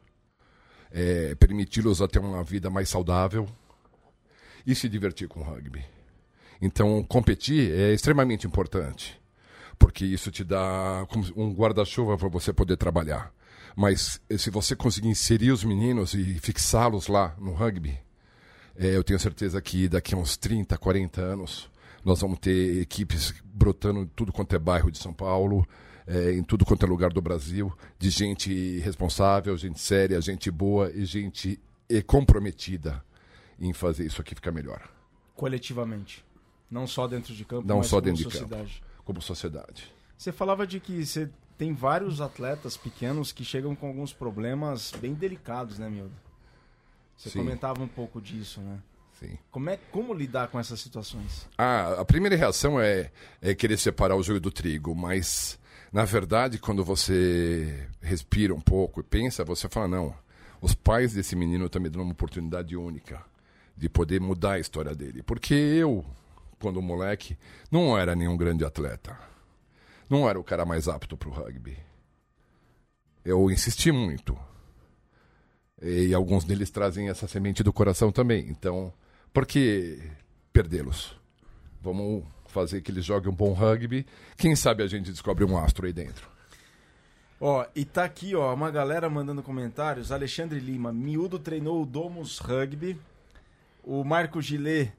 é, 0.91 1.33
permiti-los 1.35 2.01
a 2.01 2.07
ter 2.07 2.19
uma 2.19 2.43
vida 2.43 2.69
mais 2.69 2.89
saudável 2.89 3.47
e 4.65 4.75
se 4.75 4.89
divertir 4.89 5.27
com 5.27 5.39
o 5.39 5.43
rugby. 5.43 5.83
Então, 6.61 7.03
competir 7.03 7.71
é 7.71 7.93
extremamente 7.93 8.45
importante, 8.47 9.19
porque 9.83 10.05
isso 10.05 10.31
te 10.31 10.45
dá 10.45 11.05
como 11.09 11.25
um 11.35 11.53
guarda-chuva 11.53 12.17
para 12.17 12.29
você 12.29 12.53
poder 12.53 12.77
trabalhar. 12.77 13.33
Mas 13.75 14.21
eh, 14.29 14.37
se 14.37 14.49
você 14.49 14.77
conseguir 14.77 15.09
inserir 15.09 15.51
os 15.51 15.65
meninos 15.65 16.13
e 16.13 16.39
fixá-los 16.39 17.09
lá 17.09 17.35
no 17.37 17.51
rugby, 17.51 17.99
eh, 18.77 18.95
eu 18.95 19.03
tenho 19.03 19.19
certeza 19.19 19.61
que 19.61 19.89
daqui 19.89 20.15
a 20.15 20.17
uns 20.17 20.37
30, 20.37 20.77
40 20.77 21.19
anos, 21.19 21.69
nós 22.01 22.21
vamos 22.21 22.39
ter 22.39 22.81
equipes 22.81 23.33
brotando 23.43 23.99
em 23.99 24.05
tudo 24.15 24.31
quanto 24.31 24.55
é 24.55 24.59
bairro 24.59 24.89
de 24.89 24.97
São 24.97 25.11
Paulo, 25.11 25.67
eh, 26.07 26.31
em 26.31 26.43
tudo 26.43 26.63
quanto 26.63 26.85
é 26.85 26.87
lugar 26.87 27.11
do 27.11 27.21
Brasil, 27.21 27.69
de 27.99 28.09
gente 28.09 28.79
responsável, 28.79 29.57
gente 29.57 29.81
séria, 29.81 30.21
gente 30.21 30.49
boa 30.49 30.89
e 30.95 31.03
gente 31.03 31.59
comprometida 32.07 33.03
em 33.59 33.73
fazer 33.73 34.05
isso 34.05 34.21
aqui 34.21 34.33
ficar 34.33 34.53
melhor, 34.53 34.81
Coletivamente. 35.35 36.23
Não 36.71 36.87
só 36.87 37.05
dentro 37.05 37.33
de 37.35 37.43
campo, 37.43 37.67
Não 37.67 37.79
mas 37.79 37.87
só 37.87 37.99
dentro 37.99 38.23
de 38.23 38.23
sociedade. 38.23 38.81
Como 39.03 39.21
sociedade. 39.21 39.91
Você 40.17 40.31
falava 40.31 40.65
de 40.65 40.79
que 40.79 41.05
você 41.05 41.29
tem 41.57 41.73
vários 41.73 42.21
atletas 42.21 42.77
pequenos 42.77 43.31
que 43.31 43.43
chegam 43.43 43.75
com 43.75 43.87
alguns 43.87 44.13
problemas 44.13 44.91
bem 44.99 45.13
delicados, 45.13 45.77
né, 45.77 45.89
Mildo? 45.89 46.13
Você 47.17 47.29
Sim. 47.29 47.39
comentava 47.39 47.81
um 47.81 47.87
pouco 47.87 48.21
disso, 48.21 48.61
né? 48.61 48.79
Sim. 49.19 49.37
Como, 49.51 49.69
é, 49.69 49.77
como 49.91 50.13
lidar 50.13 50.47
com 50.47 50.59
essas 50.59 50.79
situações? 50.79 51.47
Ah, 51.57 52.01
a 52.01 52.05
primeira 52.05 52.35
reação 52.35 52.79
é, 52.79 53.11
é 53.41 53.53
querer 53.53 53.77
separar 53.77 54.15
o 54.15 54.23
joio 54.23 54.39
do 54.39 54.51
trigo, 54.51 54.95
mas 54.95 55.59
na 55.93 56.05
verdade, 56.05 56.57
quando 56.57 56.83
você 56.83 57.87
respira 58.01 58.53
um 58.53 58.59
pouco 58.59 58.99
e 58.99 59.03
pensa, 59.03 59.45
você 59.45 59.69
fala: 59.69 59.87
não, 59.87 60.15
os 60.59 60.73
pais 60.73 61.13
desse 61.13 61.35
menino 61.35 61.67
estão 61.67 61.79
me 61.79 61.87
dando 61.87 62.01
uma 62.01 62.13
oportunidade 62.13 62.75
única 62.75 63.23
de 63.77 63.87
poder 63.87 64.19
mudar 64.19 64.53
a 64.53 64.59
história 64.59 64.95
dele. 64.95 65.21
Porque 65.21 65.53
eu, 65.53 66.03
quando 66.63 66.81
moleque, 66.81 67.37
não 67.69 67.97
era 67.97 68.15
nenhum 68.15 68.37
grande 68.37 68.63
atleta. 68.63 69.19
Não 70.09 70.29
era 70.29 70.39
o 70.39 70.43
cara 70.45 70.63
mais 70.63 70.87
apto 70.87 71.17
para 71.17 71.27
o 71.27 71.31
rugby. 71.33 71.77
Eu 73.25 73.51
insisti 73.51 73.91
muito. 73.91 74.39
E 75.81 76.13
alguns 76.13 76.45
deles 76.45 76.69
trazem 76.69 77.09
essa 77.09 77.27
semente 77.27 77.63
do 77.63 77.73
coração 77.73 78.13
também. 78.13 78.47
Então, 78.47 78.93
por 79.33 79.45
que 79.45 80.01
perdê-los? 80.53 81.19
Vamos 81.81 82.23
fazer 82.45 82.79
que 82.79 82.91
eles 82.91 83.03
joguem 83.03 83.29
um 83.29 83.35
bom 83.35 83.51
rugby. 83.51 84.05
Quem 84.37 84.55
sabe 84.55 84.83
a 84.83 84.87
gente 84.87 85.11
descobre 85.11 85.43
um 85.43 85.57
astro 85.57 85.85
aí 85.85 85.91
dentro. 85.91 86.29
Ó, 87.41 87.65
e 87.75 87.83
tá 87.83 88.05
aqui, 88.05 88.35
ó, 88.35 88.53
uma 88.53 88.71
galera 88.71 89.09
mandando 89.09 89.43
comentários. 89.43 90.13
Alexandre 90.13 90.61
Lima, 90.61 90.93
Miúdo 90.93 91.37
treinou 91.37 91.81
o 91.81 91.85
Domus 91.85 92.39
Rugby. 92.39 92.97
O 93.83 94.05
Marco 94.05 94.41
Gilet, 94.41 94.93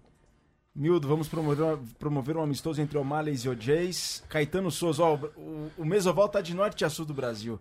Miúdo, 0.75 1.07
vamos 1.07 1.29
promover, 1.29 1.79
promover 2.01 2.37
um 2.37 2.43
amistoso 2.43 2.83
entre 2.83 2.99
O'Malley 2.99 3.37
e 3.45 3.49
OJs. 3.49 4.25
Caetano 4.29 4.72
Souza, 4.72 5.05
ó, 5.05 5.14
o, 5.37 5.70
o 5.79 5.85
Mesoval 5.85 6.29
tá 6.29 6.41
de 6.41 6.53
norte 6.53 6.85
a 6.85 6.91
sul 6.91 7.07
do 7.07 7.14
Brasil. 7.14 7.61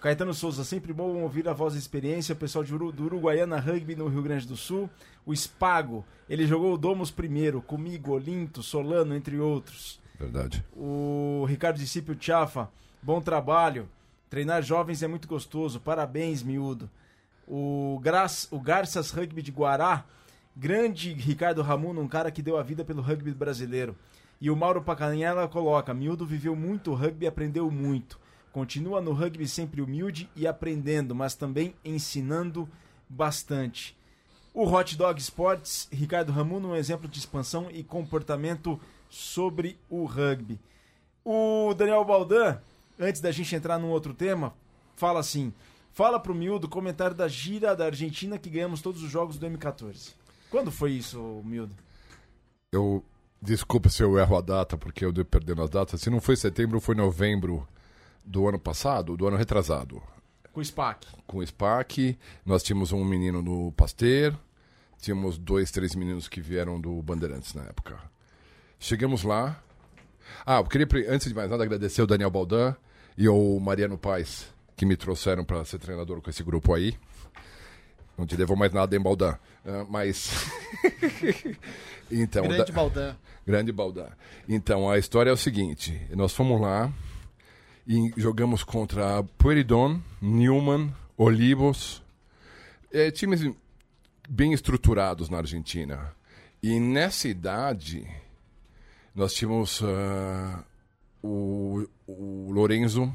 Caetano 0.00 0.32
Souza, 0.32 0.64
sempre 0.64 0.90
bom 0.90 1.22
ouvir 1.22 1.46
a 1.48 1.52
voz 1.52 1.74
da 1.74 1.78
experiência. 1.78 2.32
O 2.32 2.36
pessoal 2.36 2.64
Uru, 2.64 2.90
do 2.92 3.04
Uruguaiana 3.04 3.60
Rugby 3.60 3.94
no 3.94 4.08
Rio 4.08 4.22
Grande 4.22 4.46
do 4.46 4.56
Sul. 4.56 4.88
O 5.26 5.36
Spago, 5.36 6.02
ele 6.30 6.46
jogou 6.46 6.72
o 6.72 6.78
Domus 6.78 7.10
primeiro, 7.10 7.60
comigo, 7.60 8.12
Olinto, 8.12 8.62
Solano, 8.62 9.14
entre 9.14 9.38
outros. 9.38 10.00
Verdade. 10.18 10.64
O 10.74 11.44
Ricardo 11.46 11.76
Discípio 11.76 12.16
Chafa, 12.18 12.70
bom 13.02 13.20
trabalho. 13.20 13.86
Treinar 14.30 14.62
jovens 14.62 15.02
é 15.02 15.06
muito 15.06 15.28
gostoso. 15.28 15.78
Parabéns, 15.78 16.42
miúdo. 16.42 16.88
O, 17.46 18.00
Gra 18.02 18.26
o 18.50 18.58
Garças 18.58 19.10
Rugby 19.10 19.42
de 19.42 19.52
Guará, 19.52 20.04
grande 20.56 21.12
Ricardo 21.12 21.60
Ramuno, 21.60 22.00
um 22.00 22.08
cara 22.08 22.30
que 22.30 22.40
deu 22.40 22.56
a 22.56 22.62
vida 22.62 22.84
pelo 22.84 23.02
rugby 23.02 23.32
brasileiro. 23.32 23.94
E 24.40 24.50
o 24.50 24.56
Mauro 24.56 24.82
Pacanella 24.82 25.46
coloca: 25.46 25.92
Miúdo 25.92 26.24
viveu 26.24 26.56
muito 26.56 26.94
rugby 26.94 27.26
e 27.26 27.28
aprendeu 27.28 27.70
muito. 27.70 28.18
Continua 28.52 29.02
no 29.02 29.12
rugby 29.12 29.46
sempre 29.46 29.82
humilde 29.82 30.30
e 30.34 30.46
aprendendo, 30.46 31.14
mas 31.14 31.34
também 31.34 31.74
ensinando 31.84 32.66
bastante. 33.06 33.94
O 34.54 34.64
Hot 34.64 34.96
Dog 34.96 35.20
Sports, 35.20 35.86
Ricardo 35.92 36.32
Ramuno, 36.32 36.70
um 36.70 36.76
exemplo 36.76 37.06
de 37.06 37.18
expansão 37.18 37.68
e 37.70 37.84
comportamento 37.84 38.80
sobre 39.10 39.78
o 39.90 40.06
rugby. 40.06 40.58
O 41.22 41.74
Daniel 41.74 42.04
Baldan, 42.04 42.58
antes 42.98 43.20
da 43.20 43.30
gente 43.30 43.54
entrar 43.54 43.78
num 43.78 43.90
outro 43.90 44.14
tema, 44.14 44.54
fala 44.94 45.20
assim: 45.20 45.52
fala 45.92 46.18
pro 46.18 46.34
Miúdo 46.34 46.66
comentário 46.66 47.14
da 47.14 47.28
gira 47.28 47.76
da 47.76 47.84
Argentina 47.84 48.38
que 48.38 48.48
ganhamos 48.48 48.80
todos 48.80 49.02
os 49.02 49.10
jogos 49.10 49.36
do 49.36 49.46
M14. 49.46 50.14
Quando 50.50 50.70
foi 50.70 50.92
isso, 50.92 51.42
Miúdo? 51.44 51.74
Eu 52.72 53.04
Desculpa 53.40 53.88
se 53.88 54.02
eu 54.02 54.18
erro 54.18 54.36
a 54.36 54.40
data, 54.40 54.76
porque 54.78 55.04
eu 55.04 55.12
devo 55.12 55.28
perdendo 55.28 55.62
as 55.62 55.70
datas. 55.70 56.00
Se 56.00 56.10
não 56.10 56.20
foi 56.20 56.36
setembro, 56.36 56.80
foi 56.80 56.94
novembro 56.94 57.66
do 58.24 58.48
ano 58.48 58.58
passado, 58.58 59.16
do 59.16 59.26
ano 59.26 59.36
retrasado. 59.36 60.02
Com 60.52 60.60
o 60.60 60.64
SPAC. 60.64 61.06
Com 61.26 61.38
o 61.38 61.46
SPAC. 61.46 62.18
Nós 62.44 62.62
tínhamos 62.62 62.92
um 62.92 63.04
menino 63.04 63.42
no 63.42 63.70
Pasteur. 63.72 64.34
Tínhamos 64.98 65.38
dois, 65.38 65.70
três 65.70 65.94
meninos 65.94 66.28
que 66.28 66.40
vieram 66.40 66.80
do 66.80 67.00
Bandeirantes 67.02 67.52
na 67.54 67.62
época. 67.64 67.98
Chegamos 68.80 69.22
lá. 69.22 69.62
Ah, 70.44 70.56
eu 70.56 70.64
queria, 70.64 70.88
antes 71.08 71.28
de 71.28 71.34
mais 71.34 71.50
nada, 71.50 71.62
agradecer 71.62 72.02
o 72.02 72.06
Daniel 72.06 72.30
Baldan 72.30 72.74
e 73.16 73.28
o 73.28 73.60
Mariano 73.60 73.96
Paz, 73.96 74.52
que 74.74 74.84
me 74.84 74.96
trouxeram 74.96 75.44
para 75.44 75.64
ser 75.64 75.78
treinador 75.78 76.20
com 76.20 76.30
esse 76.30 76.42
grupo 76.42 76.74
aí. 76.74 76.98
Não 78.16 78.26
te 78.26 78.36
devo 78.36 78.56
mais 78.56 78.72
nada, 78.72 78.96
em 78.96 79.00
Baldan. 79.00 79.36
Uh, 79.64 79.86
mas. 79.88 80.30
então, 82.10 82.44
Grande 82.44 82.64
da... 82.64 82.72
Baldan. 82.72 83.16
Grande 83.46 83.72
Baldan. 83.72 84.08
Então, 84.48 84.88
a 84.90 84.98
história 84.98 85.30
é 85.30 85.32
o 85.32 85.36
seguinte: 85.36 86.00
nós 86.10 86.32
fomos 86.32 86.60
lá 86.60 86.92
e 87.86 88.12
jogamos 88.16 88.64
contra 88.64 89.22
Pueridon, 89.38 90.00
Newman, 90.20 90.92
Olivos, 91.16 92.02
é, 92.92 93.10
times 93.10 93.40
bem 94.28 94.52
estruturados 94.52 95.28
na 95.28 95.38
Argentina. 95.38 96.12
E 96.62 96.80
nessa 96.80 97.28
idade, 97.28 98.06
nós 99.14 99.34
tínhamos 99.34 99.80
uh, 99.82 100.64
o, 101.22 101.86
o 102.06 102.50
Lorenzo, 102.50 103.12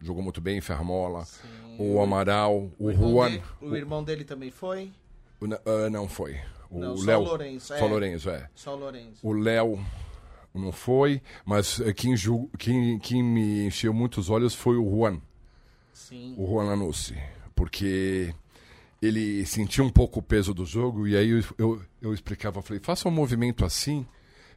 jogou 0.00 0.22
muito 0.22 0.40
bem, 0.40 0.60
Fermola, 0.60 1.24
Sim. 1.24 1.65
O 1.78 2.00
Amaral, 2.00 2.70
o, 2.78 2.86
o 2.86 2.92
Juan. 2.92 3.30
Dele, 3.30 3.42
o 3.60 3.76
irmão 3.76 4.04
dele 4.04 4.24
também 4.24 4.50
foi? 4.50 4.92
Uh, 5.40 5.90
não 5.90 6.08
foi. 6.08 6.38
O 6.70 6.80
não, 6.80 6.94
Léo, 6.94 7.04
só 7.04 7.20
o 7.20 7.24
Lourenço. 7.24 7.74
É. 7.74 7.78
Só 7.78 7.86
Lourenço, 7.86 8.30
é. 8.30 8.50
Só 8.54 8.74
o 8.74 8.78
Lourenço. 8.78 9.26
O 9.26 9.32
Léo 9.32 9.78
não 10.54 10.72
foi, 10.72 11.22
mas 11.44 11.80
eh, 11.80 11.92
quem, 11.92 12.14
quem, 12.58 12.98
quem 12.98 13.22
me 13.22 13.66
encheu 13.66 13.92
muitos 13.92 14.30
olhos 14.30 14.54
foi 14.54 14.76
o 14.76 14.90
Juan. 14.90 15.20
Sim. 15.92 16.34
O 16.36 16.46
Juan 16.46 16.64
Lanussi. 16.64 17.16
Porque 17.54 18.34
ele 19.00 19.44
sentia 19.46 19.84
um 19.84 19.90
pouco 19.90 20.20
o 20.20 20.22
peso 20.22 20.52
do 20.52 20.64
jogo 20.64 21.06
e 21.06 21.16
aí 21.16 21.30
eu, 21.30 21.44
eu, 21.58 21.82
eu 22.00 22.14
explicava, 22.14 22.62
falei, 22.62 22.80
faça 22.82 23.08
um 23.08 23.12
movimento 23.12 23.64
assim, 23.64 24.06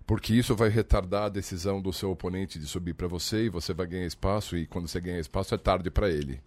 porque 0.05 0.34
isso 0.34 0.55
vai 0.55 0.70
retardar 0.70 1.24
a 1.24 1.30
decisão 1.30 1.82
do 1.82 1.93
seu 1.93 2.11
oponente 2.11 2.57
de 2.57 2.65
subir 2.65 2.93
para 2.93 3.07
você 3.07 3.45
e 3.45 3.49
você 3.49 3.74
vai 3.74 3.86
ganhar 3.86 4.05
espaço 4.05 4.57
e 4.57 4.65
quando 4.65 4.88
você 4.88 4.99
ganha 4.99 5.20
espaço 5.20 5.53
é 5.53 5.57
tarde 5.57 5.89
para 5.89 6.09
ele. 6.09 6.41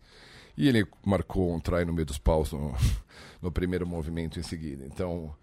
E 0.56 0.68
ele 0.68 0.86
marcou 1.04 1.54
um 1.54 1.60
try 1.60 1.84
no 1.84 1.92
meio 1.92 2.06
dos 2.06 2.18
paus 2.18 2.52
no, 2.52 2.74
no 3.40 3.50
primeiro 3.50 3.86
movimento 3.86 4.38
em 4.38 4.42
seguida. 4.42 4.84
Então, 4.86 5.34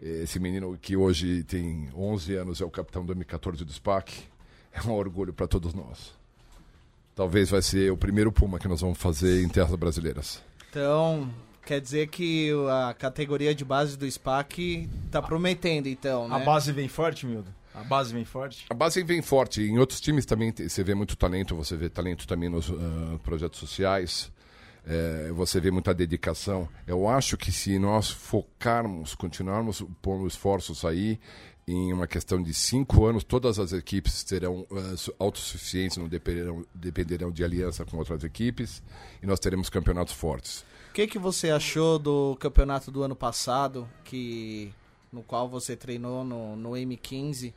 esse 0.00 0.38
menino 0.38 0.78
que 0.80 0.96
hoje 0.96 1.42
tem 1.44 1.88
11 1.94 2.36
anos 2.36 2.60
é 2.60 2.64
o 2.64 2.70
capitão 2.70 3.04
do 3.04 3.14
M14 3.14 3.64
do 3.64 3.72
SPAC. 3.72 4.22
É 4.72 4.82
um 4.82 4.92
orgulho 4.92 5.32
para 5.32 5.48
todos 5.48 5.74
nós. 5.74 6.12
Talvez 7.14 7.50
vai 7.50 7.62
ser 7.62 7.90
o 7.90 7.96
primeiro 7.96 8.30
Puma 8.30 8.58
que 8.58 8.68
nós 8.68 8.80
vamos 8.80 8.98
fazer 8.98 9.42
em 9.42 9.48
terras 9.48 9.74
brasileiras. 9.74 10.40
Então, 10.70 11.28
quer 11.66 11.80
dizer 11.80 12.08
que 12.08 12.52
a 12.70 12.94
categoria 12.94 13.54
de 13.54 13.64
base 13.64 13.96
do 13.96 14.08
SPAC 14.08 14.88
está 15.06 15.20
prometendo, 15.20 15.88
então, 15.88 16.28
né? 16.28 16.36
A 16.36 16.38
base 16.38 16.70
vem 16.70 16.86
forte, 16.86 17.26
Mildo? 17.26 17.52
A 17.74 17.82
base 17.82 18.12
vem 18.12 18.24
forte? 18.24 18.66
A 18.70 18.74
base 18.74 19.02
vem 19.02 19.20
forte. 19.22 19.62
Em 19.62 19.78
outros 19.78 20.00
times 20.00 20.24
também 20.26 20.52
você 20.56 20.84
vê 20.84 20.94
muito 20.94 21.16
talento, 21.16 21.56
você 21.56 21.76
vê 21.76 21.88
talento 21.88 22.26
também 22.26 22.48
nos 22.48 22.68
uh, 22.68 23.20
projetos 23.24 23.58
sociais 23.58 24.30
é, 24.88 25.30
você 25.32 25.60
vê 25.60 25.70
muita 25.70 25.92
dedicação. 25.92 26.66
Eu 26.86 27.06
acho 27.06 27.36
que 27.36 27.52
se 27.52 27.78
nós 27.78 28.10
focarmos, 28.10 29.14
continuarmos 29.14 29.84
pondo 30.00 30.26
esforços 30.26 30.82
aí, 30.82 31.20
em 31.66 31.92
uma 31.92 32.06
questão 32.06 32.42
de 32.42 32.54
cinco 32.54 33.04
anos, 33.04 33.22
todas 33.22 33.58
as 33.58 33.74
equipes 33.74 34.24
serão 34.26 34.60
uh, 34.70 35.14
autossuficientes, 35.18 35.98
não 35.98 36.08
dependerão, 36.08 36.64
dependerão 36.74 37.30
de 37.30 37.44
aliança 37.44 37.84
com 37.84 37.98
outras 37.98 38.24
equipes, 38.24 38.82
e 39.22 39.26
nós 39.26 39.38
teremos 39.38 39.68
campeonatos 39.68 40.14
fortes. 40.14 40.64
O 40.88 40.94
que, 40.94 41.06
que 41.06 41.18
você 41.18 41.50
achou 41.50 41.98
do 41.98 42.34
campeonato 42.40 42.90
do 42.90 43.02
ano 43.02 43.14
passado, 43.14 43.86
que 44.02 44.72
no 45.12 45.22
qual 45.22 45.46
você 45.46 45.76
treinou 45.76 46.24
no, 46.24 46.56
no 46.56 46.70
M15? 46.70 47.50
O 47.50 47.54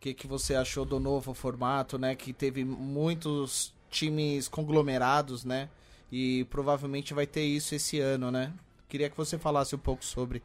que, 0.00 0.12
que 0.12 0.26
você 0.26 0.56
achou 0.56 0.84
do 0.84 0.98
novo 0.98 1.32
formato, 1.32 1.96
né? 1.96 2.16
Que 2.16 2.32
teve 2.32 2.64
muitos 2.64 3.72
times 3.88 4.48
conglomerados, 4.48 5.44
né? 5.44 5.68
E 6.10 6.44
provavelmente 6.44 7.14
vai 7.14 7.26
ter 7.26 7.44
isso 7.44 7.74
esse 7.74 8.00
ano, 8.00 8.30
né? 8.30 8.52
Queria 8.88 9.08
que 9.08 9.16
você 9.16 9.38
falasse 9.38 9.74
um 9.74 9.78
pouco 9.78 10.04
sobre. 10.04 10.42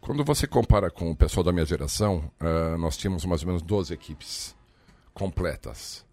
Quando 0.00 0.24
você 0.24 0.46
compara 0.46 0.90
com 0.90 1.10
o 1.10 1.16
pessoal 1.16 1.42
da 1.42 1.52
minha 1.52 1.64
geração, 1.64 2.30
uh, 2.40 2.78
nós 2.78 2.96
tínhamos 2.96 3.24
mais 3.24 3.42
ou 3.42 3.48
menos 3.48 3.62
12 3.62 3.92
equipes 3.92 4.54
completas, 5.12 6.04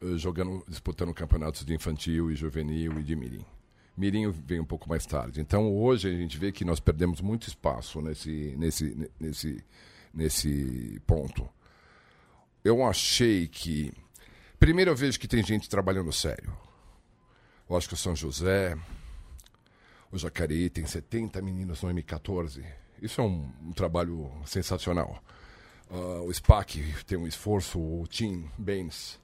uh, 0.00 0.16
jogando, 0.16 0.62
disputando 0.68 1.12
campeonatos 1.12 1.64
de 1.64 1.74
infantil 1.74 2.30
e 2.30 2.36
juvenil 2.36 3.00
e 3.00 3.02
de 3.02 3.16
mirim. 3.16 3.44
Mirim 3.96 4.30
veio 4.30 4.62
um 4.62 4.66
pouco 4.66 4.88
mais 4.88 5.04
tarde. 5.04 5.40
Então 5.40 5.74
hoje 5.74 6.08
a 6.08 6.16
gente 6.16 6.38
vê 6.38 6.52
que 6.52 6.64
nós 6.64 6.78
perdemos 6.78 7.20
muito 7.20 7.48
espaço 7.48 8.00
nesse, 8.00 8.54
nesse, 8.56 9.10
nesse, 9.18 9.64
nesse 10.14 11.02
ponto. 11.04 11.48
Eu 12.64 12.84
achei 12.84 13.48
que. 13.48 13.92
Primeiro 14.58 14.92
eu 14.92 14.96
vejo 14.96 15.18
que 15.18 15.26
tem 15.26 15.42
gente 15.42 15.68
trabalhando 15.68 16.12
sério. 16.12 16.52
Lógico 17.68 17.94
que 17.94 18.00
o 18.00 18.02
São 18.02 18.16
José, 18.16 18.76
o 20.10 20.18
Jacareí 20.18 20.70
tem 20.70 20.86
70 20.86 21.40
meninos 21.42 21.82
no 21.82 21.90
M14. 21.90 22.64
Isso 23.00 23.20
é 23.20 23.24
um, 23.24 23.50
um 23.62 23.72
trabalho 23.72 24.30
sensacional. 24.44 25.22
Uh, 25.90 26.26
o 26.26 26.32
SPAC 26.32 26.82
tem 27.06 27.18
um 27.18 27.26
esforço, 27.26 27.78
o 27.78 28.06
Tim 28.08 28.48
Baines 28.56 29.18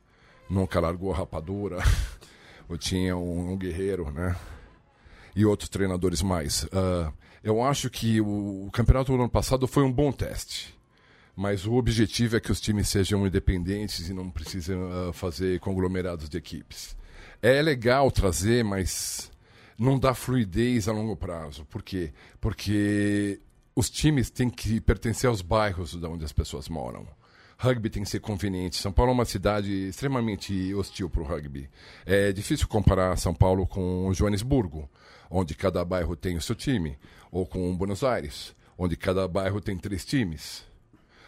nunca 0.48 0.80
largou 0.80 1.12
a 1.12 1.16
rapadura. 1.16 1.78
o 2.68 2.76
Tim 2.76 3.06
é 3.06 3.14
um, 3.14 3.52
um, 3.52 3.56
guerreiro, 3.56 4.10
né? 4.10 4.36
E 5.34 5.44
outros 5.44 5.68
treinadores 5.68 6.22
mais. 6.22 6.64
Uh, 6.64 7.12
eu 7.42 7.62
acho 7.62 7.90
que 7.90 8.20
o, 8.20 8.66
o 8.66 8.70
campeonato 8.70 9.12
do 9.12 9.20
ano 9.20 9.28
passado 9.28 9.66
foi 9.66 9.82
um 9.82 9.92
bom 9.92 10.12
teste 10.12 10.74
mas 11.36 11.66
o 11.66 11.74
objetivo 11.74 12.36
é 12.36 12.40
que 12.40 12.52
os 12.52 12.60
times 12.60 12.88
sejam 12.88 13.26
independentes 13.26 14.08
e 14.08 14.14
não 14.14 14.30
precisem 14.30 14.76
uh, 14.76 15.12
fazer 15.12 15.58
conglomerados 15.60 16.28
de 16.28 16.36
equipes. 16.36 16.96
É 17.42 17.60
legal 17.60 18.10
trazer, 18.10 18.64
mas 18.64 19.30
não 19.78 19.98
dá 19.98 20.14
fluidez 20.14 20.88
a 20.88 20.92
longo 20.92 21.16
prazo. 21.16 21.64
Por 21.66 21.82
quê? 21.82 22.12
Porque 22.40 23.40
os 23.74 23.90
times 23.90 24.30
têm 24.30 24.48
que 24.48 24.80
pertencer 24.80 25.28
aos 25.28 25.42
bairros 25.42 25.94
de 25.94 26.06
onde 26.06 26.24
as 26.24 26.32
pessoas 26.32 26.68
moram. 26.68 27.06
Rugby 27.58 27.90
tem 27.90 28.02
que 28.02 28.08
ser 28.08 28.20
conveniente. 28.20 28.76
São 28.76 28.92
Paulo 28.92 29.10
é 29.12 29.14
uma 29.14 29.24
cidade 29.24 29.88
extremamente 29.88 30.74
hostil 30.74 31.08
para 31.08 31.22
o 31.22 31.24
rugby. 31.24 31.68
É 32.04 32.32
difícil 32.32 32.68
comparar 32.68 33.16
São 33.16 33.34
Paulo 33.34 33.66
com 33.66 34.12
Joanesburgo, 34.12 34.88
onde 35.30 35.54
cada 35.54 35.84
bairro 35.84 36.16
tem 36.16 36.36
o 36.36 36.42
seu 36.42 36.54
time, 36.54 36.98
ou 37.30 37.46
com 37.46 37.76
Buenos 37.76 38.04
Aires, 38.04 38.54
onde 38.76 38.96
cada 38.96 39.26
bairro 39.26 39.60
tem 39.60 39.76
três 39.76 40.04
times. 40.04 40.64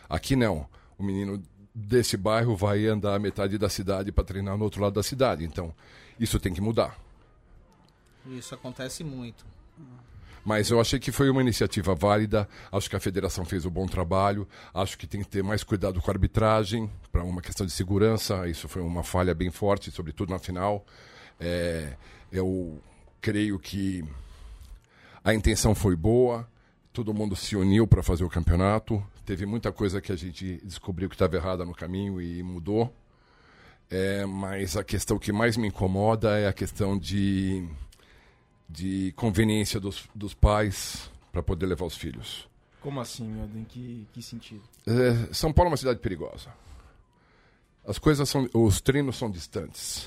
Aqui 0.08 0.36
não. 0.36 0.68
O 0.98 1.02
menino 1.02 1.42
desse 1.78 2.16
bairro 2.16 2.56
vai 2.56 2.86
andar 2.86 3.14
a 3.14 3.18
metade 3.18 3.58
da 3.58 3.68
cidade 3.68 4.10
para 4.10 4.24
treinar 4.24 4.56
no 4.56 4.64
outro 4.64 4.80
lado 4.80 4.94
da 4.94 5.02
cidade. 5.02 5.44
Então, 5.44 5.74
isso 6.18 6.40
tem 6.40 6.54
que 6.54 6.60
mudar. 6.60 6.98
Isso 8.26 8.54
acontece 8.54 9.04
muito. 9.04 9.44
Mas 10.42 10.70
eu 10.70 10.80
achei 10.80 10.98
que 10.98 11.12
foi 11.12 11.28
uma 11.28 11.42
iniciativa 11.42 11.94
válida. 11.94 12.48
Acho 12.72 12.88
que 12.88 12.96
a 12.96 13.00
federação 13.00 13.44
fez 13.44 13.66
um 13.66 13.70
bom 13.70 13.86
trabalho. 13.86 14.48
Acho 14.72 14.96
que 14.96 15.06
tem 15.06 15.20
que 15.20 15.28
ter 15.28 15.42
mais 15.42 15.62
cuidado 15.62 16.00
com 16.00 16.10
a 16.10 16.14
arbitragem, 16.14 16.90
para 17.12 17.22
uma 17.22 17.42
questão 17.42 17.66
de 17.66 17.72
segurança. 17.72 18.48
Isso 18.48 18.68
foi 18.68 18.80
uma 18.80 19.02
falha 19.02 19.34
bem 19.34 19.50
forte, 19.50 19.90
sobretudo 19.90 20.30
na 20.30 20.38
final. 20.38 20.86
É, 21.38 21.94
eu 22.32 22.80
creio 23.20 23.58
que 23.58 24.02
a 25.22 25.34
intenção 25.34 25.74
foi 25.74 25.96
boa, 25.96 26.48
todo 26.92 27.12
mundo 27.12 27.36
se 27.36 27.56
uniu 27.56 27.86
para 27.86 28.02
fazer 28.02 28.24
o 28.24 28.30
campeonato. 28.30 29.04
Teve 29.26 29.44
muita 29.44 29.72
coisa 29.72 30.00
que 30.00 30.12
a 30.12 30.16
gente 30.16 30.60
descobriu 30.64 31.08
que 31.08 31.16
estava 31.16 31.34
errada 31.34 31.64
no 31.64 31.74
caminho 31.74 32.20
e 32.20 32.44
mudou. 32.44 32.94
É, 33.90 34.24
mas 34.24 34.76
a 34.76 34.84
questão 34.84 35.18
que 35.18 35.32
mais 35.32 35.56
me 35.56 35.66
incomoda 35.66 36.38
é 36.38 36.46
a 36.46 36.52
questão 36.52 36.96
de, 36.96 37.68
de 38.68 39.12
conveniência 39.16 39.80
dos, 39.80 40.08
dos 40.14 40.32
pais 40.32 41.10
para 41.32 41.42
poder 41.42 41.66
levar 41.66 41.86
os 41.86 41.96
filhos. 41.96 42.48
Como 42.80 43.00
assim, 43.00 43.26
meu? 43.26 43.46
Em 43.46 43.64
que, 43.64 44.06
que 44.12 44.22
sentido? 44.22 44.62
É, 44.86 45.34
São 45.34 45.52
Paulo 45.52 45.70
é 45.70 45.72
uma 45.72 45.76
cidade 45.76 45.98
perigosa. 45.98 46.54
As 47.84 47.98
coisas 47.98 48.28
são, 48.28 48.48
os 48.54 48.80
treinos 48.80 49.16
são 49.16 49.28
distantes. 49.28 50.06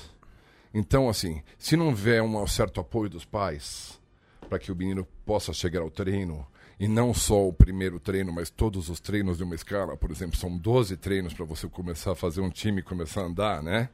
Então, 0.72 1.10
assim, 1.10 1.42
se 1.58 1.76
não 1.76 1.88
houver 1.88 2.22
um 2.22 2.46
certo 2.46 2.80
apoio 2.80 3.10
dos 3.10 3.26
pais 3.26 4.00
para 4.48 4.58
que 4.58 4.72
o 4.72 4.76
menino 4.76 5.06
possa 5.26 5.52
chegar 5.52 5.82
ao 5.82 5.90
treino, 5.90 6.46
e 6.80 6.88
não 6.88 7.12
só 7.12 7.46
o 7.46 7.52
primeiro 7.52 8.00
treino, 8.00 8.32
mas 8.32 8.48
todos 8.48 8.88
os 8.88 8.98
treinos 8.98 9.36
de 9.36 9.44
uma 9.44 9.54
escala, 9.54 9.98
por 9.98 10.10
exemplo, 10.10 10.38
são 10.38 10.56
12 10.56 10.96
treinos 10.96 11.34
para 11.34 11.44
você 11.44 11.68
começar 11.68 12.12
a 12.12 12.16
fazer 12.16 12.40
um 12.40 12.48
time 12.48 12.80
e 12.80 12.82
começar 12.82 13.20
a 13.20 13.24
andar, 13.24 13.62
né? 13.62 13.90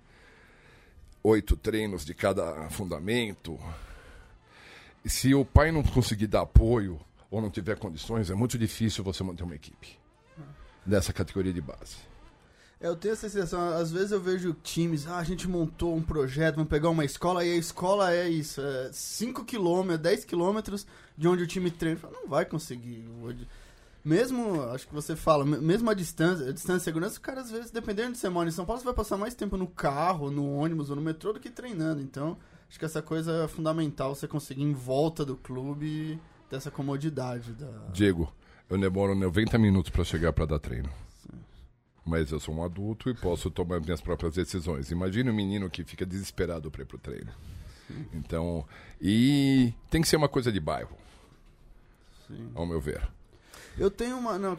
Oito 1.20 1.56
treinos 1.56 2.04
de 2.04 2.14
cada 2.14 2.70
fundamento. 2.70 3.58
E 5.04 5.10
se 5.10 5.34
o 5.34 5.44
pai 5.44 5.72
não 5.72 5.82
conseguir 5.82 6.28
dar 6.28 6.42
apoio 6.42 7.00
ou 7.28 7.42
não 7.42 7.50
tiver 7.50 7.76
condições, 7.76 8.30
é 8.30 8.34
muito 8.34 8.56
difícil 8.56 9.02
você 9.02 9.24
manter 9.24 9.42
uma 9.42 9.56
equipe 9.56 9.98
dessa 10.86 11.12
categoria 11.12 11.52
de 11.52 11.60
base. 11.60 11.96
Eu 12.78 12.94
tenho 12.94 13.12
essa 13.12 13.28
sensação, 13.28 13.58
às 13.70 13.90
vezes 13.90 14.12
eu 14.12 14.20
vejo 14.20 14.52
times, 14.62 15.06
ah, 15.06 15.16
a 15.16 15.24
gente 15.24 15.48
montou 15.48 15.96
um 15.96 16.02
projeto, 16.02 16.56
vamos 16.56 16.68
pegar 16.68 16.90
uma 16.90 17.06
escola, 17.06 17.42
e 17.42 17.50
a 17.52 17.56
escola 17.56 18.12
é 18.12 18.28
isso, 18.28 18.60
é 18.60 18.90
5 18.92 19.46
km, 19.46 19.96
10 19.98 20.26
km 20.26 20.60
de 21.16 21.26
onde 21.26 21.42
o 21.42 21.46
time 21.46 21.70
treina. 21.70 22.00
Não 22.12 22.28
vai 22.28 22.44
conseguir. 22.44 23.08
Mesmo, 24.04 24.62
acho 24.70 24.86
que 24.86 24.94
você 24.94 25.16
fala, 25.16 25.44
mesmo 25.44 25.88
a 25.88 25.94
distância, 25.94 26.50
a 26.50 26.52
distância 26.52 26.78
de 26.78 26.84
segurança, 26.84 27.12
os 27.12 27.18
caras, 27.18 27.46
às 27.46 27.50
vezes, 27.50 27.70
dependendo 27.70 28.12
de 28.12 28.28
mora 28.28 28.48
em 28.48 28.52
São 28.52 28.66
Paulo, 28.66 28.78
você 28.78 28.84
vai 28.84 28.94
passar 28.94 29.16
mais 29.16 29.34
tempo 29.34 29.56
no 29.56 29.66
carro, 29.66 30.30
no 30.30 30.46
ônibus 30.54 30.90
ou 30.90 30.96
no 30.96 31.02
metrô 31.02 31.32
do 31.32 31.40
que 31.40 31.48
treinando. 31.48 32.02
Então, 32.02 32.36
acho 32.68 32.78
que 32.78 32.84
essa 32.84 33.00
coisa 33.00 33.44
é 33.44 33.48
fundamental, 33.48 34.14
você 34.14 34.28
conseguir 34.28 34.62
em 34.62 34.74
volta 34.74 35.24
do 35.24 35.34
clube 35.34 36.20
ter 36.50 36.56
essa 36.56 36.70
comodidade. 36.70 37.52
Da... 37.54 37.70
Diego, 37.90 38.30
eu 38.68 38.78
demoro 38.78 39.14
90 39.14 39.56
minutos 39.56 39.90
para 39.90 40.04
chegar 40.04 40.34
para 40.34 40.44
dar 40.44 40.58
treino 40.58 41.05
mas 42.06 42.30
eu 42.30 42.38
sou 42.38 42.54
um 42.54 42.62
adulto 42.62 43.10
e 43.10 43.14
posso 43.14 43.50
tomar 43.50 43.80
minhas 43.80 44.00
próprias 44.00 44.34
decisões. 44.34 44.90
Imagine 44.92 45.30
um 45.30 45.34
menino 45.34 45.68
que 45.68 45.82
fica 45.82 46.06
desesperado 46.06 46.70
para 46.70 46.82
ir 46.82 46.86
pro 46.86 46.98
treino. 46.98 47.32
Sim. 47.88 48.06
Então, 48.14 48.64
e 49.00 49.74
tem 49.90 50.00
que 50.00 50.08
ser 50.08 50.16
uma 50.16 50.28
coisa 50.28 50.52
de 50.52 50.60
bairro. 50.60 50.96
Sim. 52.28 52.50
Ao 52.54 52.64
meu 52.64 52.80
ver. 52.80 53.06
Eu 53.76 53.90
tenho 53.90 54.16
uma, 54.16 54.38
não, 54.38 54.56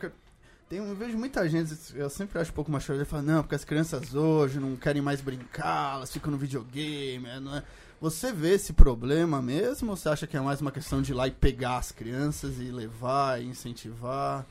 tem, 0.69 0.79
eu 0.79 0.95
vejo 0.95 1.17
muita 1.17 1.47
gente, 1.47 1.73
eu 1.95 2.09
sempre 2.09 2.39
acho 2.39 2.51
um 2.51 2.53
pouco 2.53 2.69
mais 2.69 2.83
chorada, 2.83 3.05
fala, 3.05 3.23
não, 3.23 3.41
porque 3.41 3.55
as 3.55 3.63
crianças 3.63 4.13
hoje 4.13 4.59
não 4.59 4.75
querem 4.75 5.01
mais 5.01 5.21
brincar, 5.21 5.95
elas 5.95 6.11
ficam 6.11 6.29
no 6.29 6.37
videogame, 6.37 7.25
não 7.39 7.55
é? 7.55 7.63
Você 7.99 8.31
vê 8.31 8.53
esse 8.53 8.73
problema 8.73 9.41
mesmo 9.41 9.89
ou 9.89 9.95
você 9.97 10.09
acha 10.09 10.27
que 10.27 10.37
é 10.37 10.41
mais 10.41 10.61
uma 10.61 10.71
questão 10.71 11.01
de 11.01 11.13
ir 11.13 11.15
lá 11.15 11.27
e 11.27 11.31
pegar 11.31 11.77
as 11.77 11.91
crianças 11.91 12.59
e 12.59 12.65
levar, 12.65 13.41
e 13.41 13.45
incentivar? 13.45 14.45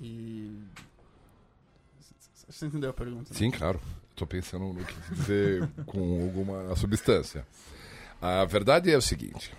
E 0.00 0.56
você 2.48 2.66
entendeu 2.66 2.90
a 2.90 2.94
pergunta? 2.94 3.30
Né? 3.30 3.38
Sim, 3.38 3.50
claro. 3.50 3.80
Estou 4.10 4.26
pensando 4.26 4.72
no 4.72 4.84
que 4.84 5.14
dizer 5.14 5.68
com 5.86 6.22
alguma 6.22 6.74
substância. 6.74 7.46
A 8.20 8.44
verdade 8.44 8.90
é 8.90 8.96
o 8.96 9.02
seguinte: 9.02 9.54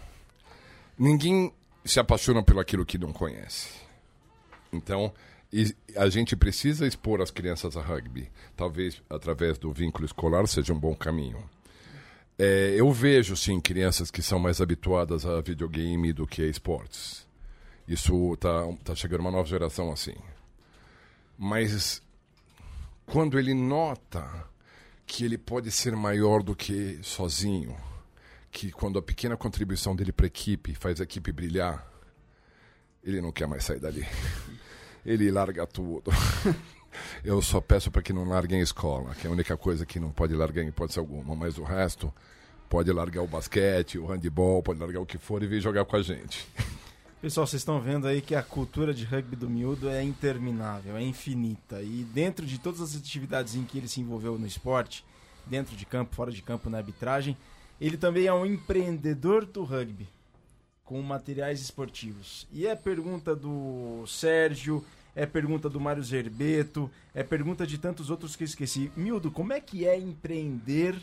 ninguém 0.98 1.54
se 1.86 2.00
apaixona 2.00 2.44
pelo 2.44 2.60
aquilo 2.60 2.86
que 2.86 2.98
não 2.98 3.14
conhece. 3.14 3.70
Então, 4.72 5.14
a 5.96 6.10
gente 6.10 6.36
precisa 6.36 6.86
expor 6.86 7.22
as 7.22 7.32
crianças 7.32 7.78
a 7.78 7.82
rugby. 7.82 8.30
Talvez 8.56 9.02
através 9.10 9.58
do 9.58 9.72
vínculo 9.72 10.06
escolar 10.06 10.48
seja 10.48 10.74
um 10.74 10.80
bom 10.80 10.96
caminho. 10.96 11.44
É, 12.38 12.74
eu 12.78 12.92
vejo, 12.92 13.36
sim, 13.36 13.60
crianças 13.60 14.10
que 14.10 14.22
são 14.22 14.40
mais 14.40 14.62
habituadas 14.62 15.26
a 15.26 15.42
videogame 15.42 16.14
do 16.14 16.26
que 16.26 16.42
a 16.42 16.48
esportes. 16.48 17.28
Isso 17.88 18.34
está 18.34 18.66
tá 18.84 18.96
chegando 18.96 19.22
uma 19.22 19.32
nova 19.32 19.48
geração 19.48 19.92
assim. 19.92 20.16
Mas 21.38 22.02
quando 23.12 23.39
ele 23.39 23.53
nota 23.53 24.47
que 25.05 25.26
ele 25.26 25.38
pode 25.38 25.72
ser 25.72 25.95
maior 25.95 26.43
do 26.43 26.55
que 26.55 26.99
sozinho, 27.01 27.76
que 28.51 28.72
quando 28.72 28.99
a 28.99 29.01
pequena 29.01 29.36
contribuição 29.36 29.95
dele 29.95 30.12
para 30.12 30.26
a 30.26 30.28
equipe 30.28 30.76
faz 30.76 31.01
a 31.01 31.03
equipe 31.03 31.32
brilhar, 31.32 31.88
ele 33.03 33.20
não 33.20 33.32
quer 33.32 33.47
mais 33.47 33.66
sair 33.66 33.80
dali. 33.80 34.05
Ele 35.05 35.32
larga 35.32 35.66
tudo. 35.66 36.12
Eu 37.24 37.41
só 37.41 37.62
peço 37.62 37.89
para 37.89 38.01
que 38.01 38.12
não 38.12 38.28
larguem 38.28 38.60
a 38.60 38.64
escola, 38.64 39.16
que 39.16 39.26
é 39.26 39.30
a 39.30 39.34
única 39.34 39.55
coisa 39.55 39.86
que 39.86 39.97
não 39.97 40.12
pode 40.12 40.36
largar 40.36 40.62
em 40.62 40.68
hipótese 40.68 40.99
alguma, 40.99 41.34
mas 41.34 41.57
o 41.57 41.64
resto 41.64 42.14
pode 42.68 42.91
largar 42.91 43.22
o 43.22 43.28
basquete, 43.28 43.97
o 43.97 44.05
handebol, 44.05 44.62
pode 44.62 44.78
largar 44.78 44.99
o 44.99 45.05
que 45.05 45.18
for 45.18 45.41
e 45.41 45.47
vir 45.47 45.62
jogar 45.62 45.86
com 45.86 45.95
a 45.95 46.01
gente. 46.01 46.45
Pessoal, 47.22 47.46
vocês 47.46 47.60
estão 47.60 47.82
vendo 47.82 48.08
aí 48.08 48.22
que 48.22 48.34
a 48.34 48.42
cultura 48.42 48.94
de 48.94 49.04
rugby 49.04 49.36
do 49.36 49.50
miúdo 49.50 49.90
é 49.90 50.02
interminável, 50.02 50.96
é 50.96 51.04
infinita. 51.04 51.82
E 51.82 52.06
dentro 52.14 52.46
de 52.46 52.58
todas 52.58 52.80
as 52.80 52.96
atividades 52.96 53.56
em 53.56 53.66
que 53.66 53.78
ele 53.78 53.90
se 53.90 54.00
envolveu 54.00 54.40
no 54.40 54.48
esporte, 54.48 55.04
dentro 55.46 55.76
de 55.76 55.86
campo, 55.86 56.16
fora 56.16 56.32
de 56.32 56.42
campo, 56.42 56.70
na 56.70 56.78
arbitragem, 56.78 57.36
ele 57.80 57.98
também 57.98 58.26
é 58.26 58.34
um 58.34 58.46
empreendedor 58.46 59.46
do 59.46 59.66
rugby, 59.66 60.08
com 60.86 61.02
materiais 61.02 61.60
esportivos. 61.60 62.48
E 62.54 62.66
é 62.66 62.74
pergunta 62.74 63.36
do 63.36 64.06
Sérgio, 64.08 64.86
é 65.14 65.26
pergunta 65.26 65.70
do 65.70 65.78
Mário 65.78 66.02
Zerbeto, 66.02 66.90
é 67.14 67.22
pergunta 67.22 67.68
de 67.68 67.78
tantos 67.78 68.10
outros 68.10 68.38
que 68.38 68.44
eu 68.44 68.48
esqueci. 68.48 68.94
Mildo, 68.96 69.30
como 69.30 69.52
é 69.52 69.60
que 69.60 69.86
é 69.86 70.00
empreender 70.00 70.96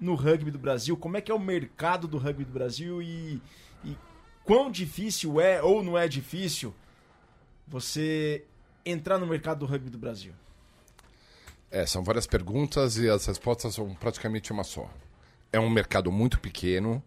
no 0.00 0.16
rugby 0.16 0.50
do 0.50 0.58
Brasil? 0.58 0.96
Como 0.96 1.16
é 1.16 1.20
que 1.20 1.30
é 1.30 1.34
o 1.34 1.38
mercado 1.38 2.08
do 2.08 2.18
rugby 2.18 2.44
do 2.44 2.52
Brasil 2.52 3.00
e, 3.00 3.40
e 3.84 3.96
quão 4.44 4.70
difícil 4.70 5.40
é 5.40 5.62
ou 5.62 5.82
não 5.82 5.96
é 5.96 6.08
difícil 6.08 6.74
você 7.66 8.44
entrar 8.84 9.18
no 9.18 9.26
mercado 9.26 9.60
do 9.60 9.66
rugby 9.66 9.90
do 9.90 9.98
Brasil? 9.98 10.32
É, 11.70 11.86
são 11.86 12.04
várias 12.04 12.26
perguntas 12.26 12.98
e 12.98 13.08
as 13.08 13.24
respostas 13.26 13.74
são 13.74 13.94
praticamente 13.94 14.52
uma 14.52 14.64
só. 14.64 14.90
É 15.52 15.58
um 15.58 15.70
mercado 15.70 16.12
muito 16.12 16.38
pequeno, 16.38 17.02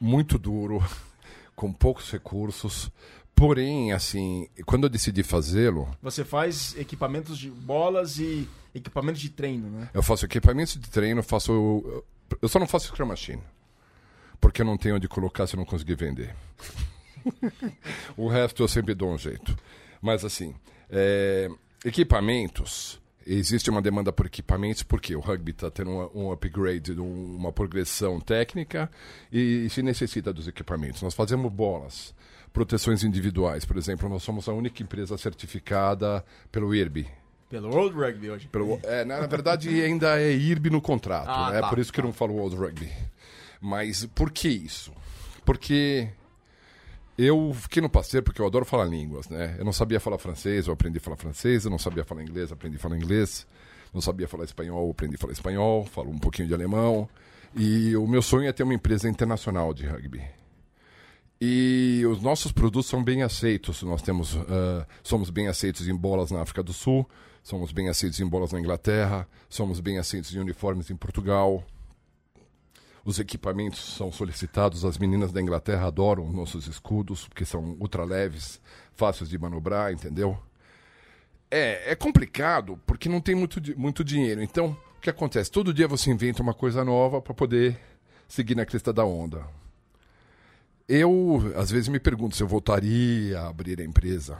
muito 0.00 0.38
duro, 0.38 0.82
com 1.56 1.72
poucos 1.72 2.10
recursos. 2.10 2.90
Porém, 3.34 3.92
assim, 3.92 4.48
quando 4.66 4.84
eu 4.84 4.90
decidi 4.90 5.22
fazê-lo. 5.22 5.90
Você 6.02 6.24
faz 6.24 6.76
equipamentos 6.76 7.38
de 7.38 7.50
bolas 7.50 8.18
e 8.18 8.46
equipamentos 8.74 9.20
de 9.20 9.30
treino, 9.30 9.70
né? 9.70 9.88
Eu 9.94 10.02
faço 10.02 10.26
equipamentos 10.26 10.74
de 10.74 10.90
treino, 10.90 11.22
faço. 11.22 12.04
Eu 12.40 12.48
só 12.48 12.58
não 12.58 12.66
faço 12.66 12.88
Scrum 12.88 13.06
Machine 13.06 13.42
porque 14.42 14.60
eu 14.60 14.66
não 14.66 14.76
tenho 14.76 14.96
onde 14.96 15.06
colocar 15.06 15.46
se 15.46 15.54
eu 15.54 15.58
não 15.58 15.64
conseguir 15.64 15.94
vender. 15.94 16.34
o 18.16 18.26
resto 18.26 18.64
eu 18.64 18.68
sempre 18.68 18.92
dou 18.92 19.14
um 19.14 19.16
jeito. 19.16 19.56
Mas 20.02 20.24
assim, 20.24 20.52
é, 20.90 21.48
equipamentos, 21.84 23.00
existe 23.24 23.70
uma 23.70 23.80
demanda 23.80 24.12
por 24.12 24.26
equipamentos 24.26 24.82
porque 24.82 25.14
o 25.14 25.20
rugby 25.20 25.52
está 25.52 25.70
tendo 25.70 25.90
um, 25.90 26.24
um 26.24 26.32
upgrade, 26.32 26.92
um, 27.00 27.36
uma 27.36 27.52
progressão 27.52 28.20
técnica 28.20 28.90
e, 29.30 29.66
e 29.66 29.70
se 29.70 29.80
necessita 29.80 30.32
dos 30.32 30.48
equipamentos. 30.48 31.00
Nós 31.02 31.14
fazemos 31.14 31.50
bolas, 31.52 32.12
proteções 32.52 33.04
individuais, 33.04 33.64
por 33.64 33.76
exemplo, 33.76 34.08
nós 34.08 34.24
somos 34.24 34.48
a 34.48 34.52
única 34.52 34.82
empresa 34.82 35.16
certificada 35.16 36.24
pelo 36.50 36.74
IRB, 36.74 37.06
pelo 37.48 37.68
World 37.68 37.94
Rugby 37.94 38.30
hoje. 38.30 38.48
Pelo, 38.48 38.80
é, 38.82 39.04
na, 39.04 39.26
verdade, 39.26 39.68
ainda 39.68 40.18
é 40.18 40.32
IRB 40.32 40.70
no 40.70 40.80
contrato. 40.80 41.28
Ah, 41.28 41.52
né? 41.52 41.60
tá, 41.60 41.68
por 41.68 41.78
isso 41.78 41.92
que 41.92 42.00
eu 42.00 42.04
não 42.04 42.12
falo 42.12 42.32
World 42.32 42.56
Rugby. 42.56 42.90
Mas 43.62 44.04
por 44.06 44.30
que 44.30 44.48
isso? 44.48 44.92
Porque 45.44 46.08
eu 47.16 47.54
fiquei 47.54 47.80
no 47.80 47.88
parceiro 47.88 48.24
porque 48.24 48.42
eu 48.42 48.46
adoro 48.46 48.64
falar 48.64 48.84
línguas, 48.84 49.28
né? 49.28 49.54
Eu 49.58 49.64
não 49.64 49.72
sabia 49.72 50.00
falar 50.00 50.18
francês, 50.18 50.66
eu 50.66 50.72
aprendi 50.72 50.98
a 50.98 51.00
falar 51.00 51.16
francês, 51.16 51.64
eu 51.64 51.70
não 51.70 51.78
sabia 51.78 52.04
falar 52.04 52.22
inglês, 52.22 52.50
aprendi 52.50 52.76
a 52.76 52.80
falar 52.80 52.96
inglês. 52.96 53.46
Não 53.94 54.00
sabia 54.00 54.26
falar 54.26 54.44
espanhol, 54.44 54.90
aprendi 54.90 55.14
a 55.14 55.18
falar 55.18 55.32
espanhol, 55.32 55.84
falo 55.84 56.10
um 56.10 56.18
pouquinho 56.18 56.48
de 56.48 56.54
alemão. 56.54 57.08
E 57.54 57.94
o 57.96 58.06
meu 58.06 58.22
sonho 58.22 58.48
é 58.48 58.52
ter 58.52 58.62
uma 58.62 58.74
empresa 58.74 59.08
internacional 59.08 59.74
de 59.74 59.86
rugby. 59.86 60.22
E 61.40 62.02
os 62.06 62.22
nossos 62.22 62.52
produtos 62.52 62.88
são 62.88 63.04
bem 63.04 63.22
aceitos. 63.22 63.82
Nós 63.82 64.00
temos, 64.00 64.34
uh, 64.34 64.86
somos 65.02 65.28
bem 65.28 65.48
aceitos 65.48 65.86
em 65.88 65.94
bolas 65.94 66.30
na 66.30 66.40
África 66.40 66.62
do 66.62 66.72
Sul, 66.72 67.06
somos 67.42 67.70
bem 67.70 67.88
aceitos 67.88 68.18
em 68.20 68.26
bolas 68.26 68.52
na 68.52 68.60
Inglaterra, 68.60 69.28
somos 69.48 69.78
bem 69.78 69.98
aceitos 69.98 70.34
em 70.34 70.38
uniformes 70.38 70.90
em 70.90 70.96
Portugal. 70.96 71.62
Os 73.04 73.18
equipamentos 73.18 73.96
são 73.96 74.12
solicitados, 74.12 74.84
as 74.84 74.96
meninas 74.96 75.32
da 75.32 75.40
Inglaterra 75.40 75.88
adoram 75.88 76.30
nossos 76.30 76.66
escudos, 76.66 77.26
porque 77.26 77.44
são 77.44 77.76
ultra 77.80 78.04
leves, 78.04 78.60
fáceis 78.94 79.28
de 79.28 79.36
manobrar, 79.38 79.92
entendeu? 79.92 80.38
É, 81.50 81.92
é 81.92 81.94
complicado 81.96 82.78
porque 82.86 83.08
não 83.08 83.20
tem 83.20 83.34
muito, 83.34 83.60
muito 83.76 84.04
dinheiro. 84.04 84.42
Então, 84.42 84.76
que 85.02 85.10
acontece? 85.10 85.50
Todo 85.50 85.74
dia 85.74 85.88
você 85.88 86.10
inventa 86.12 86.42
uma 86.42 86.54
coisa 86.54 86.84
nova 86.84 87.20
para 87.20 87.34
poder 87.34 87.76
seguir 88.28 88.54
na 88.54 88.64
crista 88.64 88.92
da 88.92 89.04
onda. 89.04 89.44
Eu, 90.88 91.52
às 91.56 91.70
vezes, 91.70 91.88
me 91.88 91.98
pergunto 91.98 92.36
se 92.36 92.42
eu 92.42 92.46
voltaria 92.46 93.40
a 93.40 93.48
abrir 93.48 93.80
a 93.80 93.84
empresa. 93.84 94.38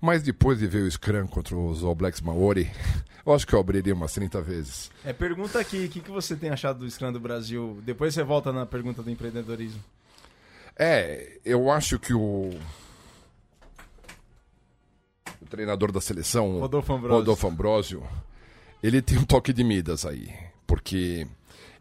Mas 0.00 0.22
depois 0.22 0.58
de 0.58 0.66
ver 0.66 0.82
o 0.82 0.90
Scrum 0.90 1.26
contra 1.26 1.54
os 1.54 1.84
All 1.84 1.94
Blacks 1.94 2.20
Maori, 2.20 2.70
eu 3.24 3.34
acho 3.34 3.46
que 3.46 3.54
eu 3.54 3.60
abriria 3.60 3.94
umas 3.94 4.12
30 4.12 4.40
vezes. 4.40 4.90
É, 5.04 5.12
pergunta 5.12 5.60
aqui, 5.60 5.84
o 5.84 5.88
que, 5.88 6.00
que 6.00 6.10
você 6.10 6.34
tem 6.34 6.50
achado 6.50 6.78
do 6.78 6.90
Scrum 6.90 7.12
do 7.12 7.20
Brasil? 7.20 7.78
Depois 7.84 8.14
você 8.14 8.22
volta 8.22 8.52
na 8.52 8.64
pergunta 8.64 9.02
do 9.02 9.10
empreendedorismo. 9.10 9.82
É, 10.74 11.38
eu 11.44 11.70
acho 11.70 11.98
que 11.98 12.14
o, 12.14 12.50
o 15.42 15.46
treinador 15.50 15.92
da 15.92 16.00
seleção, 16.00 16.60
Rodolfo 16.60 16.94
Ambrosio. 16.94 17.18
Rodolfo 17.18 17.48
Ambrosio, 17.48 18.02
ele 18.82 19.02
tem 19.02 19.18
um 19.18 19.24
toque 19.24 19.52
de 19.52 19.62
Midas 19.62 20.06
aí, 20.06 20.32
porque 20.66 21.26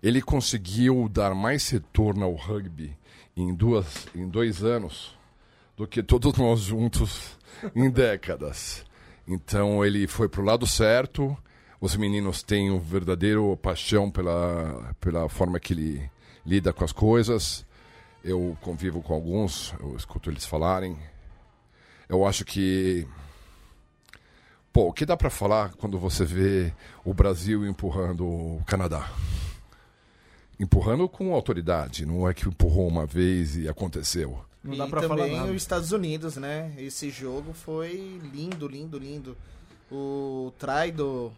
ele 0.04 0.22
conseguiu 0.22 1.08
dar 1.08 1.34
mais 1.34 1.70
retorno 1.70 2.26
ao 2.26 2.34
rugby 2.34 2.94
em, 3.38 3.54
duas, 3.56 4.08
em 4.14 4.28
dois 4.28 4.64
anos 4.64 5.18
do 5.78 5.88
que 5.88 6.04
todos 6.04 6.34
nós 6.34 6.60
juntos 6.60 7.38
em 7.76 7.90
décadas. 7.90 8.86
Então 9.28 9.86
ele 9.86 10.08
foi 10.08 10.28
para 10.28 10.42
o 10.42 10.46
lado 10.46 10.66
certo. 10.66 11.38
Os 11.80 11.96
meninos 11.96 12.44
têm 12.44 12.72
um 12.72 12.80
verdadeiro 12.80 13.56
paixão 13.58 14.12
pela, 14.12 14.96
pela 15.00 15.30
forma 15.30 15.60
que 15.60 15.74
ele 15.74 16.12
lida 16.46 16.74
com 16.74 16.84
as 16.84 16.92
coisas. 16.92 17.66
Eu 18.24 18.58
convivo 18.62 19.02
com 19.02 19.14
alguns, 19.14 19.74
eu 19.80 19.96
escuto 19.96 20.30
eles 20.30 20.46
falarem. 20.46 20.98
Eu 22.10 22.26
acho 22.26 22.44
que 22.44 23.08
Pô, 24.72 24.90
o 24.90 24.94
que 24.94 25.06
dá 25.06 25.18
para 25.18 25.32
falar 25.32 25.74
quando 25.74 25.98
você 25.98 26.24
vê 26.24 26.72
o 27.04 27.12
Brasil 27.12 27.66
empurrando 27.66 28.24
o 28.26 28.64
Canadá? 28.68 29.10
Empurrando 30.60 31.08
com 31.08 31.34
autoridade, 31.34 32.06
não 32.06 32.28
é 32.28 32.34
que 32.34 32.48
empurrou 32.48 32.88
uma 32.88 33.06
vez 33.06 33.56
e 33.56 33.68
aconteceu. 33.68 34.44
Não 34.64 34.76
dá 34.76 34.88
para 34.88 35.08
falar 35.08 35.28
nada. 35.28 35.52
os 35.52 35.56
Estados 35.56 35.92
Unidos, 35.92 36.36
né? 36.36 36.74
Esse 36.78 37.10
jogo 37.10 37.54
foi 37.54 38.20
lindo, 38.34 38.68
lindo, 38.68 38.98
lindo. 38.98 39.38
O 39.90 40.52
try 40.60 40.92
do, 40.92 41.32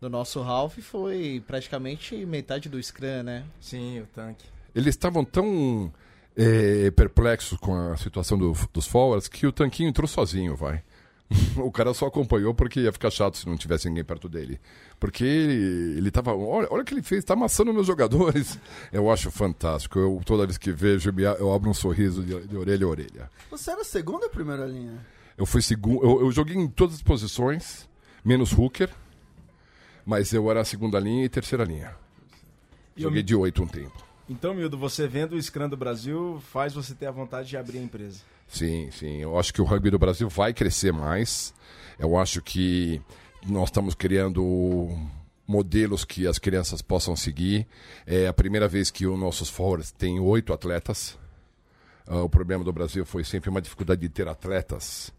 do 0.00 0.10
nosso 0.10 0.42
Ralph 0.42 0.78
foi 0.78 1.42
praticamente 1.46 2.16
metade 2.26 2.68
do 2.68 2.82
Scrum, 2.82 3.22
né? 3.22 3.44
Sim, 3.60 4.00
o 4.00 4.06
tanque. 4.06 4.46
Eles 4.74 4.94
estavam 4.94 5.24
tão 5.24 5.92
é, 6.36 6.90
perplexos 6.90 7.58
com 7.58 7.92
a 7.92 7.96
situação 7.96 8.36
do, 8.36 8.52
dos 8.72 8.86
forwards 8.86 9.28
que 9.28 9.46
o 9.46 9.52
tanquinho 9.52 9.88
entrou 9.88 10.08
sozinho, 10.08 10.56
vai. 10.56 10.82
o 11.56 11.70
cara 11.70 11.92
só 11.92 12.06
acompanhou 12.06 12.54
porque 12.54 12.80
ia 12.80 12.92
ficar 12.92 13.10
chato 13.10 13.36
se 13.36 13.46
não 13.46 13.56
tivesse 13.56 13.88
ninguém 13.88 14.04
perto 14.04 14.28
dele. 14.28 14.58
Porque 14.98 15.24
ele, 15.24 15.98
ele 15.98 16.10
tava. 16.10 16.34
Olha, 16.34 16.68
olha 16.70 16.82
o 16.82 16.84
que 16.84 16.94
ele 16.94 17.02
fez, 17.02 17.24
tá 17.24 17.34
amassando 17.34 17.72
meus 17.72 17.86
jogadores. 17.86 18.58
Eu 18.92 19.10
acho 19.10 19.30
fantástico. 19.30 19.98
Eu, 19.98 20.20
toda 20.24 20.46
vez 20.46 20.56
que 20.56 20.72
vejo, 20.72 21.12
eu 21.38 21.52
abro 21.52 21.68
um 21.68 21.74
sorriso 21.74 22.22
de, 22.22 22.46
de 22.46 22.56
orelha 22.56 22.86
a 22.86 22.88
orelha. 22.88 23.30
Você 23.50 23.70
era 23.70 23.84
segunda 23.84 24.26
ou 24.26 24.30
primeira 24.30 24.64
linha? 24.64 25.04
Eu 25.36 25.44
fui 25.44 25.60
segundo. 25.60 26.02
Eu, 26.02 26.20
eu, 26.22 26.32
joguei 26.32 26.56
em 26.56 26.66
todas 26.66 26.96
as 26.96 27.02
posições, 27.02 27.88
menos 28.24 28.52
hooker. 28.52 28.90
Mas 30.06 30.32
eu 30.32 30.50
era 30.50 30.62
a 30.62 30.64
segunda 30.64 30.98
linha 30.98 31.24
e 31.24 31.28
terceira 31.28 31.64
linha. 31.64 31.94
Joguei 32.96 33.22
de 33.22 33.34
oito 33.34 33.62
um 33.62 33.66
tempo. 33.66 34.04
Então, 34.28 34.54
Mildo, 34.54 34.76
você 34.76 35.06
vendo 35.06 35.36
o 35.36 35.42
Scrum 35.42 35.68
do 35.68 35.76
Brasil 35.76 36.42
faz 36.50 36.74
você 36.74 36.94
ter 36.94 37.06
a 37.06 37.10
vontade 37.10 37.48
de 37.48 37.56
abrir 37.56 37.78
a 37.78 37.82
empresa. 37.82 38.20
Sim, 38.48 38.90
sim. 38.90 39.18
Eu 39.18 39.38
acho 39.38 39.52
que 39.52 39.60
o 39.60 39.64
rugby 39.64 39.90
do 39.90 39.98
Brasil 39.98 40.28
vai 40.28 40.54
crescer 40.54 40.92
mais. 40.92 41.54
Eu 41.98 42.16
acho 42.16 42.40
que 42.40 43.00
nós 43.46 43.68
estamos 43.68 43.94
criando 43.94 44.88
modelos 45.46 46.04
que 46.04 46.26
as 46.26 46.38
crianças 46.38 46.82
possam 46.82 47.14
seguir. 47.14 47.66
É 48.06 48.26
a 48.26 48.32
primeira 48.32 48.66
vez 48.66 48.90
que 48.90 49.06
os 49.06 49.18
nossos 49.18 49.48
forwards 49.48 49.92
têm 49.92 50.18
oito 50.18 50.52
atletas. 50.52 51.18
Uh, 52.06 52.22
o 52.24 52.28
problema 52.28 52.64
do 52.64 52.72
Brasil 52.72 53.04
foi 53.04 53.22
sempre 53.22 53.50
uma 53.50 53.60
dificuldade 53.60 54.00
de 54.00 54.08
ter 54.08 54.26
atletas. 54.26 55.12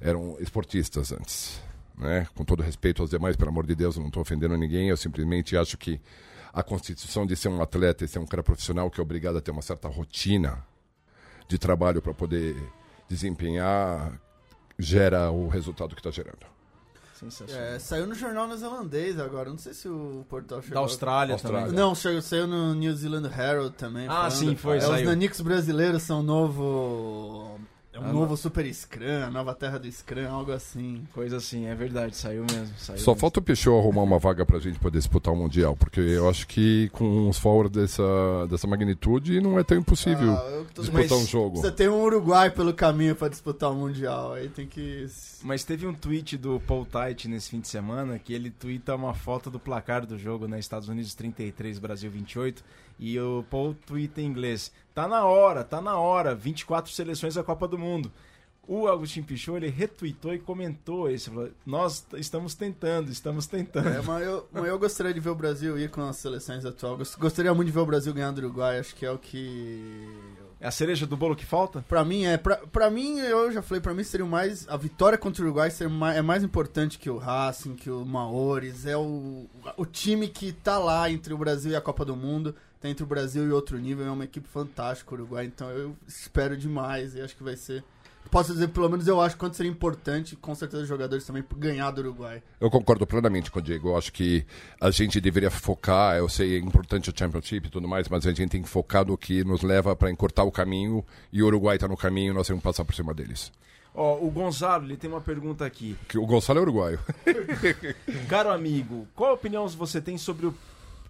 Eram 0.00 0.36
esportistas 0.40 1.12
antes. 1.12 1.60
Né? 1.96 2.26
Com 2.34 2.44
todo 2.44 2.62
respeito 2.62 3.02
aos 3.02 3.10
demais, 3.10 3.36
pelo 3.36 3.50
amor 3.50 3.66
de 3.66 3.74
Deus, 3.74 3.98
não 3.98 4.06
estou 4.06 4.22
ofendendo 4.22 4.56
ninguém. 4.56 4.88
Eu 4.88 4.96
simplesmente 4.96 5.56
acho 5.56 5.76
que 5.76 6.00
a 6.52 6.62
constituição 6.62 7.26
de 7.26 7.36
ser 7.36 7.48
um 7.48 7.62
atleta 7.62 8.04
e 8.04 8.08
ser 8.08 8.18
um 8.18 8.26
cara 8.26 8.42
profissional 8.42 8.90
que 8.90 8.98
é 8.98 9.02
obrigado 9.02 9.36
a 9.36 9.40
ter 9.40 9.50
uma 9.50 9.62
certa 9.62 9.88
rotina 9.88 10.64
de 11.48 11.58
trabalho 11.58 12.00
para 12.00 12.14
poder 12.14 12.56
desempenhar 13.08 14.20
gera 14.78 15.30
o 15.30 15.48
resultado 15.48 15.94
que 15.94 16.00
está 16.00 16.10
gerando. 16.10 16.52
É, 17.48 17.78
saiu 17.78 18.04
no 18.04 18.16
jornal 18.16 18.48
neozelandês 18.48 19.20
agora, 19.20 19.48
não 19.48 19.58
sei 19.58 19.72
se 19.72 19.88
o 19.88 20.26
portal 20.28 20.60
chegou. 20.60 20.74
Da 20.74 20.80
Austrália, 20.80 21.34
Austrália. 21.34 21.66
também. 21.66 21.76
Não, 21.76 21.94
saiu, 21.94 22.20
saiu 22.20 22.48
no 22.48 22.74
New 22.74 22.92
Zealand 22.96 23.28
Herald 23.28 23.76
também. 23.76 24.06
Ah, 24.08 24.28
falando, 24.28 24.32
sim, 24.32 24.56
foi. 24.56 24.78
É, 24.78 24.80
saiu. 24.80 24.94
Os 24.94 25.02
Nanics 25.04 25.40
brasileiros 25.40 26.02
são 26.02 26.20
novo 26.20 27.60
é 27.92 28.00
um 28.00 28.06
ah, 28.06 28.12
novo 28.12 28.38
Super 28.38 28.64
Scrum, 28.72 29.30
nova 29.30 29.54
terra 29.54 29.78
do 29.78 29.90
Scrum, 29.90 30.26
algo 30.26 30.50
assim. 30.50 31.06
Coisa 31.12 31.36
assim, 31.36 31.66
é 31.66 31.74
verdade, 31.74 32.16
saiu 32.16 32.42
mesmo. 32.50 32.74
Saiu 32.78 32.98
Só 32.98 33.10
mesmo. 33.10 33.20
falta 33.20 33.38
o 33.38 33.42
Peixoto 33.42 33.78
arrumar 33.78 34.02
uma 34.02 34.18
vaga 34.18 34.46
pra 34.46 34.58
gente 34.58 34.78
poder 34.78 34.96
disputar 34.96 35.34
o 35.34 35.36
Mundial, 35.36 35.76
porque 35.76 36.00
eu 36.00 36.26
acho 36.26 36.46
que 36.46 36.88
com 36.94 37.04
uns 37.28 37.38
forwards 37.38 37.78
dessa, 37.78 38.46
dessa 38.48 38.66
magnitude 38.66 39.42
não 39.42 39.58
é 39.58 39.62
tão 39.62 39.76
impossível 39.76 40.32
ah, 40.32 40.64
disputar 40.74 41.02
Mas 41.02 41.12
um 41.12 41.26
jogo. 41.26 41.58
Você 41.58 41.70
tem 41.70 41.86
um 41.86 42.02
Uruguai 42.02 42.50
pelo 42.50 42.72
caminho 42.72 43.14
para 43.14 43.28
disputar 43.28 43.70
o 43.70 43.74
Mundial, 43.74 44.32
aí 44.32 44.48
tem 44.48 44.66
que... 44.66 45.06
Mas 45.42 45.62
teve 45.62 45.86
um 45.86 45.92
tweet 45.92 46.38
do 46.38 46.60
Paul 46.60 46.86
Tite 46.86 47.28
nesse 47.28 47.50
fim 47.50 47.60
de 47.60 47.68
semana 47.68 48.18
que 48.18 48.32
ele 48.32 48.50
twitta 48.50 48.94
uma 48.94 49.12
foto 49.12 49.50
do 49.50 49.58
placar 49.58 50.06
do 50.06 50.16
jogo, 50.18 50.48
né? 50.48 50.58
Estados 50.58 50.88
Unidos 50.88 51.14
33, 51.14 51.78
Brasil 51.78 52.10
28, 52.10 52.64
e 52.98 53.18
o 53.20 53.44
Paul 53.50 53.74
twitta 53.86 54.22
em 54.22 54.26
inglês, 54.26 54.72
tá 54.94 55.08
na 55.08 55.24
hora, 55.24 55.64
tá 55.64 55.80
na 55.80 55.98
hora, 55.98 56.34
24 56.34 56.92
seleções 56.92 57.34
da 57.34 57.42
Copa 57.42 57.66
do 57.66 57.78
Mundo 57.78 58.12
o 58.66 58.86
Agostinho 58.86 59.26
Pichot 59.26 59.56
ele 59.56 59.68
retweetou 59.68 60.32
e 60.32 60.38
comentou 60.38 61.10
isso. 61.10 61.30
Falou, 61.30 61.50
Nós 61.66 62.06
estamos 62.14 62.54
tentando, 62.54 63.10
estamos 63.10 63.46
tentando. 63.46 63.88
É, 63.88 64.00
mas, 64.02 64.24
eu, 64.24 64.48
mas 64.52 64.64
eu 64.64 64.78
gostaria 64.78 65.12
de 65.12 65.20
ver 65.20 65.30
o 65.30 65.34
Brasil 65.34 65.78
ir 65.78 65.90
com 65.90 66.02
as 66.02 66.16
seleções 66.16 66.64
atuais. 66.64 67.14
Gostaria 67.16 67.52
muito 67.52 67.66
de 67.66 67.72
ver 67.72 67.80
o 67.80 67.86
Brasil 67.86 68.14
ganhar 68.14 68.30
do 68.30 68.38
Uruguai. 68.38 68.78
Acho 68.78 68.94
que 68.94 69.04
é 69.04 69.10
o 69.10 69.18
que. 69.18 70.08
É 70.60 70.68
a 70.68 70.70
cereja 70.70 71.06
do 71.06 71.16
bolo 71.16 71.34
que 71.34 71.44
falta? 71.44 71.84
Pra 71.88 72.04
mim, 72.04 72.24
é. 72.24 72.36
Pra, 72.36 72.56
pra 72.56 72.88
mim, 72.88 73.18
eu 73.18 73.50
já 73.50 73.62
falei, 73.62 73.80
pra 73.80 73.92
mim 73.92 74.04
seria 74.04 74.24
mais. 74.24 74.68
A 74.68 74.76
vitória 74.76 75.18
contra 75.18 75.42
o 75.42 75.46
Uruguai 75.46 75.70
seria 75.70 75.92
mais, 75.92 76.16
é 76.16 76.22
mais 76.22 76.44
importante 76.44 76.98
que 76.98 77.10
o 77.10 77.18
Racing, 77.18 77.74
que 77.74 77.90
o 77.90 78.04
Maores. 78.06 78.86
É 78.86 78.96
o, 78.96 79.46
o 79.76 79.84
time 79.84 80.28
que 80.28 80.52
tá 80.52 80.78
lá 80.78 81.10
entre 81.10 81.34
o 81.34 81.38
Brasil 81.38 81.72
e 81.72 81.76
a 81.76 81.80
Copa 81.80 82.04
do 82.04 82.14
Mundo. 82.14 82.54
Tá 82.82 82.88
entre 82.88 83.04
o 83.04 83.06
Brasil 83.06 83.46
e 83.46 83.52
outro 83.52 83.78
nível. 83.78 84.04
É 84.04 84.10
uma 84.10 84.24
equipe 84.24 84.48
fantástica 84.48 85.12
o 85.12 85.14
Uruguai. 85.14 85.46
Então 85.46 85.70
eu 85.70 85.96
espero 86.06 86.56
demais 86.56 87.14
e 87.14 87.20
acho 87.20 87.36
que 87.36 87.42
vai 87.42 87.56
ser 87.56 87.84
posso 88.32 88.52
dizer, 88.54 88.68
pelo 88.68 88.88
menos 88.88 89.06
eu 89.06 89.20
acho 89.20 89.36
quanto 89.36 89.56
seria 89.56 89.70
importante, 89.70 90.34
com 90.36 90.54
certeza, 90.54 90.82
os 90.82 90.88
jogadores 90.88 91.24
também 91.26 91.44
ganhar 91.58 91.90
do 91.90 92.00
Uruguai. 92.00 92.42
Eu 92.58 92.70
concordo 92.70 93.06
plenamente 93.06 93.50
com 93.50 93.58
o 93.58 93.62
Diego. 93.62 93.90
Eu 93.90 93.96
acho 93.96 94.10
que 94.10 94.46
a 94.80 94.90
gente 94.90 95.20
deveria 95.20 95.50
focar, 95.50 96.16
eu 96.16 96.28
sei, 96.30 96.56
é 96.56 96.58
importante 96.58 97.10
o 97.10 97.14
Championship 97.16 97.66
e 97.66 97.70
tudo 97.70 97.86
mais, 97.86 98.08
mas 98.08 98.26
a 98.26 98.32
gente 98.32 98.48
tem 98.48 98.62
que 98.62 98.68
focar 98.68 99.06
no 99.06 99.18
que 99.18 99.44
nos 99.44 99.60
leva 99.60 99.94
para 99.94 100.10
encurtar 100.10 100.44
o 100.44 100.50
caminho 100.50 101.04
e 101.30 101.42
o 101.42 101.46
Uruguai 101.46 101.76
está 101.76 101.86
no 101.86 101.96
caminho, 101.96 102.32
nós 102.32 102.46
temos 102.46 102.62
que 102.62 102.64
passar 102.64 102.86
por 102.86 102.94
cima 102.94 103.12
deles. 103.12 103.52
Ó, 103.94 104.14
oh, 104.14 104.26
o 104.26 104.30
Gonzalo, 104.30 104.86
ele 104.86 104.96
tem 104.96 105.10
uma 105.10 105.20
pergunta 105.20 105.66
aqui. 105.66 105.94
Que 106.08 106.16
o 106.16 106.24
Gonzalo 106.24 106.58
é 106.58 106.62
uruguaio. 106.62 106.98
Caro 108.26 108.50
amigo, 108.50 109.06
qual 109.14 109.34
opinião 109.34 109.68
você 109.68 110.00
tem 110.00 110.16
sobre 110.16 110.46
o, 110.46 110.54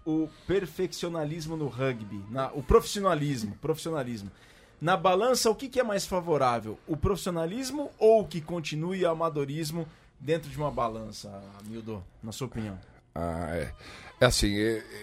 o 0.05 0.29
perfeccionalismo 0.47 1.55
no 1.55 1.67
rugby? 1.67 2.23
Na, 2.29 2.47
o 2.53 2.61
profissionalismo, 2.61 3.55
profissionalismo. 3.61 4.31
Na 4.81 4.97
balança, 4.97 5.49
o 5.49 5.55
que, 5.55 5.69
que 5.69 5.79
é 5.79 5.83
mais 5.83 6.05
favorável? 6.05 6.77
O 6.87 6.97
profissionalismo 6.97 7.89
ou 7.97 8.25
que 8.25 8.41
continue 8.41 9.05
o 9.05 9.09
amadorismo 9.09 9.87
dentro 10.19 10.49
de 10.49 10.57
uma 10.57 10.71
balança, 10.71 11.41
Mildo, 11.65 12.03
na 12.21 12.31
sua 12.31 12.47
opinião? 12.47 12.77
Ah, 13.15 13.49
é. 13.51 13.73
É 14.23 14.25
assim, 14.25 14.53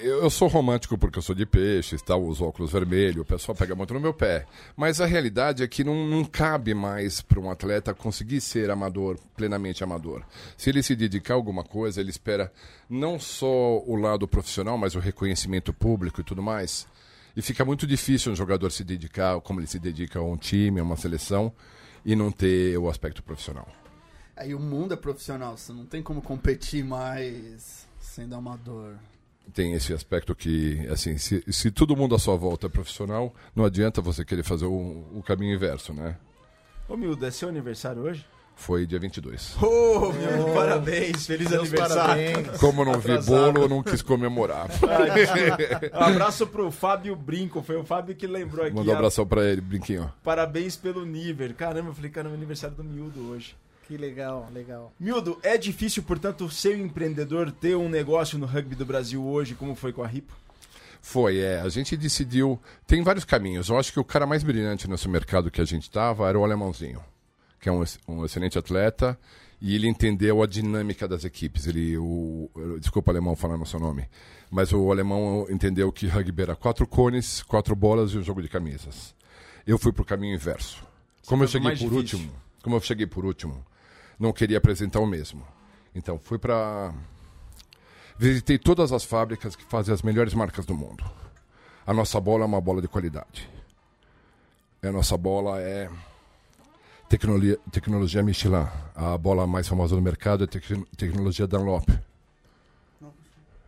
eu 0.03 0.31
sou 0.31 0.49
romântico 0.49 0.97
porque 0.97 1.19
eu 1.19 1.23
sou 1.23 1.35
de 1.35 1.45
peixe, 1.45 1.95
tá, 1.99 2.17
os 2.17 2.41
óculos 2.41 2.73
vermelhos, 2.73 3.21
o 3.21 3.25
pessoal 3.27 3.55
pega 3.55 3.75
muito 3.75 3.93
no 3.93 4.01
meu 4.01 4.15
pé. 4.15 4.47
Mas 4.75 4.99
a 4.99 5.05
realidade 5.05 5.63
é 5.63 5.69
que 5.69 5.85
não, 5.85 6.09
não 6.09 6.25
cabe 6.25 6.73
mais 6.73 7.21
para 7.21 7.39
um 7.39 7.51
atleta 7.51 7.93
conseguir 7.93 8.41
ser 8.41 8.71
amador, 8.71 9.19
plenamente 9.37 9.85
amador. 9.85 10.23
Se 10.57 10.71
ele 10.71 10.83
se 10.83 10.97
dedicar 10.97 11.35
a 11.35 11.37
alguma 11.37 11.63
coisa, 11.63 12.01
ele 12.01 12.09
espera 12.09 12.51
não 12.89 13.21
só 13.21 13.81
o 13.81 13.95
lado 13.95 14.27
profissional, 14.27 14.79
mas 14.79 14.95
o 14.95 14.99
reconhecimento 14.99 15.71
público 15.71 16.23
e 16.23 16.25
tudo 16.25 16.43
mais. 16.43 16.87
E 17.37 17.43
fica 17.43 17.63
muito 17.63 17.87
difícil 17.87 18.33
um 18.33 18.37
jogador 18.37 18.73
se 18.73 18.83
dedicar 18.83 19.39
como 19.43 19.61
ele 19.61 19.67
se 19.67 19.79
dedica 19.79 20.19
a 20.19 20.25
um 20.25 20.39
time, 20.39 20.81
a 20.81 20.83
uma 20.83 20.97
seleção, 20.97 21.53
e 22.07 22.17
não 22.17 22.33
ter 22.33 22.79
o 22.79 22.89
aspecto 22.89 23.23
profissional. 23.23 23.69
Aí 24.35 24.55
o 24.55 24.59
mundo 24.59 24.95
é 24.95 24.97
profissional, 24.97 25.59
você 25.59 25.75
não 25.75 25.85
tem 25.85 26.03
como 26.03 26.23
competir 26.23 26.83
mais 26.83 27.90
sendo 28.01 28.35
amador. 28.35 28.95
Tem 29.53 29.75
esse 29.75 29.93
aspecto 29.93 30.35
que, 30.35 30.87
assim, 30.89 31.19
se, 31.19 31.45
se 31.49 31.71
todo 31.71 31.97
mundo 31.97 32.15
à 32.15 32.19
sua 32.19 32.37
volta 32.37 32.67
é 32.67 32.71
profissional, 32.71 33.35
não 33.55 33.65
adianta 33.65 34.01
você 34.01 34.25
querer 34.25 34.43
fazer 34.43 34.67
o, 34.67 35.05
o 35.13 35.23
caminho 35.27 35.55
inverso, 35.55 35.93
né? 35.93 36.17
Ô 36.89 36.97
Mildo, 36.97 37.25
é 37.25 37.31
seu 37.31 37.49
aniversário 37.49 38.03
hoje? 38.03 38.25
Foi 38.61 38.87
dia 38.87 38.99
22. 38.99 39.57
Ô, 39.57 39.67
oh, 39.67 40.13
meu, 40.13 40.49
oh, 40.51 40.55
parabéns, 40.55 41.27
feliz 41.27 41.49
Deus 41.49 41.63
aniversário. 41.63 42.33
Parabéns. 42.35 42.61
Como 42.61 42.85
não 42.85 43.01
vi 43.01 43.17
bolo, 43.23 43.63
eu 43.63 43.69
não 43.69 43.83
quis 43.83 44.03
comemorar. 44.03 44.69
um 45.95 45.99
abraço 45.99 46.47
pro 46.47 46.71
Fábio 46.71 47.17
Brinco, 47.17 47.63
foi 47.63 47.77
o 47.77 47.85
Fábio 47.85 48.15
que 48.15 48.27
lembrou 48.27 48.67
aqui. 48.67 48.75
Mandou 48.75 48.93
um 48.93 48.97
abração 48.97 49.27
pra 49.27 49.45
ele, 49.47 49.63
Brinquinho. 49.63 50.13
Parabéns 50.23 50.77
pelo 50.77 51.07
nível. 51.07 51.55
Caramba, 51.55 51.89
eu 51.89 51.95
falei, 51.95 52.11
caramba, 52.11 52.35
aniversário 52.35 52.77
do 52.77 52.85
Miúdo 52.85 53.31
hoje. 53.31 53.57
Que 53.91 53.97
legal, 53.97 54.49
legal. 54.55 54.93
Miúdo, 55.01 55.37
é 55.43 55.59
difícil, 55.59 56.05
portanto, 56.05 56.49
ser 56.49 56.77
um 56.77 56.87
empreendedor, 56.87 57.51
ter 57.51 57.75
um 57.75 57.89
negócio 57.89 58.39
no 58.39 58.47
rugby 58.47 58.77
do 58.77 58.87
Brasil 58.87 59.21
hoje, 59.27 59.57
como 59.57 59.75
foi 59.75 59.93
com 59.93 60.05
a 60.05 60.07
Ripo? 60.07 60.33
Foi, 61.03 61.39
é. 61.39 61.61
A 61.61 61.69
gente 61.69 61.97
decidiu. 61.97 62.61
Tem 62.87 63.03
vários 63.03 63.25
caminhos. 63.25 63.69
Eu 63.69 63.77
acho 63.77 63.93
que 63.93 63.99
o 63.99 64.05
cara 64.05 64.27
mais 64.27 64.45
brilhante 64.45 64.89
nesse 64.89 65.09
mercado 65.09 65.51
que 65.51 65.61
a 65.61 65.65
gente 65.65 65.83
estava 65.83 66.29
era 66.29 66.39
o 66.39 66.45
alemãozinho 66.45 67.03
que 67.61 67.69
é 67.69 67.73
um, 67.73 67.85
um 68.09 68.25
excelente 68.25 68.59
atleta, 68.59 69.19
e 69.61 69.75
ele 69.75 69.87
entendeu 69.87 70.43
a 70.43 70.47
dinâmica 70.47 71.07
das 71.07 71.25
equipes. 71.25 71.67
Ele, 71.67 71.97
o, 71.99 72.51
desculpa, 72.81 73.13
alemão, 73.13 73.37
falando 73.37 73.63
o 73.63 73.67
seu 73.67 73.79
nome, 73.79 74.09
mas 74.51 74.73
o 74.73 74.91
alemão 74.91 75.47
entendeu 75.51 75.93
que 75.93 76.07
rugby 76.07 76.43
era 76.43 76.57
quatro 76.57 76.87
cones, 76.87 77.43
quatro 77.43 77.77
bolas 77.77 78.13
e 78.13 78.19
um 78.19 78.23
jogo 78.23 78.41
de 78.41 78.49
camisas. 78.49 79.15
Eu 79.67 79.79
fui 79.79 79.93
para 79.93 80.03
o 80.03 80.07
caminho 80.07 80.35
inverso. 80.35 80.83
Como 81.27 81.45
eu 81.45 81.49
cheguei 81.49 81.71
por 81.73 81.77
difícil. 81.77 81.97
último, 81.97 82.33
como 82.63 82.77
eu 82.77 82.81
cheguei 82.81 83.07
por 83.07 83.27
último, 83.27 83.65
não 84.21 84.33
queria 84.33 84.59
apresentar 84.59 85.01
o 85.01 85.07
mesmo. 85.07 85.45
Então 85.95 86.19
fui 86.19 86.39
para 86.39 86.95
visitei 88.17 88.59
todas 88.59 88.93
as 88.93 89.03
fábricas 89.03 89.57
que 89.57 89.65
fazem 89.65 89.93
as 89.93 90.03
melhores 90.03 90.35
marcas 90.35 90.67
do 90.67 90.75
mundo. 90.75 91.03
A 91.87 91.93
nossa 91.93 92.21
bola 92.21 92.45
é 92.45 92.47
uma 92.47 92.61
bola 92.61 92.81
de 92.81 92.87
qualidade. 92.87 93.49
A 94.83 94.93
nossa 94.93 95.17
bola 95.17 95.61
é 95.61 95.91
Tecnologia, 97.11 97.59
tecnologia 97.73 98.23
Michelin. 98.23 98.69
A 98.95 99.19
bola 99.19 99.45
mais 99.45 99.67
famosa 99.67 99.97
do 99.97 100.01
mercado 100.01 100.45
é 100.45 100.47
tec 100.47 100.65
tecnologia 100.97 101.45
Dunlop. 101.45 101.89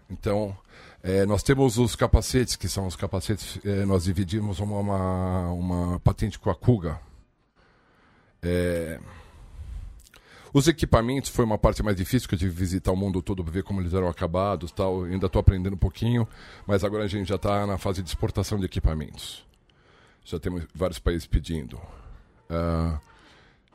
Então, 0.09 0.57
é, 1.03 1.27
nós 1.27 1.43
temos 1.43 1.77
os 1.77 1.97
capacetes, 1.97 2.55
que 2.55 2.69
são 2.69 2.87
os 2.87 2.95
capacetes, 2.95 3.59
é, 3.65 3.85
nós 3.85 4.05
dividimos 4.05 4.61
uma, 4.61 4.79
uma, 4.79 5.51
uma, 5.51 5.99
patente 5.99 6.39
com 6.39 6.51
a 6.51 6.55
Kuga. 6.55 7.01
É, 8.41 9.01
os 10.53 10.69
equipamentos 10.69 11.31
foi 11.31 11.45
uma 11.45 11.57
parte 11.57 11.83
mais 11.83 11.97
difícil, 11.97 12.29
que 12.29 12.35
eu 12.35 12.39
tive 12.39 12.53
que 12.53 12.59
visitar 12.59 12.93
o 12.93 12.97
mundo 12.97 13.23
todo 13.23 13.43
para 13.43 13.53
ver 13.53 13.63
como 13.63 13.81
eles 13.81 13.95
eram 13.95 14.09
acabados 14.09 14.71
tal. 14.71 15.05
ainda 15.05 15.27
estou 15.27 15.41
aprendendo 15.41 15.75
um 15.75 15.79
pouquinho, 15.79 16.29
mas 16.67 16.85
agora 16.85 17.05
a 17.05 17.09
gente 17.09 17.29
já 17.29 17.37
está 17.37 17.67
na 17.67 17.79
fase 17.79 18.03
de 18.03 18.09
exportação 18.09 18.59
de 18.59 18.67
equipamentos. 18.67 19.45
Já 20.25 20.39
temos 20.39 20.65
vários 20.75 20.99
países 20.99 21.27
pedindo. 21.27 21.77
Uh, 22.51 23.01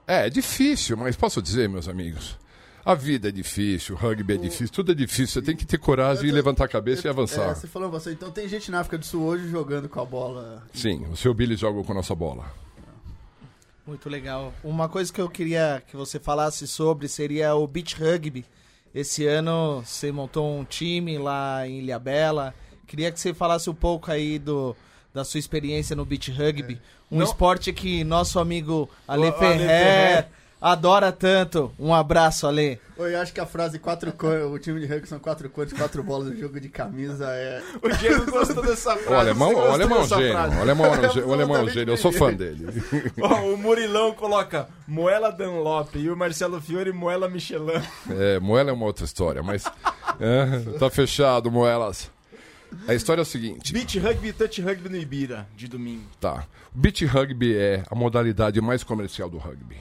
é, 0.06 0.28
é 0.28 0.30
difícil, 0.30 0.96
mas 0.96 1.16
posso 1.16 1.42
dizer, 1.42 1.68
meus 1.68 1.88
amigos, 1.88 2.38
a 2.86 2.94
vida 2.94 3.28
é 3.28 3.32
difícil, 3.32 3.96
o 3.96 3.98
rugby 3.98 4.36
é 4.36 4.38
difícil, 4.38 4.70
tudo 4.70 4.92
é 4.92 4.96
difícil. 4.96 5.28
Você 5.28 5.42
tem 5.42 5.56
que 5.56 5.66
ter 5.66 5.78
coragem 5.78 6.30
e 6.30 6.32
levantar 6.32 6.66
a 6.66 6.70
cabeça 6.70 7.08
eu... 7.08 7.10
e 7.10 7.12
avançar. 7.12 7.50
É, 7.50 7.56
você 7.56 7.68
falou 7.68 7.90
você, 7.90 8.12
então 8.12 8.32
tem 8.32 8.48
gente 8.48 8.72
na 8.72 8.80
África 8.80 8.98
do 8.98 9.06
Sul 9.06 9.24
hoje 9.24 9.50
jogando 9.50 9.90
com 9.90 10.00
a 10.00 10.06
bola. 10.06 10.64
Sim, 10.74 11.06
o 11.12 11.18
seu 11.18 11.34
Billy 11.34 11.58
joga 11.58 11.84
com 11.84 11.92
a 11.92 11.96
nossa 11.96 12.16
bola. 12.16 12.46
Muito 13.88 14.10
legal. 14.10 14.54
Uma 14.64 14.90
coisa 14.90 15.12
que 15.12 15.22
eu 15.22 15.30
queria 15.30 15.82
que 15.88 15.96
você 15.96 16.20
falasse 16.20 16.68
sobre 16.68 17.08
seria 17.08 17.56
o 17.56 17.66
beach 17.66 17.96
rugby. 17.96 18.46
Esse 18.94 19.26
ano 19.26 19.82
você 19.86 20.12
montou 20.12 20.60
um 20.60 20.66
time 20.66 21.18
lá 21.18 21.66
em 21.66 21.80
Ilhabela. 21.80 22.54
Queria 22.86 23.12
que 23.12 23.20
você 23.20 23.34
falasse 23.34 23.70
um 23.70 23.74
pouco 23.74 24.12
aí 24.12 24.38
do, 24.38 24.76
da 25.14 25.24
sua 25.24 25.40
experiência 25.40 25.96
no 25.96 26.06
beach 26.06 26.30
rugby. 26.32 26.74
É. 26.74 27.16
Um 27.16 27.20
Não... 27.20 27.26
esporte 27.26 27.72
que 27.72 28.04
nosso 28.04 28.40
amigo 28.40 28.90
Ale, 29.08 29.32
Ferrer, 29.32 29.58
Ferrer 29.58 30.28
adora 30.62 31.12
tanto. 31.12 31.72
Um 31.80 31.94
abraço, 31.94 32.48
Ale. 32.48 32.80
Eu 32.98 33.22
acho 33.22 33.32
que 33.32 33.40
a 33.40 33.46
frase 33.46 33.78
quatro 33.78 34.12
cores, 34.12 34.44
o 34.44 34.58
time 34.58 34.80
de 34.80 34.88
rugby 34.88 35.08
são 35.08 35.20
quatro 35.20 35.48
cores, 35.50 35.72
quatro 35.72 36.02
bolas, 36.02 36.30
o 36.30 36.36
jogo 36.36 36.60
de 36.60 36.68
camisa 36.68 37.28
é. 37.30 37.62
O 37.82 37.90
Diego 37.90 38.32
gostou 38.32 38.64
dessa 38.64 38.96
frase. 38.96 39.10
O 39.10 39.16
alemão, 39.16 39.54
o 39.54 39.72
alemão 39.72 40.02
é 40.02 40.08
gênio. 40.08 40.34
O 40.34 40.62
alemão, 40.62 40.92
o 41.28 41.34
alemão 41.34 41.58
é 41.58 41.70
gênio. 41.70 41.94
Eu 41.94 41.98
sou 41.98 42.12
fã 42.12 42.34
dele. 42.34 42.68
Oh, 43.22 43.54
o 43.54 43.58
Murilão 43.58 44.14
coloca 44.14 44.68
Moela 44.88 45.32
Dunlop 45.32 45.96
e 45.96 46.10
o 46.10 46.16
Marcelo 46.16 46.62
Fiore 46.62 46.92
Moela 46.92 47.28
Michelin. 47.28 47.82
É, 48.10 48.40
Moela 48.40 48.70
é 48.70 48.74
uma 48.74 48.86
outra 48.86 49.06
história, 49.06 49.44
mas. 49.44 49.64
É, 50.20 50.80
tá 50.80 50.90
fechado, 50.90 51.52
Moelas. 51.52 52.10
A 52.88 52.94
história 52.96 53.22
é 53.22 53.24
o 53.24 53.26
seguinte: 53.26 53.72
Beach 53.72 54.00
Rugby 54.00 54.30
e 54.30 54.34
Touch 54.34 54.62
Rugby 54.62 54.90
no 54.90 54.98
Ibira, 54.98 55.48
de 55.56 55.68
domingo. 55.68 56.04
Tá. 56.20 56.46
Beach 56.74 57.06
Rugby 57.06 57.56
é 57.56 57.84
a 57.90 57.94
modalidade 57.94 58.60
mais 58.60 58.84
comercial 58.84 59.30
do 59.30 59.38
rugby. 59.38 59.78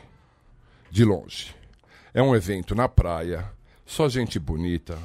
De 0.97 1.05
longe. 1.05 1.55
É 2.15 2.23
um 2.23 2.35
evento 2.35 2.75
na 2.75 2.89
praia, 2.89 3.53
só 3.85 4.09
gente 4.09 4.39
bonita, 4.39 4.99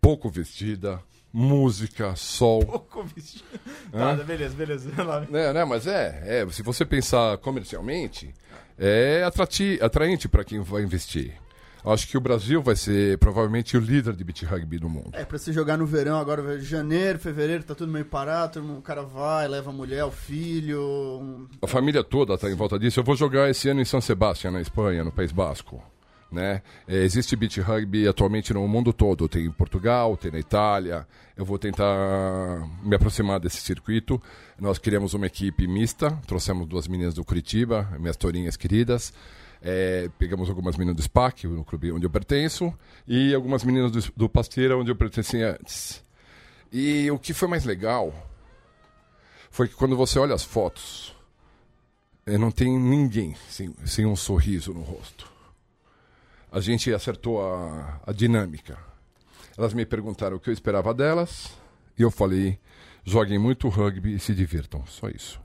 pouco 0.00 0.30
vestida, 0.30 0.98
música, 1.30 2.16
sol. 2.16 2.64
Pouco 2.64 3.02
vestida. 3.02 3.44
Tá, 3.92 4.14
beleza, 4.14 4.54
beleza. 4.56 4.90
É, 5.30 5.52
né, 5.52 5.62
mas 5.66 5.86
é, 5.86 6.40
é, 6.40 6.50
se 6.50 6.62
você 6.62 6.86
pensar 6.86 7.36
comercialmente, 7.36 8.32
é 8.78 9.22
atrati 9.24 9.78
atraente 9.82 10.26
para 10.26 10.42
quem 10.42 10.62
vai 10.62 10.82
investir. 10.82 11.34
Acho 11.86 12.08
que 12.08 12.18
o 12.18 12.20
Brasil 12.20 12.60
vai 12.60 12.74
ser 12.74 13.16
provavelmente 13.18 13.76
o 13.76 13.80
líder 13.80 14.16
de 14.16 14.24
beach 14.24 14.44
rugby 14.44 14.76
do 14.78 14.88
mundo. 14.88 15.10
É, 15.12 15.24
pra 15.24 15.38
se 15.38 15.52
jogar 15.52 15.76
no 15.76 15.86
verão, 15.86 16.18
agora 16.18 16.58
janeiro, 16.58 17.16
fevereiro, 17.16 17.62
tá 17.62 17.76
tudo 17.76 17.92
meio 17.92 18.04
parado, 18.04 18.60
o 18.76 18.82
cara 18.82 19.02
vai, 19.02 19.46
leva 19.46 19.70
a 19.70 19.72
mulher, 19.72 20.04
o 20.04 20.10
filho. 20.10 20.80
Um... 20.82 21.46
A 21.62 21.66
família 21.68 22.02
toda 22.02 22.36
tá 22.36 22.50
em 22.50 22.54
volta 22.54 22.76
disso. 22.76 22.98
Eu 22.98 23.04
vou 23.04 23.14
jogar 23.14 23.48
esse 23.48 23.68
ano 23.68 23.80
em 23.80 23.84
São 23.84 24.00
Sebastião, 24.00 24.52
na 24.52 24.60
Espanha, 24.60 25.04
no 25.04 25.12
País 25.12 25.30
Basco. 25.30 25.80
Né? 26.30 26.60
É, 26.88 26.96
existe 27.04 27.36
beach 27.36 27.60
rugby 27.60 28.08
atualmente 28.08 28.52
no 28.52 28.66
mundo 28.66 28.92
todo. 28.92 29.28
Tem 29.28 29.46
em 29.46 29.50
Portugal, 29.52 30.16
tem 30.16 30.32
na 30.32 30.40
Itália. 30.40 31.06
Eu 31.36 31.44
vou 31.44 31.56
tentar 31.56 32.66
me 32.82 32.96
aproximar 32.96 33.38
desse 33.38 33.58
circuito. 33.58 34.20
Nós 34.58 34.76
criamos 34.76 35.14
uma 35.14 35.26
equipe 35.26 35.68
mista, 35.68 36.10
trouxemos 36.26 36.66
duas 36.66 36.88
meninas 36.88 37.14
do 37.14 37.24
Curitiba, 37.24 37.88
minhas 38.00 38.16
tourinhas 38.16 38.56
queridas. 38.56 39.12
É, 39.62 40.08
pegamos 40.18 40.48
algumas 40.48 40.76
meninas 40.76 40.96
do 40.96 41.02
SPAC, 41.02 41.46
no 41.46 41.64
clube 41.64 41.92
onde 41.92 42.06
eu 42.06 42.10
pertenço, 42.10 42.72
e 43.06 43.34
algumas 43.34 43.64
meninas 43.64 43.90
do, 43.90 44.12
do 44.16 44.28
Pasteira, 44.28 44.76
onde 44.76 44.90
eu 44.90 44.96
pertencia 44.96 45.58
antes. 45.60 46.04
E 46.72 47.10
o 47.10 47.18
que 47.18 47.32
foi 47.32 47.48
mais 47.48 47.64
legal 47.64 48.12
foi 49.50 49.68
que 49.68 49.74
quando 49.74 49.96
você 49.96 50.18
olha 50.18 50.34
as 50.34 50.44
fotos, 50.44 51.16
é, 52.26 52.36
não 52.36 52.50
tem 52.50 52.78
ninguém 52.78 53.34
sem, 53.48 53.74
sem 53.84 54.04
um 54.04 54.16
sorriso 54.16 54.74
no 54.74 54.82
rosto. 54.82 55.30
A 56.50 56.60
gente 56.60 56.92
acertou 56.92 57.40
a, 57.42 58.00
a 58.06 58.12
dinâmica. 58.12 58.78
Elas 59.56 59.72
me 59.72 59.86
perguntaram 59.86 60.36
o 60.36 60.40
que 60.40 60.50
eu 60.50 60.54
esperava 60.54 60.92
delas, 60.92 61.56
e 61.98 62.02
eu 62.02 62.10
falei: 62.10 62.58
joguem 63.04 63.38
muito 63.38 63.68
rugby 63.68 64.14
e 64.14 64.18
se 64.18 64.34
divirtam. 64.34 64.84
Só 64.86 65.08
isso. 65.08 65.40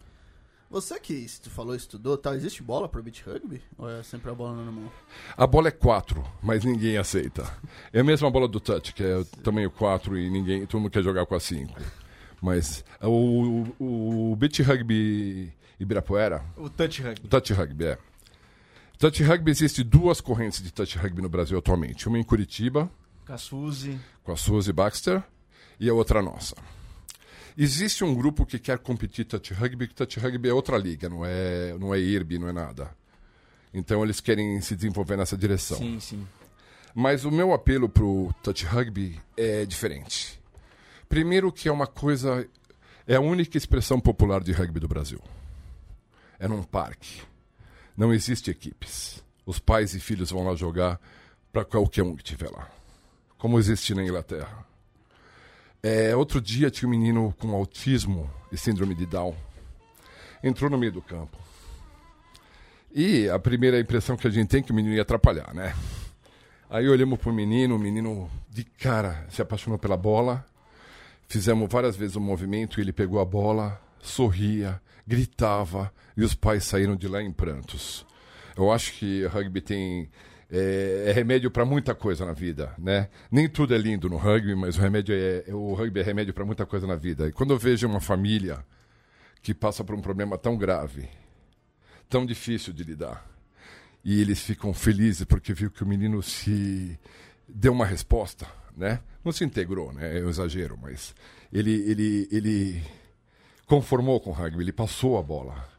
Você 0.72 0.98
que 1.02 1.28
tu 1.44 1.50
falou, 1.50 1.76
estudou, 1.76 2.18
tá? 2.18 2.34
Existe 2.34 2.64
bola 2.64 2.88
pro 2.88 3.04
beach 3.04 3.22
rugby? 3.28 3.62
Ou 3.78 3.90
é 3.90 4.02
sempre 4.04 4.32
a 4.32 4.34
bola 4.34 4.56
na 4.64 4.72
mão? 4.72 4.90
A 5.36 5.46
bola 5.46 5.68
é 5.68 5.72
4, 5.72 6.24
mas 6.42 6.64
ninguém 6.64 6.98
aceita. 6.98 7.44
É 7.92 8.00
a 8.00 8.04
mesma 8.06 8.32
bola 8.32 8.48
do 8.48 8.58
touch, 8.58 8.94
que 8.94 9.04
é 9.04 9.22
tamanho 9.44 9.70
4 9.70 10.18
e 10.18 10.30
ninguém, 10.30 10.66
todo 10.66 10.80
mundo 10.80 10.90
quer 10.90 11.04
jogar 11.04 11.26
com 11.26 11.36
a 11.36 11.42
5. 11.42 11.78
Mas 12.42 12.86
o, 13.02 13.66
o, 13.78 14.32
o 14.32 14.36
beach 14.38 14.62
rugby 14.62 15.52
Ibirapuera... 15.78 16.42
O 16.56 16.70
touch 16.70 17.02
rugby. 17.02 17.26
O 17.26 17.28
touch 17.28 17.52
rugby, 17.52 17.86
é. 17.88 17.98
Touch 18.98 19.24
rugby, 19.24 19.52
existe 19.52 19.84
duas 19.84 20.22
correntes 20.22 20.64
de 20.64 20.72
touch 20.72 20.98
rugby 20.98 21.22
no 21.22 21.28
Brasil 21.28 21.58
atualmente. 21.58 22.08
Uma 22.08 22.18
em 22.18 22.24
Curitiba... 22.24 22.90
Com 23.28 23.34
a 23.34 23.38
Suzy. 23.38 24.00
Com 24.24 24.32
a 24.32 24.38
Suzy 24.38 24.72
Baxter. 24.72 25.22
E 25.78 25.90
a 25.90 25.94
outra 25.94 26.22
nossa. 26.22 26.56
Existe 27.58 28.04
um 28.04 28.16
grupo 28.16 28.46
que 28.46 28.58
quer 28.58 28.80
competir 28.80 29.26
touch 29.26 29.54
rugby, 29.54 29.88
que 29.88 29.94
touch 29.94 30.20
rugby 30.20 30.50
é 30.50 30.54
outra 30.54 30.78
liga, 30.78 31.10
não 31.10 31.26
é, 31.26 31.78
não 31.78 31.94
é 31.94 32.00
IRB, 32.00 32.40
não 32.40 32.48
é 32.48 32.52
nada. 32.52 32.96
Então 33.74 34.04
eles 34.04 34.20
querem 34.20 34.60
se 34.62 34.76
desenvolver 34.76 35.18
nessa 35.18 35.38
direção. 35.38 35.78
Sim, 35.78 36.00
sim. 36.00 36.28
Mas 36.94 37.24
o 37.24 37.32
meu 37.32 37.54
apelo 37.54 37.88
pro 37.88 38.34
touch 38.44 38.66
rugby 38.66 39.20
é 39.38 39.66
diferente. 39.66 40.40
Primeiro 41.08 41.52
que 41.52 41.70
é 41.70 41.72
uma 41.72 41.88
coisa, 41.88 42.48
é 43.08 43.16
a 43.16 43.22
única 43.22 43.58
expressão 43.58 44.00
popular 44.00 44.42
de 44.42 44.52
rugby 44.52 44.80
do 44.80 44.88
Brasil. 44.88 45.22
É 46.40 46.48
num 46.48 46.64
parque. 46.64 47.22
Não 47.96 48.14
existe 48.14 48.50
equipes. 48.50 49.24
Os 49.46 49.60
pais 49.60 49.94
e 49.94 50.00
filhos 50.00 50.32
vão 50.32 50.46
lá 50.46 50.56
jogar 50.56 51.00
para 51.52 51.66
qualquer 51.66 52.04
um 52.04 52.16
que 52.16 52.24
estiver 52.24 52.50
lá. 52.50 52.70
Como 53.38 53.60
existe 53.60 53.94
na 53.94 54.04
Inglaterra. 54.04 54.66
É, 55.84 56.16
outro 56.16 56.40
dia 56.40 56.70
tinha 56.70 56.88
um 56.88 56.92
menino 56.92 57.34
com 57.40 57.56
autismo 57.56 58.30
e 58.52 58.58
síndrome 58.58 58.94
de 58.94 59.06
Down. 59.06 59.36
Entrou 60.44 60.70
no 60.70 60.78
meio 60.78 60.92
do 60.92 61.02
campo. 61.02 61.38
E 62.94 63.30
a 63.30 63.40
primeira 63.40 63.80
impressão 63.80 64.16
que 64.16 64.28
a 64.28 64.30
gente 64.30 64.50
tem 64.50 64.60
é 64.60 64.64
que 64.64 64.72
o 64.72 64.76
menino 64.76 64.94
ia 64.94 65.02
atrapalhar, 65.02 65.54
né? 65.54 65.74
Aí 66.70 66.88
olhamos 66.88 67.20
pro 67.20 67.34
menino, 67.34 67.76
o 67.76 67.80
menino 67.80 68.30
de 68.50 68.64
cara 68.64 69.26
se 69.30 69.42
apaixonou 69.42 69.80
pela 69.80 69.98
bola. 69.98 70.46
Fizemos 71.28 71.68
várias 71.72 71.96
vezes 71.96 72.16
o 72.16 72.20
um 72.20 72.24
movimento, 72.24 72.80
ele 72.80 72.94
pegou 72.94 73.20
a 73.20 73.26
bola, 73.26 73.82
sorria, 74.00 74.80
gritava 75.08 75.92
e 76.16 76.24
os 76.24 76.36
pais 76.36 76.64
saíram 76.64 76.96
de 76.96 77.08
lá 77.08 77.22
em 77.22 77.32
prantos. 77.32 78.06
Eu 78.56 78.72
acho 78.72 78.94
que 78.94 79.26
rugby 79.26 79.62
tem 79.62 80.10
é, 80.52 81.06
é 81.08 81.12
remédio 81.14 81.50
para 81.50 81.64
muita 81.64 81.96
coisa 81.96 82.26
na 82.26 82.34
vida, 82.34 82.76
né? 82.78 83.10
Nem 83.32 83.48
tudo 83.48 83.74
é 83.74 83.78
lindo 83.78 84.10
no 84.10 84.18
rugby, 84.18 84.54
mas 84.54 84.78
o 84.78 84.82
remédio 84.82 85.16
é, 85.16 85.46
o 85.54 85.74
rugby 85.74 86.02
é 86.02 86.04
remédio 86.04 86.34
para 86.34 86.44
muita 86.44 86.66
coisa 86.66 86.86
na 86.86 86.96
vida. 86.96 87.28
E 87.28 87.32
quando 87.32 87.52
eu 87.52 87.58
vejo 87.58 87.88
uma 87.88 88.02
família 88.02 88.64
que 89.42 89.54
passa 89.54 89.84
por 89.84 89.96
um 89.96 90.02
problema 90.02 90.38
tão 90.38 90.58
grave, 90.58 91.08
tão 92.10 92.26
difícil 92.26 92.74
de 92.74 92.84
lidar, 92.84 93.26
e 94.04 94.20
eles 94.20 94.42
ficam 94.42 94.74
felizes 94.74 95.24
porque 95.24 95.54
viu 95.54 95.72
que 95.72 95.84
o 95.84 95.88
menino 95.88 96.22
se 96.22 97.00
deu 97.48 97.72
uma 97.72 97.86
resposta, 97.86 98.46
né? 98.76 99.00
Não 99.24 99.32
se 99.32 99.46
integrou, 99.46 99.94
né? 99.94 100.20
É 100.20 100.24
um 100.24 100.30
exagero, 100.30 100.78
mas 100.82 101.16
ele 101.54 101.72
ele 101.90 102.28
ele 102.30 102.84
conformou 103.66 104.20
com 104.20 104.32
o 104.32 104.34
rugby, 104.34 104.64
ele 104.64 104.74
passou 104.74 105.18
a 105.18 105.24
bola. 105.24 105.71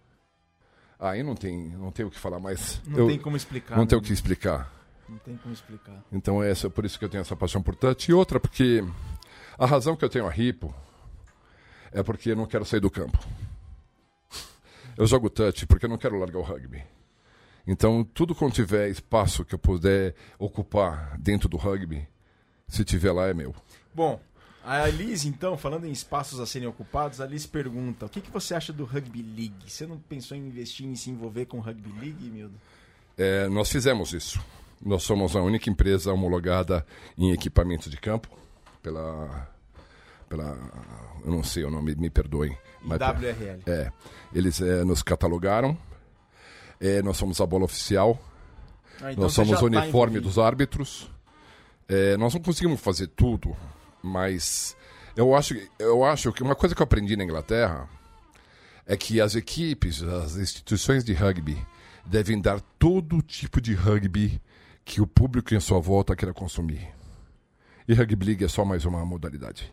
Aí 1.02 1.20
não 1.24 1.34
tem, 1.34 1.70
não 1.70 1.90
tem 1.90 2.06
o 2.06 2.10
que 2.10 2.18
falar 2.18 2.38
mais. 2.38 2.80
Não 2.86 3.00
eu, 3.00 3.06
tem 3.08 3.18
como 3.18 3.36
explicar. 3.36 3.74
Não 3.74 3.82
né? 3.82 3.88
tem 3.88 3.98
o 3.98 4.00
que 4.00 4.12
explicar. 4.12 4.72
Não 5.08 5.18
tem 5.18 5.36
como 5.36 5.52
explicar. 5.52 6.04
Então 6.12 6.40
é 6.40 6.48
essa, 6.48 6.70
por 6.70 6.84
isso 6.84 6.96
que 6.96 7.04
eu 7.04 7.08
tenho 7.08 7.22
essa 7.22 7.34
paixão 7.34 7.60
por 7.60 7.74
touch. 7.74 8.08
E 8.08 8.14
outra, 8.14 8.38
porque 8.38 8.84
a 9.58 9.66
razão 9.66 9.96
que 9.96 10.04
eu 10.04 10.08
tenho 10.08 10.28
a 10.28 10.30
Ripo 10.30 10.72
é 11.90 12.04
porque 12.04 12.30
eu 12.30 12.36
não 12.36 12.46
quero 12.46 12.64
sair 12.64 12.78
do 12.78 12.88
campo. 12.88 13.18
Eu 14.96 15.04
jogo 15.04 15.28
touch 15.28 15.66
porque 15.66 15.86
eu 15.86 15.90
não 15.90 15.98
quero 15.98 16.16
largar 16.20 16.38
o 16.38 16.42
rugby. 16.42 16.84
Então, 17.66 18.04
tudo 18.04 18.32
quando 18.32 18.52
tiver 18.52 18.88
espaço 18.88 19.44
que 19.44 19.56
eu 19.56 19.58
puder 19.58 20.14
ocupar 20.38 21.18
dentro 21.18 21.48
do 21.48 21.56
rugby, 21.56 22.06
se 22.68 22.84
tiver 22.84 23.10
lá, 23.10 23.26
é 23.26 23.34
meu. 23.34 23.52
Bom, 23.92 24.20
a 24.64 24.84
Alice, 24.84 25.26
então, 25.26 25.56
falando 25.56 25.86
em 25.86 25.90
espaços 25.90 26.40
a 26.40 26.46
serem 26.46 26.68
ocupados, 26.68 27.20
a 27.20 27.24
Alice 27.24 27.46
pergunta: 27.46 28.06
o 28.06 28.08
que, 28.08 28.20
que 28.20 28.30
você 28.30 28.54
acha 28.54 28.72
do 28.72 28.84
Rugby 28.84 29.22
League? 29.22 29.70
Você 29.70 29.86
não 29.86 29.98
pensou 29.98 30.36
em 30.36 30.46
investir 30.46 30.86
em 30.86 30.94
se 30.94 31.10
envolver 31.10 31.46
com 31.46 31.58
o 31.58 31.60
Rugby 31.60 31.92
League, 32.00 32.30
Mildo? 32.30 32.54
É, 33.16 33.48
nós 33.48 33.70
fizemos 33.70 34.12
isso. 34.12 34.40
Nós 34.84 35.02
somos 35.02 35.36
a 35.36 35.42
única 35.42 35.70
empresa 35.70 36.12
homologada 36.12 36.84
em 37.16 37.32
equipamentos 37.32 37.90
de 37.90 37.96
campo 37.96 38.28
pela. 38.82 39.48
pela 40.28 40.56
eu 41.24 41.30
não 41.30 41.44
sei 41.44 41.64
o 41.64 41.70
nome, 41.70 41.94
me 41.94 42.10
perdoem. 42.10 42.56
Mas, 42.82 42.98
WRL. 42.98 43.62
É. 43.66 43.92
Eles 44.34 44.60
é, 44.60 44.84
nos 44.84 45.02
catalogaram 45.02 45.78
é, 46.82 47.00
nós 47.00 47.16
somos 47.16 47.40
a 47.40 47.46
bola 47.46 47.64
oficial. 47.64 48.18
Ah, 49.00 49.12
então 49.12 49.22
nós 49.22 49.32
somos 49.32 49.52
o 49.52 49.70
tá 49.70 49.78
uniforme 49.78 50.16
tá 50.16 50.26
dos 50.26 50.36
árbitros. 50.36 51.08
É, 51.88 52.16
nós 52.16 52.34
não 52.34 52.40
conseguimos 52.40 52.80
fazer 52.80 53.06
tudo, 53.06 53.56
mas 54.02 54.76
eu 55.16 55.34
acho, 55.34 55.54
eu 55.78 56.04
acho 56.04 56.32
que 56.32 56.42
uma 56.42 56.54
coisa 56.54 56.74
que 56.74 56.82
eu 56.82 56.84
aprendi 56.84 57.16
na 57.16 57.24
Inglaterra 57.24 57.88
é 58.86 58.96
que 58.96 59.20
as 59.20 59.34
equipes, 59.34 60.02
as 60.02 60.36
instituições 60.36 61.04
de 61.04 61.12
rugby 61.12 61.56
devem 62.04 62.40
dar 62.40 62.60
todo 62.78 63.22
tipo 63.22 63.60
de 63.60 63.74
rugby 63.74 64.40
que 64.84 65.00
o 65.00 65.06
público 65.06 65.54
em 65.54 65.60
sua 65.60 65.78
volta 65.78 66.16
queira 66.16 66.34
consumir. 66.34 66.88
E 67.86 67.94
Rugby 67.94 68.26
League 68.26 68.44
é 68.44 68.48
só 68.48 68.64
mais 68.64 68.84
uma 68.84 69.04
modalidade. 69.04 69.72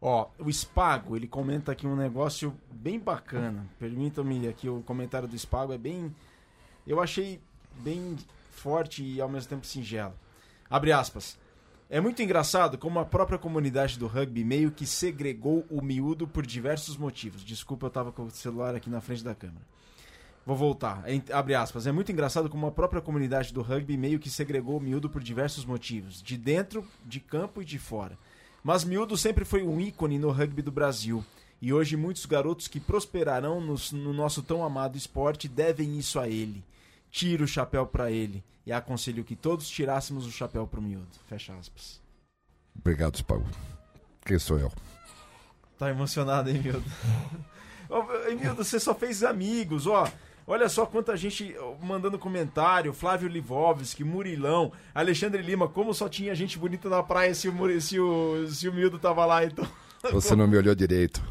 Ó, 0.00 0.28
o 0.38 0.52
Spago, 0.52 1.16
ele 1.16 1.28
comenta 1.28 1.70
aqui 1.70 1.86
um 1.86 1.94
negócio 1.94 2.52
bem 2.70 2.98
bacana. 2.98 3.66
Permitam-me 3.78 4.48
aqui 4.48 4.68
o 4.68 4.82
comentário 4.82 5.28
do 5.28 5.38
Spago, 5.38 5.72
é 5.72 5.78
bem. 5.78 6.14
Eu 6.86 7.00
achei 7.00 7.40
bem 7.78 8.16
forte 8.50 9.04
e 9.04 9.20
ao 9.20 9.28
mesmo 9.28 9.48
tempo 9.48 9.64
singelo. 9.64 10.14
Abre 10.68 10.90
aspas. 10.90 11.38
É 11.92 12.00
muito 12.00 12.22
engraçado 12.22 12.78
como 12.78 12.98
a 12.98 13.04
própria 13.04 13.38
comunidade 13.38 13.98
do 13.98 14.06
rugby 14.06 14.42
meio 14.42 14.70
que 14.72 14.86
segregou 14.86 15.66
o 15.68 15.82
miúdo 15.82 16.26
por 16.26 16.46
diversos 16.46 16.96
motivos. 16.96 17.44
Desculpa, 17.44 17.84
eu 17.84 17.90
tava 17.90 18.10
com 18.10 18.22
o 18.22 18.30
celular 18.30 18.74
aqui 18.74 18.88
na 18.88 19.02
frente 19.02 19.22
da 19.22 19.34
câmera. 19.34 19.60
Vou 20.46 20.56
voltar. 20.56 21.04
Abre 21.30 21.54
aspas. 21.54 21.86
É 21.86 21.92
muito 21.92 22.10
engraçado 22.10 22.48
como 22.48 22.66
a 22.66 22.70
própria 22.70 23.02
comunidade 23.02 23.52
do 23.52 23.60
rugby 23.60 23.98
meio 23.98 24.18
que 24.18 24.30
segregou 24.30 24.78
o 24.78 24.80
miúdo 24.80 25.10
por 25.10 25.22
diversos 25.22 25.66
motivos. 25.66 26.22
De 26.22 26.38
dentro, 26.38 26.82
de 27.04 27.20
campo 27.20 27.60
e 27.60 27.64
de 27.66 27.78
fora. 27.78 28.16
Mas 28.64 28.84
Miúdo 28.84 29.14
sempre 29.14 29.44
foi 29.44 29.62
um 29.62 29.78
ícone 29.78 30.18
no 30.18 30.30
rugby 30.30 30.62
do 30.62 30.72
Brasil. 30.72 31.22
E 31.60 31.74
hoje 31.74 31.94
muitos 31.94 32.24
garotos 32.24 32.68
que 32.68 32.80
prosperarão 32.80 33.60
no 33.60 34.12
nosso 34.14 34.42
tão 34.42 34.64
amado 34.64 34.96
esporte 34.96 35.46
devem 35.46 35.98
isso 35.98 36.18
a 36.18 36.26
ele. 36.26 36.64
Tiro 37.12 37.44
o 37.44 37.46
chapéu 37.48 37.86
para 37.86 38.10
ele. 38.10 38.42
E 38.66 38.72
aconselho 38.72 39.22
que 39.22 39.36
todos 39.36 39.68
tirássemos 39.68 40.26
o 40.26 40.32
chapéu 40.32 40.66
pro 40.66 40.80
Miúdo. 40.80 41.06
Fecha 41.28 41.54
aspas. 41.54 42.00
Obrigado, 42.74 43.18
Spago. 43.18 43.46
Quem 44.24 44.38
sou 44.38 44.58
eu? 44.58 44.72
Tá 45.78 45.90
emocionado, 45.90 46.48
hein, 46.48 46.60
Miúdo? 46.62 46.84
Miúdo, 48.40 48.64
você 48.64 48.80
só 48.80 48.94
fez 48.94 49.22
amigos, 49.22 49.86
ó. 49.86 50.10
Olha 50.46 50.68
só 50.68 50.86
quanta 50.86 51.16
gente 51.16 51.54
mandando 51.82 52.18
comentário. 52.18 52.94
Flávio 52.94 53.28
Livovski, 53.28 54.02
Murilão, 54.02 54.72
Alexandre 54.94 55.42
Lima. 55.42 55.68
Como 55.68 55.92
só 55.92 56.08
tinha 56.08 56.34
gente 56.34 56.58
bonita 56.58 56.88
na 56.88 57.02
praia 57.02 57.34
se 57.34 57.48
o, 57.48 57.80
se 57.80 58.00
o, 58.00 58.48
se 58.48 58.68
o 58.68 58.72
Mildo 58.72 58.98
tava 58.98 59.26
lá, 59.26 59.44
então. 59.44 59.66
Você 60.10 60.34
não 60.34 60.48
me 60.48 60.56
olhou 60.56 60.74
direito. 60.74 61.22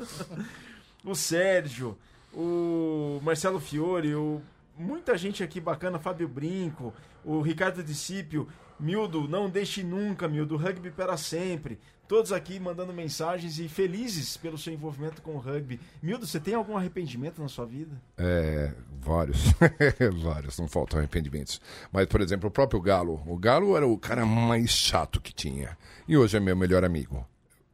o 1.04 1.16
Sérgio, 1.16 1.98
o 2.34 3.20
Marcelo 3.24 3.60
Fiore, 3.60 4.16
o, 4.16 4.42
muita 4.78 5.18
gente 5.18 5.44
aqui 5.44 5.60
bacana, 5.60 6.00
Fábio 6.00 6.28
Brinco, 6.28 6.94
o 7.24 7.42
Ricardo 7.42 7.84
Discípio. 7.84 8.48
Mildo, 8.80 9.28
não 9.28 9.50
deixe 9.50 9.84
nunca, 9.84 10.28
Mildo. 10.28 10.58
Rugby 10.58 10.90
para 10.90 11.16
sempre 11.18 11.80
todos 12.12 12.34
aqui 12.34 12.60
mandando 12.60 12.92
mensagens 12.92 13.58
e 13.58 13.70
felizes 13.70 14.36
pelo 14.36 14.58
seu 14.58 14.74
envolvimento 14.74 15.22
com 15.22 15.34
o 15.34 15.38
rugby. 15.38 15.80
Mildo, 16.04 16.28
você 16.28 16.42
tem 16.42 16.54
algum 16.54 16.76
arrependimento 16.76 17.42
na 17.42 17.48
sua 17.48 17.66
vida? 17.66 17.96
É, 18.18 18.74
vários. 19.00 19.46
vários, 20.22 20.60
não 20.60 20.68
faltam 20.68 21.00
arrependimentos. 21.00 21.62
Mas, 21.90 22.08
por 22.08 22.20
exemplo, 22.20 22.50
o 22.50 22.52
próprio 22.52 22.82
Galo. 22.82 23.24
O 23.26 23.38
Galo 23.38 23.78
era 23.78 23.88
o 23.88 23.98
cara 23.98 24.26
mais 24.26 24.72
chato 24.72 25.22
que 25.22 25.34
tinha. 25.34 25.78
E 26.06 26.18
hoje 26.18 26.36
é 26.36 26.42
meu 26.42 26.54
melhor 26.54 26.84
amigo. 26.84 27.26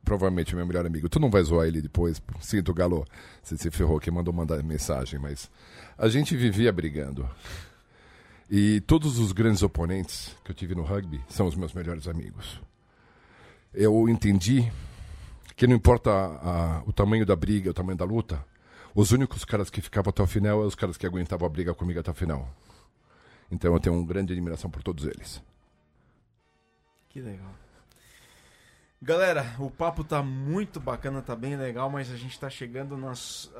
Provavelmente 0.07 0.55
meu 0.55 0.65
melhor 0.65 0.85
amigo. 0.85 1.09
Tu 1.09 1.19
não 1.19 1.29
vai 1.29 1.43
zoar 1.43 1.67
ele 1.67 1.81
depois. 1.81 2.21
Sinto, 2.39 2.73
Galo. 2.73 3.05
Você 3.43 3.57
se 3.57 3.69
ferrou 3.69 3.99
que 3.99 4.09
mandou 4.09 4.33
mandar 4.33 4.63
mensagem, 4.63 5.19
mas 5.19 5.51
a 5.97 6.07
gente 6.07 6.35
vivia 6.35 6.71
brigando. 6.71 7.29
E 8.49 8.79
todos 8.81 9.19
os 9.19 9.33
grandes 9.33 9.61
oponentes 9.63 10.35
que 10.45 10.51
eu 10.51 10.55
tive 10.55 10.73
no 10.73 10.83
rugby 10.83 11.21
são 11.27 11.45
os 11.45 11.55
meus 11.55 11.73
melhores 11.73 12.07
amigos 12.07 12.59
eu 13.77 14.09
entendi 14.09 14.71
que 15.55 15.67
não 15.67 15.75
importa 15.75 16.09
a, 16.11 16.77
a, 16.79 16.83
o 16.85 16.91
tamanho 16.91 17.25
da 17.25 17.35
briga, 17.35 17.69
o 17.69 17.73
tamanho 17.73 17.97
da 17.97 18.05
luta, 18.05 18.43
os 18.95 19.11
únicos 19.11 19.45
caras 19.45 19.69
que 19.69 19.81
ficavam 19.81 20.09
até 20.09 20.23
o 20.23 20.27
final 20.27 20.57
eram 20.57 20.67
os 20.67 20.75
caras 20.75 20.97
que 20.97 21.05
aguentavam 21.05 21.45
a 21.45 21.49
briga 21.49 21.73
comigo 21.73 21.99
até 21.99 22.09
o 22.09 22.15
final. 22.15 22.49
Então 23.51 23.73
eu 23.73 23.79
tenho 23.79 23.95
uma 23.95 24.05
grande 24.05 24.33
admiração 24.33 24.69
por 24.69 24.81
todos 24.81 25.05
eles. 25.05 25.41
Que 27.09 27.21
legal. 27.21 27.53
Galera, 29.01 29.55
o 29.59 29.69
papo 29.69 30.03
tá 30.03 30.23
muito 30.23 30.79
bacana, 30.79 31.21
tá 31.21 31.35
bem 31.35 31.55
legal, 31.55 31.89
mas 31.89 32.11
a 32.11 32.17
gente 32.17 32.39
tá 32.39 32.49
chegando 32.49 32.97
nas. 32.97 33.51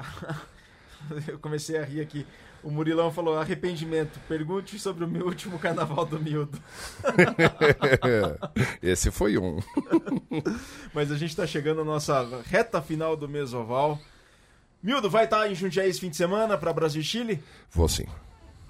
eu 1.28 1.38
comecei 1.38 1.78
a 1.78 1.86
rir 1.86 2.02
aqui. 2.02 2.26
O 2.64 2.72
Murilão 2.72 3.12
falou: 3.12 3.38
arrependimento. 3.38 4.20
Pergunte 4.28 4.80
sobre 4.80 5.06
o 5.06 5.08
meu 5.08 5.28
último 5.28 5.60
carnaval 5.60 6.06
do 6.06 6.20
miúdo. 6.20 6.60
Esse 8.82 9.12
foi 9.12 9.38
um. 9.38 9.60
Mas 10.92 11.12
a 11.12 11.18
gente 11.18 11.30
está 11.30 11.46
chegando 11.46 11.82
à 11.82 11.86
nossa 11.86 12.42
reta 12.46 12.82
final 12.82 13.16
do 13.16 13.30
Mesoval. 13.30 14.00
Miúdo, 14.82 15.10
vai 15.10 15.26
estar 15.26 15.42
tá 15.42 15.50
em 15.50 15.56
Jundiaí 15.56 15.90
esse 15.90 16.00
fim 16.00 16.10
de 16.10 16.18
semana 16.18 16.58
para 16.58 16.74
Brasil 16.74 17.02
e 17.02 17.06
Chile? 17.06 17.44
Vou 17.72 17.88
sim. 17.88 18.06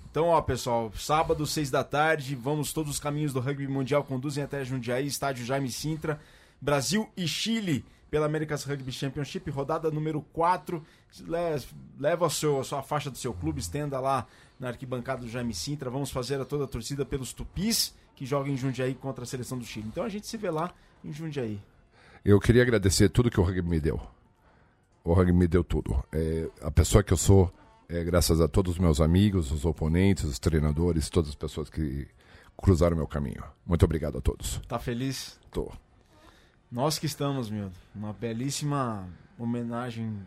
Então, 0.09 0.27
ó, 0.27 0.41
pessoal, 0.41 0.91
sábado, 0.95 1.45
seis 1.45 1.69
da 1.69 1.83
tarde, 1.83 2.35
vamos 2.35 2.73
todos 2.73 2.91
os 2.91 2.99
caminhos 2.99 3.33
do 3.33 3.39
rugby 3.39 3.67
mundial 3.67 4.03
conduzem 4.03 4.43
até 4.43 4.63
Jundiaí, 4.63 5.05
estádio 5.05 5.45
Jaime 5.45 5.69
Sintra, 5.69 6.19
Brasil 6.61 7.09
e 7.15 7.27
Chile 7.27 7.85
pela 8.09 8.25
America's 8.25 8.63
Rugby 8.63 8.91
Championship, 8.91 9.49
rodada 9.51 9.91
número 9.91 10.21
4. 10.33 10.83
Leva 11.99 12.25
a, 12.25 12.29
seu, 12.29 12.59
a 12.59 12.63
sua 12.63 12.81
faixa 12.81 13.09
do 13.09 13.17
seu 13.17 13.33
clube, 13.33 13.59
estenda 13.59 13.99
lá 13.99 14.25
na 14.59 14.69
arquibancada 14.69 15.21
do 15.21 15.29
Jaime 15.29 15.53
Sintra. 15.53 15.89
Vamos 15.89 16.09
fazer 16.09 16.39
a 16.39 16.45
toda 16.45 16.63
a 16.63 16.67
torcida 16.67 17.05
pelos 17.05 17.33
tupis 17.33 17.93
que 18.15 18.25
jogam 18.25 18.51
em 18.51 18.57
Jundiaí 18.57 18.95
contra 18.95 19.23
a 19.23 19.27
seleção 19.27 19.57
do 19.57 19.65
Chile. 19.65 19.87
Então 19.87 20.03
a 20.03 20.09
gente 20.09 20.25
se 20.25 20.37
vê 20.37 20.49
lá 20.49 20.73
em 21.03 21.13
Jundiaí. 21.13 21.61
Eu 22.25 22.39
queria 22.39 22.63
agradecer 22.63 23.09
tudo 23.09 23.29
que 23.29 23.39
o 23.39 23.43
rugby 23.43 23.69
me 23.69 23.79
deu. 23.79 24.01
O 25.03 25.13
rugby 25.13 25.33
me 25.33 25.47
deu 25.47 25.63
tudo. 25.63 26.03
É, 26.11 26.49
a 26.61 26.71
pessoa 26.71 27.03
que 27.03 27.13
eu 27.13 27.17
sou, 27.17 27.53
é, 27.87 28.03
graças 28.03 28.41
a 28.41 28.47
todos 28.47 28.73
os 28.73 28.79
meus 28.79 28.99
amigos, 28.99 29.51
os 29.51 29.63
oponentes, 29.63 30.25
os 30.25 30.39
treinadores, 30.39 31.09
todas 31.09 31.29
as 31.29 31.35
pessoas 31.35 31.69
que 31.69 32.07
cruzaram 32.57 32.97
meu 32.97 33.07
caminho. 33.07 33.43
Muito 33.65 33.85
obrigado 33.85 34.17
a 34.17 34.21
todos. 34.21 34.59
Tá 34.67 34.79
feliz? 34.79 35.39
Tô. 35.51 35.71
Nós 36.71 36.99
que 36.99 37.05
estamos, 37.05 37.49
meu. 37.49 37.71
Uma 37.95 38.11
belíssima 38.13 39.07
homenagem 39.39 40.19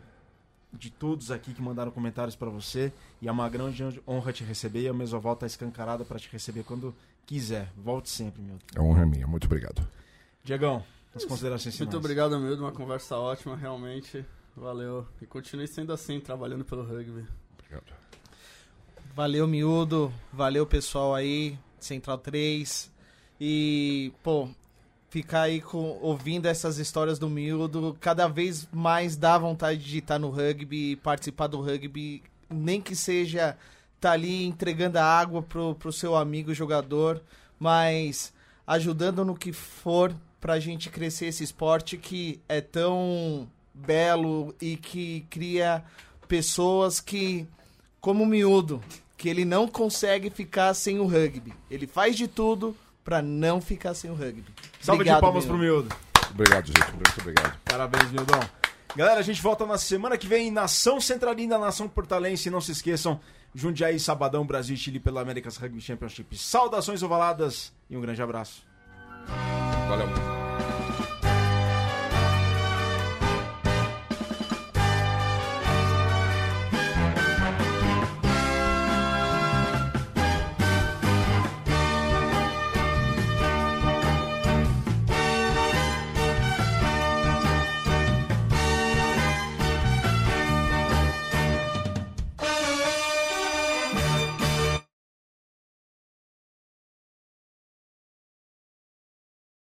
de 0.73 0.89
todos 0.89 1.29
aqui 1.29 1.53
que 1.53 1.61
mandaram 1.61 1.91
comentários 1.91 2.35
para 2.35 2.49
você. 2.49 2.91
E 3.21 3.27
é 3.27 3.31
uma 3.31 3.47
grande 3.47 3.83
honra 4.07 4.33
te 4.33 4.43
receber. 4.43 4.81
E 4.81 4.87
a 4.87 4.93
Mesoval 4.93 5.35
tá 5.35 5.45
escancarada 5.45 6.03
para 6.03 6.17
te 6.17 6.29
receber 6.31 6.63
quando 6.63 6.95
quiser. 7.25 7.71
Volte 7.77 8.09
sempre, 8.09 8.41
meu. 8.41 8.57
É 8.75 8.81
honra 8.81 9.05
minha. 9.05 9.27
Muito 9.27 9.45
obrigado. 9.45 9.87
Diegão, 10.43 10.83
as 11.13 11.25
considerações 11.25 11.75
finais. 11.75 11.93
Muito 11.93 11.97
obrigado, 11.97 12.39
meu. 12.39 12.55
Uma 12.57 12.71
conversa 12.71 13.17
ótima, 13.17 13.55
realmente. 13.55 14.25
Valeu. 14.55 15.07
E 15.21 15.25
continue 15.27 15.67
sendo 15.67 15.93
assim, 15.93 16.19
trabalhando 16.19 16.65
pelo 16.65 16.83
rugby. 16.83 17.25
Obrigado. 17.59 17.93
Valeu, 19.13 19.47
miúdo. 19.47 20.11
Valeu, 20.33 20.65
pessoal 20.65 21.13
aí. 21.13 21.57
Central 21.79 22.17
3. 22.17 22.91
E, 23.39 24.11
pô, 24.23 24.49
ficar 25.11 25.41
aí 25.41 25.59
com, 25.59 25.99
ouvindo 26.01 26.45
essas 26.45 26.77
histórias 26.77 27.19
do 27.19 27.29
miúdo, 27.29 27.97
cada 27.99 28.29
vez 28.29 28.65
mais 28.71 29.17
dá 29.17 29.37
vontade 29.37 29.83
de 29.83 29.97
estar 29.97 30.17
no 30.17 30.29
rugby, 30.29 30.95
participar 30.95 31.47
do 31.47 31.59
rugby, 31.59 32.23
nem 32.49 32.81
que 32.81 32.95
seja 32.95 33.57
tá 33.99 34.13
ali 34.13 34.45
entregando 34.45 34.97
a 34.97 35.03
água 35.03 35.43
pro, 35.43 35.75
pro 35.75 35.91
seu 35.91 36.15
amigo 36.15 36.53
jogador, 36.53 37.21
mas 37.59 38.33
ajudando 38.65 39.25
no 39.25 39.35
que 39.35 39.51
for 39.51 40.15
pra 40.39 40.61
gente 40.61 40.89
crescer 40.89 41.25
esse 41.25 41.43
esporte 41.43 41.97
que 41.97 42.39
é 42.47 42.61
tão 42.61 43.49
belo 43.73 44.55
e 44.61 44.77
que 44.77 45.25
cria 45.29 45.83
pessoas 46.25 47.01
que, 47.01 47.45
como 47.99 48.23
o 48.23 48.27
miúdo, 48.27 48.81
que 49.17 49.27
ele 49.27 49.43
não 49.43 49.67
consegue 49.67 50.29
ficar 50.29 50.73
sem 50.73 50.99
o 50.99 51.05
rugby. 51.05 51.53
Ele 51.69 51.85
faz 51.85 52.15
de 52.15 52.29
tudo 52.29 52.73
para 53.03 53.21
não 53.21 53.59
ficar 53.61 53.93
sem 53.93 54.09
o 54.09 54.13
rugby. 54.13 54.45
Salve 54.79 55.01
Obrigado, 55.01 55.17
de 55.17 55.21
palmas 55.21 55.45
miúdo. 55.45 55.57
pro 55.57 55.63
miúdo. 55.65 55.95
Obrigado, 56.31 56.67
gente. 56.67 56.91
Muito 56.93 57.19
obrigado. 57.19 57.57
Parabéns, 57.65 58.11
Mildão. 58.11 58.39
Galera, 58.95 59.19
a 59.19 59.23
gente 59.23 59.41
volta 59.41 59.65
na 59.65 59.77
semana 59.77 60.17
que 60.17 60.27
vem, 60.27 60.51
Nação 60.51 60.99
Centralina, 60.99 61.57
Nação 61.57 61.87
Portalense. 61.87 62.49
Não 62.49 62.59
se 62.59 62.71
esqueçam, 62.73 63.19
Jundiaí, 63.55 63.99
Sabadão, 63.99 64.45
Brasil 64.45 64.75
e 64.75 64.77
Chile 64.77 64.99
pela 64.99 65.21
Américas 65.21 65.57
Rugby 65.57 65.79
Championship. 65.81 66.37
Saudações 66.37 67.01
ovaladas 67.01 67.73
e 67.89 67.95
um 67.95 68.01
grande 68.01 68.21
abraço. 68.21 68.63
Valeu. 69.87 70.50